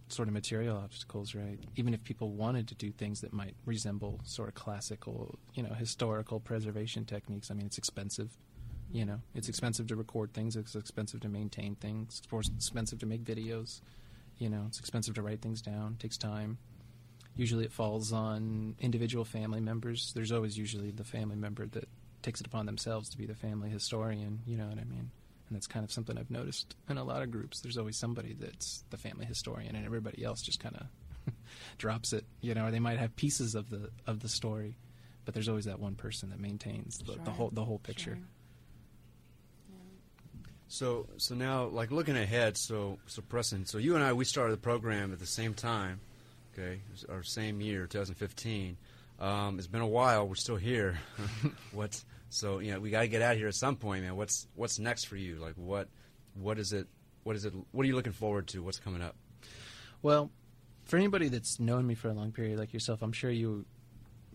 sort 0.09 0.29
of 0.29 0.35
material 0.35 0.77
obstacles, 0.77 1.35
right? 1.35 1.59
Even 1.77 1.95
if 1.95 2.05
people 2.05 2.31
wanted 2.31 2.69
to 2.69 2.75
do 2.75 2.91
things 2.91 3.21
that 3.23 3.33
might 3.33 3.55
resemble 3.65 4.21
sort 4.25 4.49
of 4.49 4.55
classical, 4.55 5.39
you 5.55 5.63
know, 5.63 5.73
historical 5.73 6.39
preservation 6.39 7.05
techniques, 7.05 7.51
I 7.51 7.55
mean, 7.55 7.67
it's 7.67 7.79
expensive. 7.79 8.31
You 8.91 9.07
know, 9.07 9.21
it's 9.35 9.49
expensive 9.49 9.87
to 9.87 9.97
record 9.97 10.35
things. 10.35 10.55
It's 10.55 10.75
expensive 10.75 11.21
to 11.21 11.29
maintain 11.29 11.77
things. 11.77 12.21
It's 12.31 12.49
expensive 12.49 12.99
to 12.99 13.07
make 13.07 13.25
videos. 13.25 13.81
You 14.37 14.51
know, 14.51 14.65
it's 14.67 14.79
expensive 14.79 15.15
to 15.15 15.23
write 15.23 15.41
things 15.41 15.63
down. 15.63 15.97
It 15.99 16.03
takes 16.03 16.19
time. 16.19 16.59
Usually, 17.35 17.65
it 17.65 17.73
falls 17.73 18.13
on 18.13 18.77
individual 18.81 19.25
family 19.25 19.61
members. 19.61 20.13
There's 20.15 20.31
always 20.31 20.59
usually 20.59 20.91
the 20.91 21.05
family 21.05 21.37
member 21.37 21.67
that 21.69 21.89
takes 22.21 22.41
it 22.41 22.47
upon 22.47 22.67
themselves 22.67 23.09
to 23.11 23.17
be 23.17 23.25
the 23.25 23.35
family 23.35 23.71
historian. 23.71 24.41
You 24.47 24.59
know 24.59 24.67
what 24.67 24.79
I 24.79 24.85
mean? 24.85 25.11
And 25.53 25.57
that's 25.59 25.67
kind 25.67 25.85
of 25.85 25.93
something 25.93 26.17
I've 26.17 26.31
noticed 26.31 26.75
in 26.89 26.97
a 26.97 27.05
lot 27.05 27.21
of 27.21 27.31
groups. 27.31 27.61
There's 27.61 27.77
always 27.77 27.99
somebody 27.99 28.33
that's 28.41 28.85
the 28.89 28.97
family 28.97 29.27
historian, 29.27 29.77
and 29.77 29.85
everybody 29.85 30.25
else 30.25 30.41
just 30.41 30.61
kind 30.61 30.75
of 30.77 31.35
drops 31.77 32.15
it. 32.15 32.25
You 32.41 32.55
know, 32.55 32.65
or 32.65 32.71
they 32.71 32.79
might 32.81 32.99
have 32.99 33.15
pieces 33.17 33.55
of 33.55 33.69
the 33.69 33.91
of 34.07 34.21
the 34.21 34.31
story, 34.31 34.77
but 35.27 35.35
there's 35.35 35.51
always 35.51 35.67
that 35.67 35.79
one 35.79 35.95
person 35.95 36.31
that 36.31 36.41
maintains 36.41 36.97
the, 36.97 37.13
Sure. 37.13 37.25
the 37.25 37.31
whole 37.31 37.51
the 37.53 37.65
whole 37.67 37.81
picture. 37.81 38.15
Sure. 38.15 38.25
So 40.69 41.07
so 41.19 41.35
now 41.35 41.65
like 41.67 41.91
looking 41.91 42.17
ahead, 42.17 42.57
so 42.57 42.99
so 43.07 43.21
Preston, 43.21 43.67
so 43.67 43.77
you 43.77 43.95
and 43.95 44.03
I 44.03 44.15
we 44.15 44.25
started 44.25 44.55
the 44.55 44.61
program 44.63 45.13
at 45.13 45.19
the 45.19 45.27
same 45.27 45.53
time, 45.53 46.01
okay, 46.55 46.81
our 47.11 47.23
same 47.23 47.61
year, 47.61 47.87
2015. 47.87 48.79
Um, 49.23 49.59
it's 49.59 49.69
been 49.69 49.83
a 49.83 49.87
while. 49.87 50.27
We're 50.27 50.35
still 50.35 50.57
here. 50.57 50.99
what? 51.73 52.03
So 52.29 52.59
you 52.59 52.73
know 52.73 52.81
we 52.81 52.91
got 52.91 53.03
to 53.03 53.09
get 53.09 53.23
out 53.23 53.33
of 53.33 53.39
here 53.39 53.47
at 53.47 53.55
some 53.55 53.77
point, 53.77 54.03
man. 54.03 54.17
What's 54.17 54.49
what's 54.57 54.81
next 54.81 55.05
for 55.05 55.17
you? 55.17 55.37
Like 55.37 55.55
what 55.55 55.89
what 56.35 56.59
is 56.59 56.73
it? 56.73 56.89
What 57.23 57.37
is 57.37 57.45
it? 57.45 57.55
What 57.71 57.85
are 57.85 57.87
you 57.87 57.95
looking 57.95 58.13
forward 58.13 58.49
to? 58.49 58.65
What's 58.65 58.81
coming 58.81 59.01
up? 59.01 59.15
Well, 60.03 60.33
for 60.85 60.97
anybody 60.97 61.29
that's 61.29 61.61
known 61.61 61.87
me 61.87 61.95
for 61.95 62.09
a 62.09 62.13
long 62.13 62.33
period 62.33 62.59
like 62.59 62.73
yourself, 62.73 63.01
I'm 63.01 63.13
sure 63.13 63.31
you 63.31 63.65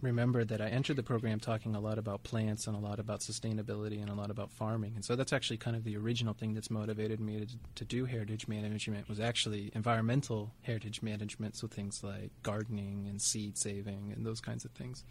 remember 0.01 0.43
that 0.45 0.61
I 0.61 0.67
entered 0.67 0.95
the 0.95 1.03
program 1.03 1.39
talking 1.39 1.75
a 1.75 1.79
lot 1.79 1.97
about 1.97 2.23
plants 2.23 2.67
and 2.67 2.75
a 2.75 2.79
lot 2.79 2.99
about 2.99 3.21
sustainability 3.21 3.99
and 3.99 4.09
a 4.09 4.13
lot 4.13 4.29
about 4.29 4.51
farming. 4.51 4.93
And 4.95 5.03
so 5.03 5.15
that's 5.15 5.33
actually 5.33 5.57
kind 5.57 5.75
of 5.75 5.83
the 5.83 5.97
original 5.97 6.33
thing 6.33 6.53
that's 6.53 6.69
motivated 6.69 7.19
me 7.19 7.45
to, 7.45 7.47
to 7.75 7.85
do 7.85 8.05
heritage 8.05 8.47
management 8.47 9.09
was 9.09 9.19
actually 9.19 9.71
environmental 9.73 10.51
heritage 10.61 11.01
management, 11.01 11.55
so 11.55 11.67
things 11.67 12.03
like 12.03 12.31
gardening 12.43 13.07
and 13.09 13.21
seed 13.21 13.57
saving 13.57 14.13
and 14.15 14.25
those 14.25 14.39
kinds 14.39 14.65
of 14.65 14.71
things. 14.71 15.03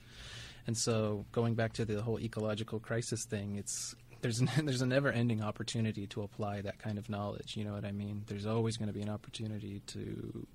And 0.67 0.77
so 0.77 1.27
going 1.33 1.55
back 1.55 1.73
to 1.75 1.85
the 1.85 2.03
whole 2.03 2.21
ecological 2.21 2.81
crisis 2.81 3.25
thing, 3.25 3.57
it's 3.57 3.95
there's 4.21 4.39
there's 4.63 4.83
a 4.83 4.87
never-ending 4.87 5.43
opportunity 5.43 6.07
to 6.09 6.23
apply 6.23 6.61
that 6.63 6.79
kind 6.79 6.99
of 6.99 7.09
knowledge. 7.09 7.57
You 7.57 7.65
know 7.65 7.73
what 7.73 7.85
I 7.85 7.93
mean? 7.93 8.23
There's 8.27 8.47
always 8.47 8.77
going 8.77 8.89
to 8.89 8.95
be 8.95 9.03
an 9.03 9.11
opportunity 9.11 9.83
to 9.89 10.47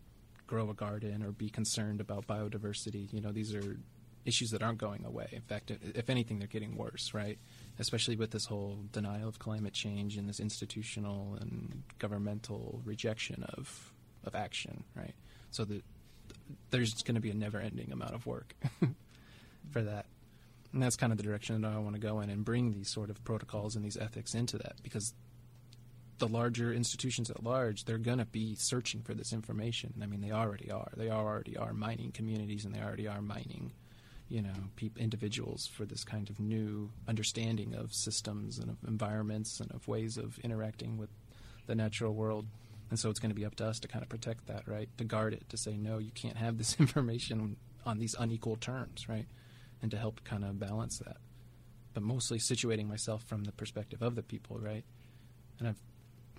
grow 0.47 0.69
a 0.69 0.73
garden 0.73 1.23
or 1.23 1.31
be 1.31 1.49
concerned 1.49 2.01
about 2.01 2.27
biodiversity. 2.27 3.11
You 3.13 3.21
know, 3.21 3.31
these 3.31 3.55
are 3.55 3.77
issues 4.25 4.51
that 4.51 4.62
aren't 4.62 4.77
going 4.77 5.05
away. 5.05 5.29
In 5.31 5.41
fact, 5.41 5.71
if, 5.71 6.10
anything, 6.10 6.39
they're 6.39 6.47
getting 6.47 6.75
worse, 6.75 7.13
right? 7.13 7.38
Especially 7.79 8.15
with 8.15 8.31
this 8.31 8.45
whole 8.45 8.79
denial 8.91 9.27
of 9.27 9.39
climate 9.39 9.73
change 9.73 10.17
and 10.17 10.29
this 10.29 10.39
institutional 10.39 11.38
and 11.39 11.84
governmental 11.99 12.81
rejection 12.86 13.43
of 13.55 13.93
of 14.23 14.36
action, 14.36 14.84
right? 14.95 15.15
So 15.49 15.65
that 15.65 15.84
there's 16.69 16.93
going 17.01 17.15
to 17.15 17.21
be 17.21 17.31
a 17.31 17.34
never-ending 17.34 17.91
amount 17.91 18.13
of 18.13 18.25
work 18.27 18.53
for 19.71 19.81
that. 19.81 20.05
And 20.73 20.81
that's 20.81 20.95
kind 20.95 21.12
of 21.12 21.17
the 21.17 21.23
direction 21.23 21.60
that 21.62 21.73
I 21.73 21.79
want 21.79 21.95
to 21.95 22.01
go 22.01 22.21
in 22.21 22.29
and 22.29 22.45
bring 22.45 22.71
these 22.71 22.89
sort 22.89 23.10
of 23.10 23.23
protocols 23.23 23.75
and 23.75 23.84
these 23.84 23.97
ethics 23.97 24.34
into 24.34 24.57
that 24.60 24.75
because 24.84 25.13
the 26.19 26.27
larger 26.27 26.71
institutions 26.71 27.29
at 27.29 27.43
large, 27.43 27.84
they're 27.86 27.97
going 27.97 28.19
to 28.19 28.25
be 28.25 28.55
searching 28.55 29.01
for 29.01 29.13
this 29.13 29.34
information. 29.34 29.93
I 30.01 30.05
mean, 30.05 30.21
they 30.21 30.31
already 30.31 30.69
are. 30.71 30.91
They 30.95 31.10
already 31.10 31.57
are 31.57 31.73
mining 31.73 32.12
communities 32.12 32.63
and 32.63 32.73
they 32.73 32.79
already 32.79 33.07
are 33.07 33.21
mining, 33.21 33.73
you 34.31 34.41
know, 34.41 34.53
peop 34.77 34.97
individuals 34.97 35.67
for 35.67 35.85
this 35.85 36.05
kind 36.05 36.29
of 36.29 36.39
new 36.39 36.89
understanding 37.05 37.75
of 37.75 37.93
systems 37.93 38.57
and 38.57 38.69
of 38.69 38.77
environments 38.87 39.59
and 39.59 39.69
of 39.71 39.85
ways 39.89 40.17
of 40.17 40.39
interacting 40.39 40.97
with 40.97 41.09
the 41.67 41.75
natural 41.75 42.13
world. 42.13 42.45
And 42.89 42.97
so 42.97 43.09
it's 43.09 43.19
going 43.19 43.31
to 43.31 43.35
be 43.35 43.45
up 43.45 43.55
to 43.55 43.65
us 43.65 43.79
to 43.81 43.89
kind 43.89 44.03
of 44.03 44.09
protect 44.09 44.47
that, 44.47 44.67
right? 44.67 44.89
To 44.97 45.03
guard 45.03 45.33
it, 45.33 45.49
to 45.49 45.57
say, 45.57 45.75
no, 45.75 45.97
you 45.97 46.11
can't 46.11 46.37
have 46.37 46.57
this 46.57 46.75
information 46.79 47.57
on 47.85 47.99
these 47.99 48.15
unequal 48.17 48.55
terms, 48.55 49.09
right? 49.09 49.27
And 49.81 49.91
to 49.91 49.97
help 49.97 50.23
kind 50.23 50.45
of 50.45 50.57
balance 50.59 50.99
that. 50.99 51.17
But 51.93 52.03
mostly 52.03 52.39
situating 52.39 52.87
myself 52.87 53.23
from 53.23 53.43
the 53.43 53.51
perspective 53.51 54.01
of 54.01 54.15
the 54.15 54.23
people, 54.23 54.59
right? 54.59 54.85
And 55.59 55.67
I've 55.67 55.81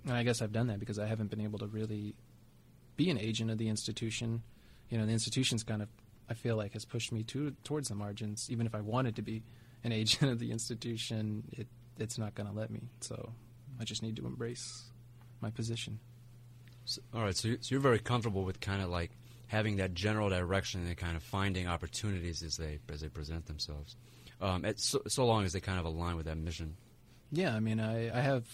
and 0.04 0.14
I 0.14 0.22
guess 0.24 0.42
I've 0.42 0.52
done 0.52 0.66
that 0.66 0.80
because 0.80 0.98
I 0.98 1.06
haven't 1.06 1.30
been 1.30 1.40
able 1.40 1.60
to 1.60 1.66
really 1.66 2.14
be 2.96 3.10
an 3.10 3.18
agent 3.18 3.50
of 3.50 3.58
the 3.58 3.68
institution. 3.68 4.42
You 4.88 4.98
know, 4.98 5.06
the 5.06 5.12
institution's 5.12 5.62
kind 5.62 5.80
of, 5.80 5.88
I 6.28 6.34
feel 6.34 6.56
like, 6.56 6.72
has 6.72 6.84
pushed 6.84 7.12
me 7.12 7.22
to 7.24 7.54
towards 7.64 7.88
the 7.88 7.94
margins. 7.94 8.48
Even 8.50 8.66
if 8.66 8.74
I 8.74 8.80
wanted 8.80 9.16
to 9.16 9.22
be 9.22 9.42
an 9.84 9.92
agent 9.92 10.30
of 10.30 10.38
the 10.38 10.50
institution, 10.50 11.44
it 11.52 11.66
it's 11.98 12.18
not 12.18 12.34
going 12.34 12.48
to 12.48 12.54
let 12.54 12.70
me. 12.70 12.80
So 13.00 13.32
I 13.80 13.84
just 13.84 14.02
need 14.02 14.16
to 14.16 14.26
embrace 14.26 14.84
my 15.40 15.50
position. 15.50 15.98
So, 16.84 17.00
all 17.14 17.22
right, 17.22 17.36
so 17.36 17.48
you're, 17.48 17.58
so 17.60 17.74
you're 17.74 17.80
very 17.80 17.98
comfortable 17.98 18.44
with 18.44 18.60
kind 18.60 18.82
of 18.82 18.88
like 18.88 19.10
having 19.46 19.76
that 19.76 19.94
general 19.94 20.28
direction 20.30 20.86
and 20.86 20.96
kind 20.96 21.16
of 21.16 21.22
finding 21.22 21.68
opportunities 21.68 22.42
as 22.42 22.56
they 22.56 22.78
as 22.92 23.00
they 23.00 23.08
present 23.08 23.46
themselves, 23.46 23.96
um, 24.40 24.64
at 24.64 24.80
so, 24.80 25.00
so 25.06 25.26
long 25.26 25.44
as 25.44 25.52
they 25.52 25.60
kind 25.60 25.78
of 25.78 25.84
align 25.84 26.16
with 26.16 26.26
that 26.26 26.38
mission. 26.38 26.76
Yeah, 27.30 27.54
I 27.54 27.60
mean, 27.60 27.80
I, 27.80 28.16
I 28.16 28.20
have 28.20 28.44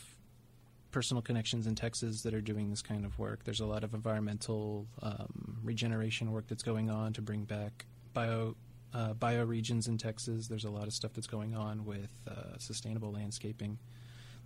personal 0.90 1.22
connections 1.22 1.66
in 1.66 1.74
Texas 1.74 2.22
that 2.22 2.35
are 2.35 2.40
doing 2.40 2.70
this 2.70 2.83
kind 2.83 3.05
of 3.05 3.18
work. 3.18 3.44
There's 3.44 3.61
a 3.61 3.66
lot 3.66 3.85
of 3.85 3.94
environmental 3.94 4.87
um, 5.03 5.59
regeneration 5.62 6.33
work 6.33 6.46
that's 6.48 6.62
going 6.62 6.90
on 6.90 7.12
to 7.14 7.22
bring 7.22 7.44
back 7.44 7.87
bio 8.14 8.57
uh, 8.94 9.12
bioregions 9.12 9.87
in 9.87 9.98
Texas. 9.98 10.48
There's 10.48 10.64
a 10.64 10.70
lot 10.70 10.87
of 10.87 10.94
stuff 10.94 11.12
that's 11.12 11.27
going 11.27 11.55
on 11.55 11.85
with 11.85 12.11
uh, 12.27 12.57
sustainable 12.59 13.12
landscaping. 13.12 13.79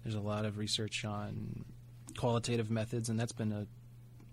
There's 0.02 0.16
a 0.16 0.20
lot 0.20 0.44
of 0.44 0.59
research 0.59 1.05
on 1.05 1.64
qualitative 2.18 2.68
methods, 2.68 3.09
and 3.09 3.18
that's 3.18 3.33
been 3.33 3.52
a 3.52 3.66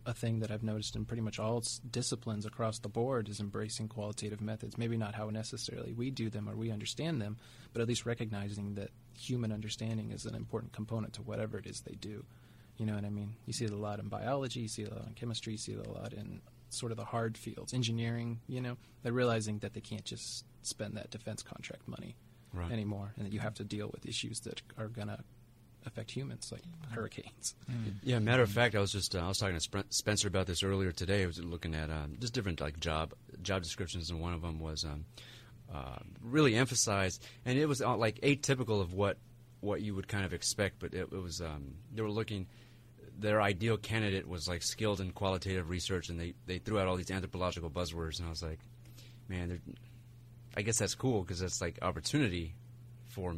a 0.05 0.13
thing 0.13 0.39
that 0.39 0.49
I've 0.49 0.63
noticed 0.63 0.95
in 0.95 1.05
pretty 1.05 1.21
much 1.21 1.39
all 1.39 1.63
disciplines 1.91 2.45
across 2.45 2.79
the 2.79 2.89
board 2.89 3.29
is 3.29 3.39
embracing 3.39 3.89
qualitative 3.89 4.41
methods. 4.41 4.77
Maybe 4.77 4.97
not 4.97 5.13
how 5.13 5.29
necessarily 5.29 5.93
we 5.93 6.09
do 6.09 6.29
them 6.29 6.49
or 6.49 6.55
we 6.55 6.71
understand 6.71 7.21
them, 7.21 7.37
but 7.73 7.81
at 7.81 7.87
least 7.87 8.05
recognizing 8.05 8.75
that 8.75 8.89
human 9.19 9.51
understanding 9.51 10.11
is 10.11 10.25
an 10.25 10.35
important 10.35 10.71
component 10.73 11.13
to 11.13 11.21
whatever 11.21 11.57
it 11.57 11.65
is 11.65 11.81
they 11.81 11.95
do. 11.95 12.23
You 12.77 12.85
know 12.85 12.95
what 12.95 13.03
I 13.05 13.09
mean? 13.09 13.35
You 13.45 13.53
see 13.53 13.65
it 13.65 13.71
a 13.71 13.75
lot 13.75 13.99
in 13.99 14.07
biology, 14.07 14.61
you 14.61 14.67
see 14.69 14.83
it 14.83 14.91
a 14.91 14.95
lot 14.95 15.07
in 15.07 15.13
chemistry, 15.13 15.53
you 15.53 15.57
see 15.57 15.73
it 15.73 15.85
a 15.85 15.91
lot 15.91 16.13
in 16.13 16.41
sort 16.69 16.91
of 16.91 16.97
the 16.97 17.05
hard 17.05 17.37
fields, 17.37 17.73
engineering. 17.73 18.39
You 18.47 18.61
know, 18.61 18.77
they're 19.03 19.11
realizing 19.13 19.59
that 19.59 19.73
they 19.73 19.81
can't 19.81 20.05
just 20.05 20.45
spend 20.61 20.95
that 20.95 21.09
defense 21.11 21.43
contract 21.43 21.87
money 21.87 22.15
Right. 22.53 22.71
anymore, 22.71 23.13
and 23.17 23.25
that 23.27 23.33
you 23.33 23.39
have 23.41 23.53
to 23.55 23.63
deal 23.63 23.89
with 23.93 24.05
issues 24.07 24.39
that 24.41 24.61
are 24.77 24.87
gonna 24.87 25.23
affect 25.85 26.09
humans, 26.11 26.51
like 26.51 26.63
hurricanes. 26.91 27.53
Yeah, 28.03 28.17
matter 28.19 28.41
of 28.41 28.49
fact, 28.49 28.73
I 28.75 28.79
was 28.79 28.91
just 28.91 29.15
uh, 29.15 29.19
I 29.19 29.27
was 29.27 29.37
talking 29.37 29.55
to 29.55 29.61
Sp- 29.61 29.85
Spencer 29.89 30.27
about 30.27 30.47
this 30.47 30.63
earlier 30.63 30.91
today. 30.91 31.21
I 31.23 31.27
was 31.27 31.39
looking 31.43 31.75
at 31.75 31.89
um, 31.91 32.15
just 32.19 32.33
different 32.33 32.59
like 32.59 32.79
job 32.79 33.13
job 33.43 33.61
descriptions, 33.61 34.09
and 34.09 34.19
one 34.19 34.33
of 34.33 34.41
them 34.41 34.59
was 34.59 34.83
um, 34.83 35.05
uh, 35.73 35.97
really 36.23 36.55
emphasized, 36.55 37.23
and 37.45 37.57
it 37.57 37.67
was 37.67 37.81
uh, 37.81 37.95
like 37.95 38.19
atypical 38.21 38.81
of 38.81 38.93
what 38.93 39.17
what 39.61 39.81
you 39.81 39.93
would 39.95 40.07
kind 40.07 40.25
of 40.25 40.33
expect. 40.33 40.79
But 40.79 40.93
it, 40.93 41.09
it 41.11 41.21
was 41.21 41.41
um, 41.41 41.75
they 41.93 42.01
were 42.01 42.11
looking. 42.11 42.47
Their 43.17 43.41
ideal 43.41 43.75
candidate 43.75 44.27
was 44.27 44.47
like 44.47 44.63
skilled 44.63 45.01
in 45.01 45.11
qualitative 45.11 45.69
research, 45.69 46.07
and 46.07 46.17
they, 46.17 46.33
they 46.45 46.57
threw 46.57 46.79
out 46.79 46.87
all 46.87 46.95
these 46.95 47.11
anthropological 47.11 47.69
buzzwords, 47.69 48.19
and 48.19 48.27
I 48.27 48.29
was 48.29 48.41
like, 48.41 48.59
man, 49.27 49.59
I 50.55 50.61
guess 50.61 50.77
that's 50.77 50.95
cool 50.95 51.21
because 51.21 51.39
that's 51.39 51.61
like 51.61 51.79
opportunity 51.81 52.55
for 53.09 53.35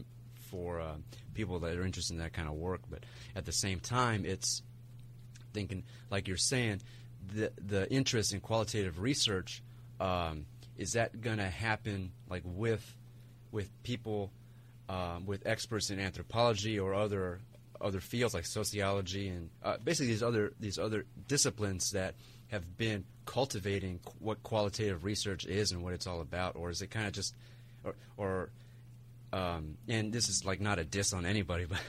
for 0.51 0.79
uh, 0.79 0.95
people 1.33 1.59
that 1.59 1.75
are 1.75 1.85
interested 1.85 2.13
in 2.13 2.19
that 2.19 2.33
kind 2.33 2.47
of 2.47 2.53
work. 2.55 2.81
But 2.89 3.05
at 3.35 3.45
the 3.45 3.51
same 3.51 3.79
time, 3.79 4.25
it's 4.25 4.61
thinking, 5.53 5.83
like 6.09 6.27
you're 6.27 6.37
saying, 6.37 6.81
the 7.33 7.51
the 7.57 7.91
interest 7.91 8.33
in 8.33 8.39
qualitative 8.39 8.99
research 8.99 9.63
um, 9.99 10.45
is 10.81 10.93
that 10.93 11.21
going 11.21 11.37
to 11.37 11.49
happen 11.49 12.11
like 12.29 12.41
with 12.43 12.95
with 13.51 13.69
people 13.83 14.31
um, 14.89 15.25
with 15.25 15.45
experts 15.45 15.89
in 15.89 15.99
anthropology 15.99 16.79
or 16.79 16.93
other 16.93 17.39
other 17.79 17.99
fields 17.99 18.33
like 18.33 18.45
sociology 18.45 19.27
and 19.27 19.49
uh, 19.63 19.77
basically 19.83 20.07
these 20.07 20.23
other 20.23 20.53
these 20.59 20.79
other 20.79 21.05
disciplines 21.27 21.91
that 21.91 22.15
have 22.51 22.77
been 22.77 23.05
cultivating 23.25 23.99
qu- 24.03 24.13
what 24.19 24.43
qualitative 24.43 25.03
research 25.05 25.45
is 25.45 25.71
and 25.71 25.81
what 25.83 25.93
it's 25.93 26.05
all 26.05 26.19
about, 26.19 26.55
or 26.55 26.69
is 26.69 26.81
it 26.81 26.91
kind 26.91 27.07
of 27.07 27.13
just 27.13 27.33
or, 27.83 27.95
or 28.17 28.49
um, 29.33 29.77
and 29.87 30.11
this 30.11 30.27
is 30.27 30.43
like 30.43 30.59
not 30.59 30.77
a 30.77 30.83
diss 30.83 31.13
on 31.13 31.25
anybody, 31.25 31.65
but 31.69 31.79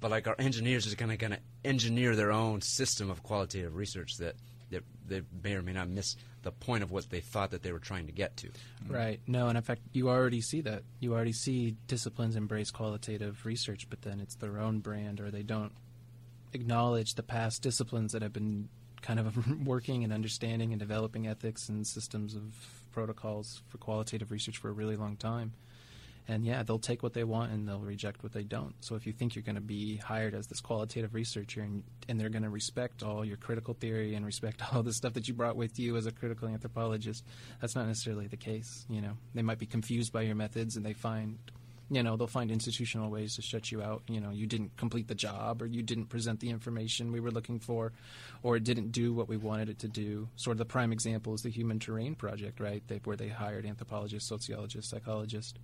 but 0.00 0.10
like 0.10 0.26
our 0.26 0.36
engineers 0.38 0.90
are 0.90 0.96
kind 0.96 1.12
of 1.12 1.18
going 1.18 1.32
to 1.32 1.40
engineer 1.64 2.16
their 2.16 2.32
own 2.32 2.62
system 2.62 3.10
of 3.10 3.22
qualitative 3.22 3.74
research 3.74 4.16
that 4.18 4.36
that 4.70 4.82
they 5.06 5.22
may 5.42 5.54
or 5.54 5.62
may 5.62 5.72
not 5.72 5.88
miss 5.88 6.16
the 6.42 6.52
point 6.52 6.82
of 6.82 6.90
what 6.90 7.10
they 7.10 7.20
thought 7.20 7.50
that 7.50 7.62
they 7.62 7.72
were 7.72 7.78
trying 7.78 8.06
to 8.06 8.12
get 8.12 8.36
to. 8.38 8.48
Mm-hmm. 8.48 8.94
Right. 8.94 9.20
No, 9.26 9.48
and 9.48 9.56
in 9.56 9.64
fact, 9.64 9.82
you 9.92 10.08
already 10.08 10.40
see 10.40 10.60
that. 10.62 10.82
You 11.00 11.14
already 11.14 11.32
see 11.32 11.76
disciplines 11.86 12.36
embrace 12.36 12.70
qualitative 12.70 13.44
research, 13.44 13.88
but 13.88 14.02
then 14.02 14.20
it's 14.20 14.34
their 14.36 14.58
own 14.58 14.80
brand, 14.80 15.20
or 15.20 15.30
they 15.30 15.42
don't 15.42 15.72
acknowledge 16.52 17.14
the 17.14 17.22
past 17.22 17.62
disciplines 17.62 18.12
that 18.12 18.22
have 18.22 18.32
been 18.32 18.68
kind 19.02 19.20
of 19.20 19.66
working 19.66 20.04
and 20.04 20.12
understanding 20.12 20.72
and 20.72 20.80
developing 20.80 21.26
ethics 21.26 21.68
and 21.68 21.86
systems 21.86 22.34
of 22.34 22.42
protocols 22.92 23.62
for 23.68 23.78
qualitative 23.78 24.30
research 24.30 24.56
for 24.56 24.68
a 24.68 24.72
really 24.72 24.96
long 24.96 25.16
time. 25.16 25.52
And 26.28 26.44
yeah, 26.44 26.62
they'll 26.62 26.78
take 26.78 27.02
what 27.02 27.12
they 27.12 27.24
want 27.24 27.52
and 27.52 27.68
they'll 27.68 27.78
reject 27.78 28.22
what 28.22 28.32
they 28.32 28.42
don't. 28.42 28.74
So 28.80 28.96
if 28.96 29.06
you 29.06 29.12
think 29.12 29.34
you're 29.34 29.42
going 29.42 29.56
to 29.56 29.60
be 29.60 29.96
hired 29.96 30.34
as 30.34 30.48
this 30.48 30.60
qualitative 30.60 31.14
researcher 31.14 31.60
and, 31.60 31.84
and 32.08 32.20
they're 32.20 32.28
going 32.28 32.42
to 32.42 32.50
respect 32.50 33.02
all 33.02 33.24
your 33.24 33.36
critical 33.36 33.74
theory 33.74 34.14
and 34.14 34.26
respect 34.26 34.62
all 34.74 34.82
the 34.82 34.92
stuff 34.92 35.12
that 35.14 35.28
you 35.28 35.34
brought 35.34 35.56
with 35.56 35.78
you 35.78 35.96
as 35.96 36.06
a 36.06 36.12
critical 36.12 36.48
anthropologist, 36.48 37.24
that's 37.60 37.76
not 37.76 37.86
necessarily 37.86 38.26
the 38.26 38.36
case. 38.36 38.84
You 38.88 39.00
know, 39.00 39.12
they 39.34 39.42
might 39.42 39.58
be 39.58 39.66
confused 39.66 40.12
by 40.12 40.22
your 40.22 40.34
methods 40.34 40.76
and 40.76 40.84
they 40.84 40.94
find, 40.94 41.38
you 41.88 42.02
know, 42.02 42.16
they'll 42.16 42.26
find 42.26 42.50
institutional 42.50 43.10
ways 43.10 43.36
to 43.36 43.42
shut 43.42 43.70
you 43.70 43.80
out. 43.80 44.02
You 44.08 44.20
know, 44.20 44.30
you 44.30 44.46
didn't 44.46 44.76
complete 44.76 45.06
the 45.06 45.14
job 45.14 45.62
or 45.62 45.66
you 45.66 45.82
didn't 45.82 46.06
present 46.06 46.40
the 46.40 46.50
information 46.50 47.12
we 47.12 47.20
were 47.20 47.30
looking 47.30 47.60
for 47.60 47.92
or 48.42 48.56
it 48.56 48.64
didn't 48.64 48.90
do 48.90 49.14
what 49.14 49.28
we 49.28 49.36
wanted 49.36 49.68
it 49.68 49.78
to 49.80 49.88
do. 49.88 50.28
Sort 50.36 50.54
of 50.54 50.58
the 50.58 50.64
prime 50.64 50.92
example 50.92 51.34
is 51.34 51.42
the 51.42 51.50
Human 51.50 51.78
Terrain 51.78 52.16
Project, 52.16 52.58
right? 52.58 52.82
They, 52.88 52.96
where 53.04 53.16
they 53.16 53.28
hired 53.28 53.66
anthropologists, 53.66 54.28
sociologists, 54.28 54.90
psychologists, 54.90 55.54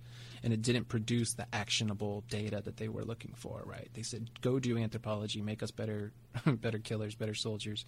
and 0.43 0.53
it 0.53 0.61
didn't 0.61 0.85
produce 0.85 1.33
the 1.33 1.45
actionable 1.51 2.23
data 2.29 2.61
that 2.63 2.77
they 2.77 2.87
were 2.87 3.03
looking 3.03 3.33
for, 3.35 3.61
right? 3.65 3.89
They 3.93 4.03
said, 4.03 4.29
go 4.41 4.59
do 4.59 4.77
anthropology, 4.77 5.41
make 5.41 5.61
us 5.61 5.71
better, 5.71 6.13
better 6.45 6.79
killers, 6.79 7.15
better 7.15 7.33
soldiers, 7.33 7.85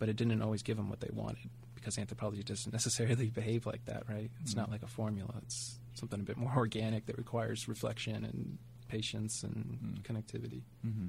but 0.00 0.08
it 0.08 0.16
didn't 0.16 0.42
always 0.42 0.62
give 0.62 0.76
them 0.76 0.90
what 0.90 1.00
they 1.00 1.10
wanted 1.12 1.48
because 1.88 1.98
anthropology 1.98 2.42
doesn't 2.42 2.72
necessarily 2.72 3.30
behave 3.34 3.64
like 3.64 3.84
that, 3.86 4.02
right? 4.08 4.30
It's 4.42 4.54
not 4.54 4.70
like 4.70 4.82
a 4.82 4.86
formula. 4.86 5.32
It's 5.42 5.78
something 5.94 6.20
a 6.20 6.22
bit 6.22 6.36
more 6.36 6.52
organic 6.56 7.06
that 7.06 7.16
requires 7.16 7.66
reflection 7.66 8.24
and 8.24 8.58
patience 8.88 9.42
and 9.42 10.00
connectivity. 10.02 10.62
Mm-hmm. 10.86 11.08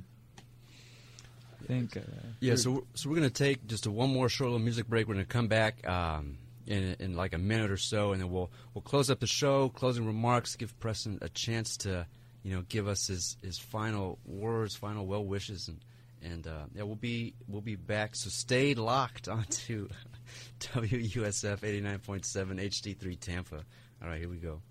I 1.61 1.67
think. 1.67 1.97
Uh, 1.97 2.01
Yeah, 2.39 2.55
so 2.55 2.71
we're, 2.71 2.81
so 2.93 3.09
we're 3.09 3.17
going 3.17 3.29
to 3.29 3.33
take 3.33 3.67
just 3.67 3.85
a 3.87 3.91
one 3.91 4.09
more 4.09 4.29
short 4.29 4.51
little 4.51 4.63
music 4.63 4.87
break. 4.87 5.07
We're 5.07 5.15
going 5.15 5.25
to 5.25 5.31
come 5.31 5.49
back 5.49 5.85
um, 5.87 6.37
in 6.65 6.95
in 6.99 7.15
like 7.15 7.33
a 7.33 7.37
minute 7.37 7.71
or 7.71 7.77
so, 7.77 8.13
and 8.13 8.21
then 8.21 8.31
we'll 8.31 8.49
we'll 8.73 8.81
close 8.81 9.09
up 9.09 9.19
the 9.19 9.27
show. 9.27 9.67
Closing 9.67 10.05
remarks. 10.05 10.55
Give 10.55 10.77
Preston 10.79 11.19
a 11.21 11.27
chance 11.27 11.75
to 11.77 12.07
you 12.43 12.55
know 12.55 12.63
give 12.69 12.87
us 12.87 13.07
his 13.07 13.35
his 13.43 13.59
final 13.59 14.17
words, 14.25 14.75
final 14.77 15.05
well 15.05 15.25
wishes, 15.25 15.67
and 15.67 15.83
and 16.23 16.45
uh, 16.47 16.65
yeah, 16.73 16.83
we'll 16.83 16.95
be 16.95 17.33
we'll 17.47 17.61
be 17.61 17.75
back. 17.75 18.15
So 18.15 18.29
stay 18.29 18.73
locked 18.73 19.27
onto 19.27 19.89
WUSF 20.59 21.63
eighty 21.63 21.81
nine 21.81 21.99
point 21.99 22.25
seven 22.25 22.57
HD 22.57 22.97
three 22.97 23.15
Tampa. 23.15 23.63
All 24.01 24.07
right, 24.07 24.19
here 24.19 24.29
we 24.29 24.37
go. 24.37 24.61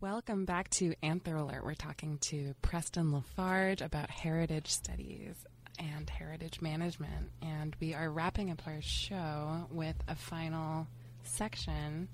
Welcome 0.00 0.46
back 0.46 0.70
to 0.70 0.94
Anthro 1.02 1.42
Alert. 1.42 1.62
We're 1.62 1.74
talking 1.74 2.16
to 2.22 2.54
Preston 2.62 3.12
Lafarge 3.12 3.82
about 3.82 4.08
heritage 4.08 4.68
studies 4.68 5.44
and 5.78 6.08
heritage 6.08 6.62
management. 6.62 7.30
And 7.42 7.76
we 7.80 7.92
are 7.92 8.10
wrapping 8.10 8.50
up 8.50 8.62
our 8.66 8.80
show 8.80 9.66
with 9.70 9.96
a 10.08 10.14
final 10.14 10.86
section, 11.22 12.08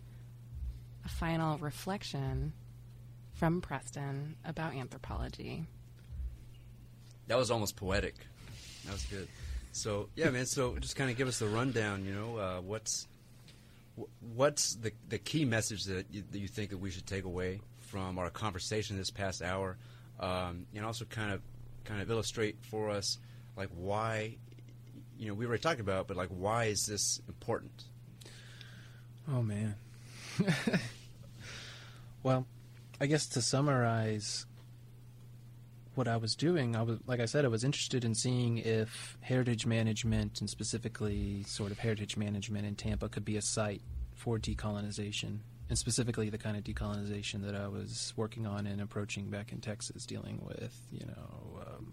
a 1.04 1.08
final 1.08 1.58
reflection 1.58 2.52
from 3.34 3.60
Preston 3.60 4.36
about 4.44 4.74
anthropology. 4.74 5.66
That 7.28 7.38
was 7.38 7.50
almost 7.50 7.76
poetic. 7.76 8.14
That 8.86 8.92
was 8.92 9.04
good. 9.04 9.28
So 9.72 10.08
yeah, 10.16 10.30
man. 10.30 10.46
So 10.46 10.76
just 10.78 10.96
kind 10.96 11.10
of 11.10 11.16
give 11.16 11.28
us 11.28 11.38
the 11.38 11.46
rundown. 11.46 12.04
You 12.04 12.14
know, 12.14 12.36
uh, 12.38 12.60
what's 12.60 13.06
wh- 13.98 14.34
what's 14.34 14.74
the 14.76 14.92
the 15.08 15.18
key 15.18 15.44
message 15.44 15.84
that 15.84 16.06
you, 16.10 16.22
that 16.32 16.38
you 16.38 16.48
think 16.48 16.70
that 16.70 16.78
we 16.78 16.90
should 16.90 17.06
take 17.06 17.24
away 17.24 17.60
from 17.80 18.18
our 18.18 18.30
conversation 18.30 18.96
this 18.96 19.10
past 19.10 19.42
hour, 19.42 19.76
um, 20.18 20.66
and 20.74 20.84
also 20.84 21.04
kind 21.04 21.32
of 21.32 21.42
kind 21.84 22.00
of 22.00 22.10
illustrate 22.10 22.56
for 22.70 22.90
us 22.90 23.18
like 23.56 23.68
why. 23.76 24.36
You 25.18 25.28
know, 25.28 25.34
we 25.34 25.46
already 25.46 25.62
talked 25.62 25.80
about, 25.80 26.02
it, 26.02 26.06
but 26.08 26.16
like, 26.18 26.28
why 26.28 26.66
is 26.66 26.84
this 26.84 27.22
important? 27.26 27.84
Oh 29.32 29.42
man. 29.42 29.74
well, 32.22 32.46
I 33.00 33.06
guess 33.06 33.26
to 33.28 33.42
summarize 33.42 34.46
what 35.96 36.08
I 36.08 36.16
was 36.16 36.34
doing, 36.34 36.76
I 36.76 36.82
was 36.82 36.98
like 37.06 37.20
I 37.20 37.26
said, 37.26 37.44
I 37.44 37.48
was 37.48 37.64
interested 37.64 38.04
in 38.04 38.14
seeing 38.14 38.58
if 38.58 39.18
heritage 39.20 39.66
management 39.66 40.40
and 40.40 40.48
specifically 40.48 41.42
sort 41.44 41.70
of 41.70 41.78
heritage 41.78 42.16
management 42.16 42.66
in 42.66 42.74
Tampa 42.74 43.08
could 43.08 43.24
be 43.24 43.36
a 43.36 43.42
site 43.42 43.82
for 44.14 44.38
decolonization. 44.38 45.38
And 45.68 45.76
specifically 45.76 46.30
the 46.30 46.38
kind 46.38 46.56
of 46.56 46.62
decolonization 46.62 47.42
that 47.42 47.56
I 47.56 47.66
was 47.66 48.12
working 48.16 48.46
on 48.46 48.66
and 48.66 48.80
approaching 48.80 49.30
back 49.30 49.50
in 49.50 49.60
Texas, 49.60 50.06
dealing 50.06 50.40
with, 50.46 50.78
you 50.92 51.06
know, 51.06 51.60
um, 51.66 51.92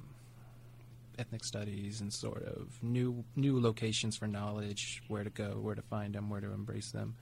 ethnic 1.18 1.44
studies 1.44 2.02
and 2.02 2.12
sort 2.12 2.44
of 2.44 2.78
new 2.82 3.24
new 3.36 3.60
locations 3.60 4.16
for 4.16 4.28
knowledge, 4.28 5.02
where 5.08 5.24
to 5.24 5.30
go, 5.30 5.60
where 5.62 5.76
to 5.76 5.82
find 5.82 6.14
them, 6.14 6.30
where 6.30 6.42
to 6.42 6.52
embrace 6.52 6.92
them. 6.92 7.16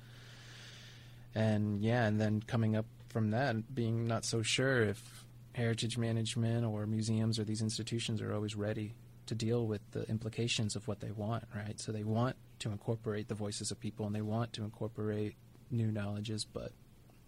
And 1.33 1.81
yeah, 1.81 2.05
and 2.05 2.19
then 2.19 2.41
coming 2.41 2.75
up 2.75 2.85
from 3.09 3.31
that, 3.31 3.73
being 3.73 4.07
not 4.07 4.25
so 4.25 4.41
sure 4.41 4.83
if 4.83 5.25
heritage 5.53 5.97
management 5.97 6.65
or 6.65 6.85
museums 6.85 7.39
or 7.39 7.43
these 7.43 7.61
institutions 7.61 8.21
are 8.21 8.33
always 8.33 8.55
ready 8.55 8.93
to 9.27 9.35
deal 9.35 9.65
with 9.65 9.81
the 9.91 10.03
implications 10.09 10.75
of 10.75 10.87
what 10.87 10.99
they 10.99 11.11
want, 11.11 11.43
right? 11.55 11.79
So 11.79 11.91
they 11.91 12.03
want 12.03 12.35
to 12.59 12.69
incorporate 12.69 13.27
the 13.27 13.35
voices 13.35 13.71
of 13.71 13.79
people 13.79 14.05
and 14.05 14.15
they 14.15 14.21
want 14.21 14.53
to 14.53 14.63
incorporate 14.63 15.35
new 15.69 15.91
knowledges, 15.91 16.45
but 16.45 16.71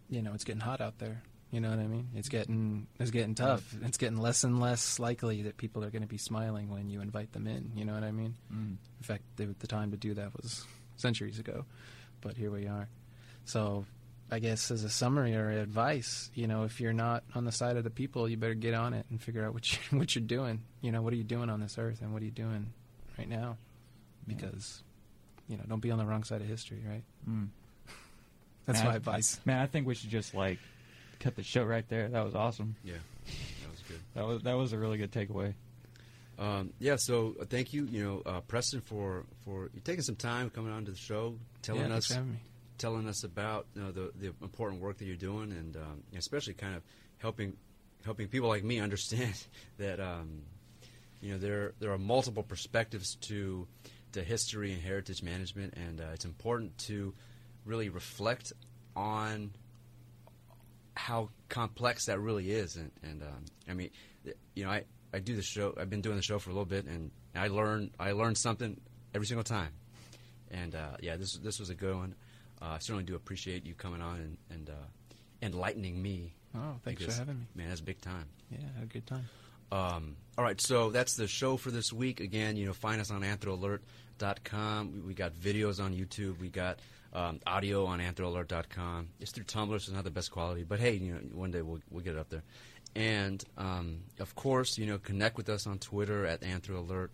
you 0.09 0.21
know, 0.21 0.33
it's 0.33 0.43
getting 0.43 0.61
hot 0.61 0.81
out 0.81 0.99
there. 0.99 1.23
You 1.51 1.59
know 1.59 1.69
what 1.69 1.79
I 1.79 1.87
mean? 1.87 2.09
It's 2.15 2.29
getting 2.29 2.87
it's 2.99 3.11
getting 3.11 3.35
tough. 3.35 3.75
It's 3.83 3.97
getting 3.97 4.17
less 4.17 4.43
and 4.43 4.59
less 4.59 4.97
likely 4.99 5.43
that 5.43 5.57
people 5.57 5.83
are 5.83 5.91
going 5.91 6.01
to 6.01 6.07
be 6.07 6.17
smiling 6.17 6.69
when 6.69 6.89
you 6.89 6.99
invite 6.99 7.31
them 7.31 7.45
in. 7.45 7.71
You 7.75 7.85
know 7.85 7.93
what 7.93 8.03
I 8.03 8.11
mean? 8.11 8.35
Mm. 8.51 8.77
In 8.77 9.03
fact, 9.03 9.21
the, 9.35 9.53
the 9.59 9.67
time 9.67 9.91
to 9.91 9.97
do 9.97 10.15
that 10.15 10.35
was 10.35 10.65
centuries 10.95 11.37
ago, 11.37 11.65
but 12.21 12.37
here 12.37 12.49
we 12.49 12.67
are. 12.67 12.89
So, 13.45 13.85
I 14.31 14.39
guess 14.39 14.71
as 14.71 14.83
a 14.83 14.89
summary 14.89 15.35
or 15.35 15.49
advice, 15.51 16.31
you 16.33 16.47
know, 16.47 16.63
if 16.63 16.81
you're 16.81 16.93
not 16.93 17.23
on 17.35 17.45
the 17.45 17.51
side 17.51 17.77
of 17.77 17.83
the 17.83 17.89
people, 17.91 18.27
you 18.27 18.35
better 18.37 18.53
get 18.55 18.73
on 18.73 18.93
it 18.93 19.05
and 19.09 19.21
figure 19.21 19.45
out 19.45 19.53
what 19.53 19.71
you 19.71 19.79
what 19.97 20.15
you're 20.15 20.23
doing. 20.23 20.61
You 20.81 20.91
know, 20.91 21.01
what 21.01 21.13
are 21.13 21.17
you 21.17 21.23
doing 21.23 21.49
on 21.49 21.59
this 21.59 21.77
earth, 21.77 22.01
and 22.01 22.13
what 22.13 22.21
are 22.21 22.25
you 22.25 22.31
doing 22.31 22.73
right 23.17 23.29
now? 23.29 23.57
Yeah. 24.27 24.35
Because, 24.35 24.81
you 25.47 25.57
know, 25.57 25.63
don't 25.67 25.81
be 25.81 25.91
on 25.91 25.97
the 25.97 26.05
wrong 26.05 26.23
side 26.23 26.41
of 26.41 26.47
history, 26.47 26.81
right? 26.87 27.03
Mm. 27.29 27.49
That's 28.65 28.79
Man, 28.79 28.87
my 28.87 28.93
I- 28.93 28.97
advice. 28.97 29.39
Man, 29.45 29.59
I 29.59 29.67
think 29.67 29.85
we 29.85 29.93
should 29.95 30.09
just 30.09 30.33
like 30.33 30.59
cut 31.19 31.35
the 31.35 31.43
show 31.43 31.63
right 31.63 31.87
there. 31.89 32.07
That 32.09 32.23
was 32.25 32.33
awesome. 32.33 32.75
Yeah, 32.83 32.93
that 33.25 33.71
was 33.71 33.79
good. 33.87 33.99
That 34.15 34.25
was 34.25 34.41
that 34.43 34.53
was 34.57 34.73
a 34.73 34.77
really 34.79 34.97
good 34.97 35.11
takeaway. 35.11 35.53
Um, 36.39 36.73
yeah, 36.79 36.95
so 36.95 37.35
uh, 37.39 37.45
thank 37.45 37.73
you, 37.73 37.85
you 37.85 38.03
know, 38.03 38.21
uh, 38.25 38.41
Preston, 38.41 38.81
for 38.81 39.25
for 39.45 39.69
you 39.75 39.81
taking 39.83 40.01
some 40.01 40.15
time 40.15 40.49
coming 40.49 40.71
on 40.71 40.85
to 40.85 40.91
the 40.91 40.97
show, 40.97 41.35
telling 41.61 41.81
yeah, 41.81 41.87
thanks 41.89 42.05
us 42.05 42.07
for 42.07 42.13
having 42.15 42.31
me. 42.31 42.39
Telling 42.83 43.07
us 43.07 43.23
about 43.23 43.65
you 43.75 43.81
know, 43.81 43.91
the 43.91 44.11
the 44.19 44.33
important 44.41 44.81
work 44.81 44.97
that 44.97 45.05
you're 45.05 45.15
doing, 45.15 45.53
and 45.53 45.77
um, 45.77 46.03
especially 46.17 46.53
kind 46.53 46.75
of 46.75 46.81
helping 47.17 47.55
helping 48.03 48.27
people 48.27 48.49
like 48.49 48.61
me 48.65 48.81
understand 48.81 49.33
that 49.77 50.01
um, 50.01 50.41
you 51.21 51.31
know 51.31 51.37
there 51.37 51.71
there 51.79 51.91
are 51.93 51.97
multiple 51.97 52.43
perspectives 52.43 53.15
to 53.21 53.65
to 54.11 54.21
history 54.21 54.73
and 54.73 54.81
heritage 54.81 55.23
management, 55.23 55.75
and 55.77 56.01
uh, 56.01 56.13
it's 56.13 56.25
important 56.25 56.77
to 56.77 57.13
really 57.65 57.87
reflect 57.87 58.51
on 58.97 59.51
how 60.95 61.29
complex 61.47 62.07
that 62.07 62.19
really 62.19 62.51
is, 62.51 62.75
and 62.75 62.91
and 63.01 63.23
um, 63.23 63.45
I 63.69 63.73
mean, 63.75 63.91
you 64.55 64.65
know, 64.65 64.71
I 64.71 64.83
I 65.13 65.19
do 65.19 65.37
the 65.37 65.41
show. 65.41 65.73
I've 65.79 65.89
been 65.89 66.01
doing 66.01 66.17
the 66.17 66.21
show 66.21 66.37
for 66.37 66.49
a 66.49 66.53
little 66.53 66.65
bit, 66.65 66.83
and 66.85 67.11
I 67.33 67.47
learn 67.47 67.91
I 67.97 68.11
learn 68.11 68.35
something 68.35 68.81
every 69.15 69.25
single 69.25 69.45
time. 69.45 69.71
And 70.51 70.75
uh, 70.75 70.97
yeah, 70.99 71.15
this 71.15 71.37
this 71.37 71.59
was 71.59 71.69
a 71.69 71.75
good 71.75 71.95
one. 71.95 72.15
Uh, 72.63 72.75
I 72.75 72.79
certainly 72.79 73.03
do 73.03 73.15
appreciate 73.15 73.65
you 73.65 73.73
coming 73.73 74.01
on 74.01 74.15
and 74.19 74.37
and 74.49 74.69
uh, 74.69 74.73
enlightening 75.41 76.01
me. 76.01 76.33
Oh, 76.55 76.75
thanks 76.83 76.99
because, 76.99 77.15
for 77.15 77.21
having 77.21 77.39
me. 77.39 77.45
Man, 77.55 77.69
that's 77.69 77.81
big 77.81 77.99
time. 77.99 78.25
Yeah, 78.49 78.59
had 78.75 78.83
a 78.83 78.87
good 78.87 79.07
time. 79.07 79.27
Um, 79.71 80.15
all 80.37 80.43
right, 80.43 80.61
so 80.61 80.91
that's 80.91 81.15
the 81.15 81.27
show 81.27 81.57
for 81.57 81.71
this 81.71 81.91
week. 81.91 82.19
Again, 82.19 82.57
you 82.57 82.65
know, 82.65 82.73
find 82.73 83.01
us 83.01 83.09
on 83.09 83.21
anthroalert.com. 83.21 84.93
We, 84.93 84.99
we 85.01 85.13
got 85.15 85.33
videos 85.33 85.83
on 85.83 85.93
YouTube. 85.95 86.39
We 86.39 86.49
got 86.49 86.79
um, 87.11 87.39
audio 87.47 87.85
on 87.85 87.99
anthroalert.com. 87.99 89.09
It's 89.19 89.31
through 89.31 89.45
Tumblr, 89.45 89.69
so 89.69 89.75
it's 89.75 89.91
not 89.91 90.03
the 90.03 90.11
best 90.11 90.31
quality, 90.31 90.63
but 90.63 90.79
hey, 90.79 90.93
you 90.93 91.13
know, 91.13 91.19
one 91.33 91.51
day 91.51 91.61
we'll 91.61 91.81
we'll 91.89 92.03
get 92.03 92.15
it 92.15 92.19
up 92.19 92.29
there. 92.29 92.43
And 92.95 93.43
um, 93.57 94.03
of 94.19 94.35
course, 94.35 94.77
you 94.77 94.85
know, 94.85 94.99
connect 94.99 95.37
with 95.37 95.49
us 95.49 95.65
on 95.65 95.79
Twitter 95.79 96.25
at 96.25 96.41
anthroalert. 96.41 97.09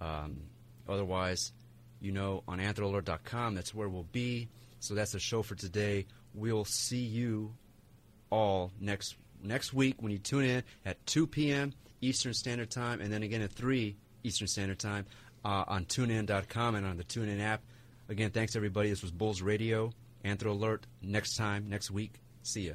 Um, 0.00 0.42
otherwise, 0.88 1.52
you 2.00 2.12
know, 2.12 2.42
on 2.46 2.58
anthroalert.com, 2.58 3.54
that's 3.54 3.74
where 3.74 3.88
we'll 3.88 4.02
be. 4.12 4.48
So 4.82 4.94
that's 4.94 5.12
the 5.12 5.20
show 5.20 5.42
for 5.42 5.54
today. 5.54 6.06
We'll 6.34 6.64
see 6.64 7.04
you 7.04 7.54
all 8.30 8.72
next 8.80 9.14
next 9.40 9.72
week 9.72 10.02
when 10.02 10.10
you 10.10 10.18
tune 10.18 10.44
in 10.44 10.64
at 10.84 11.04
2 11.06 11.28
p.m. 11.28 11.72
Eastern 12.00 12.34
Standard 12.34 12.68
Time, 12.70 13.00
and 13.00 13.12
then 13.12 13.22
again 13.22 13.42
at 13.42 13.52
3 13.52 13.96
Eastern 14.24 14.48
Standard 14.48 14.80
Time 14.80 15.06
uh, 15.44 15.64
on 15.68 15.84
TuneIn.com 15.84 16.74
and 16.74 16.84
on 16.84 16.96
the 16.96 17.04
TuneIn 17.04 17.40
app. 17.40 17.62
Again, 18.08 18.30
thanks 18.30 18.56
everybody. 18.56 18.90
This 18.90 19.02
was 19.02 19.12
Bulls 19.12 19.40
Radio, 19.40 19.92
Anthro 20.24 20.50
Alert. 20.50 20.84
Next 21.00 21.36
time, 21.36 21.68
next 21.68 21.92
week. 21.92 22.20
See 22.42 22.62
ya. 22.62 22.74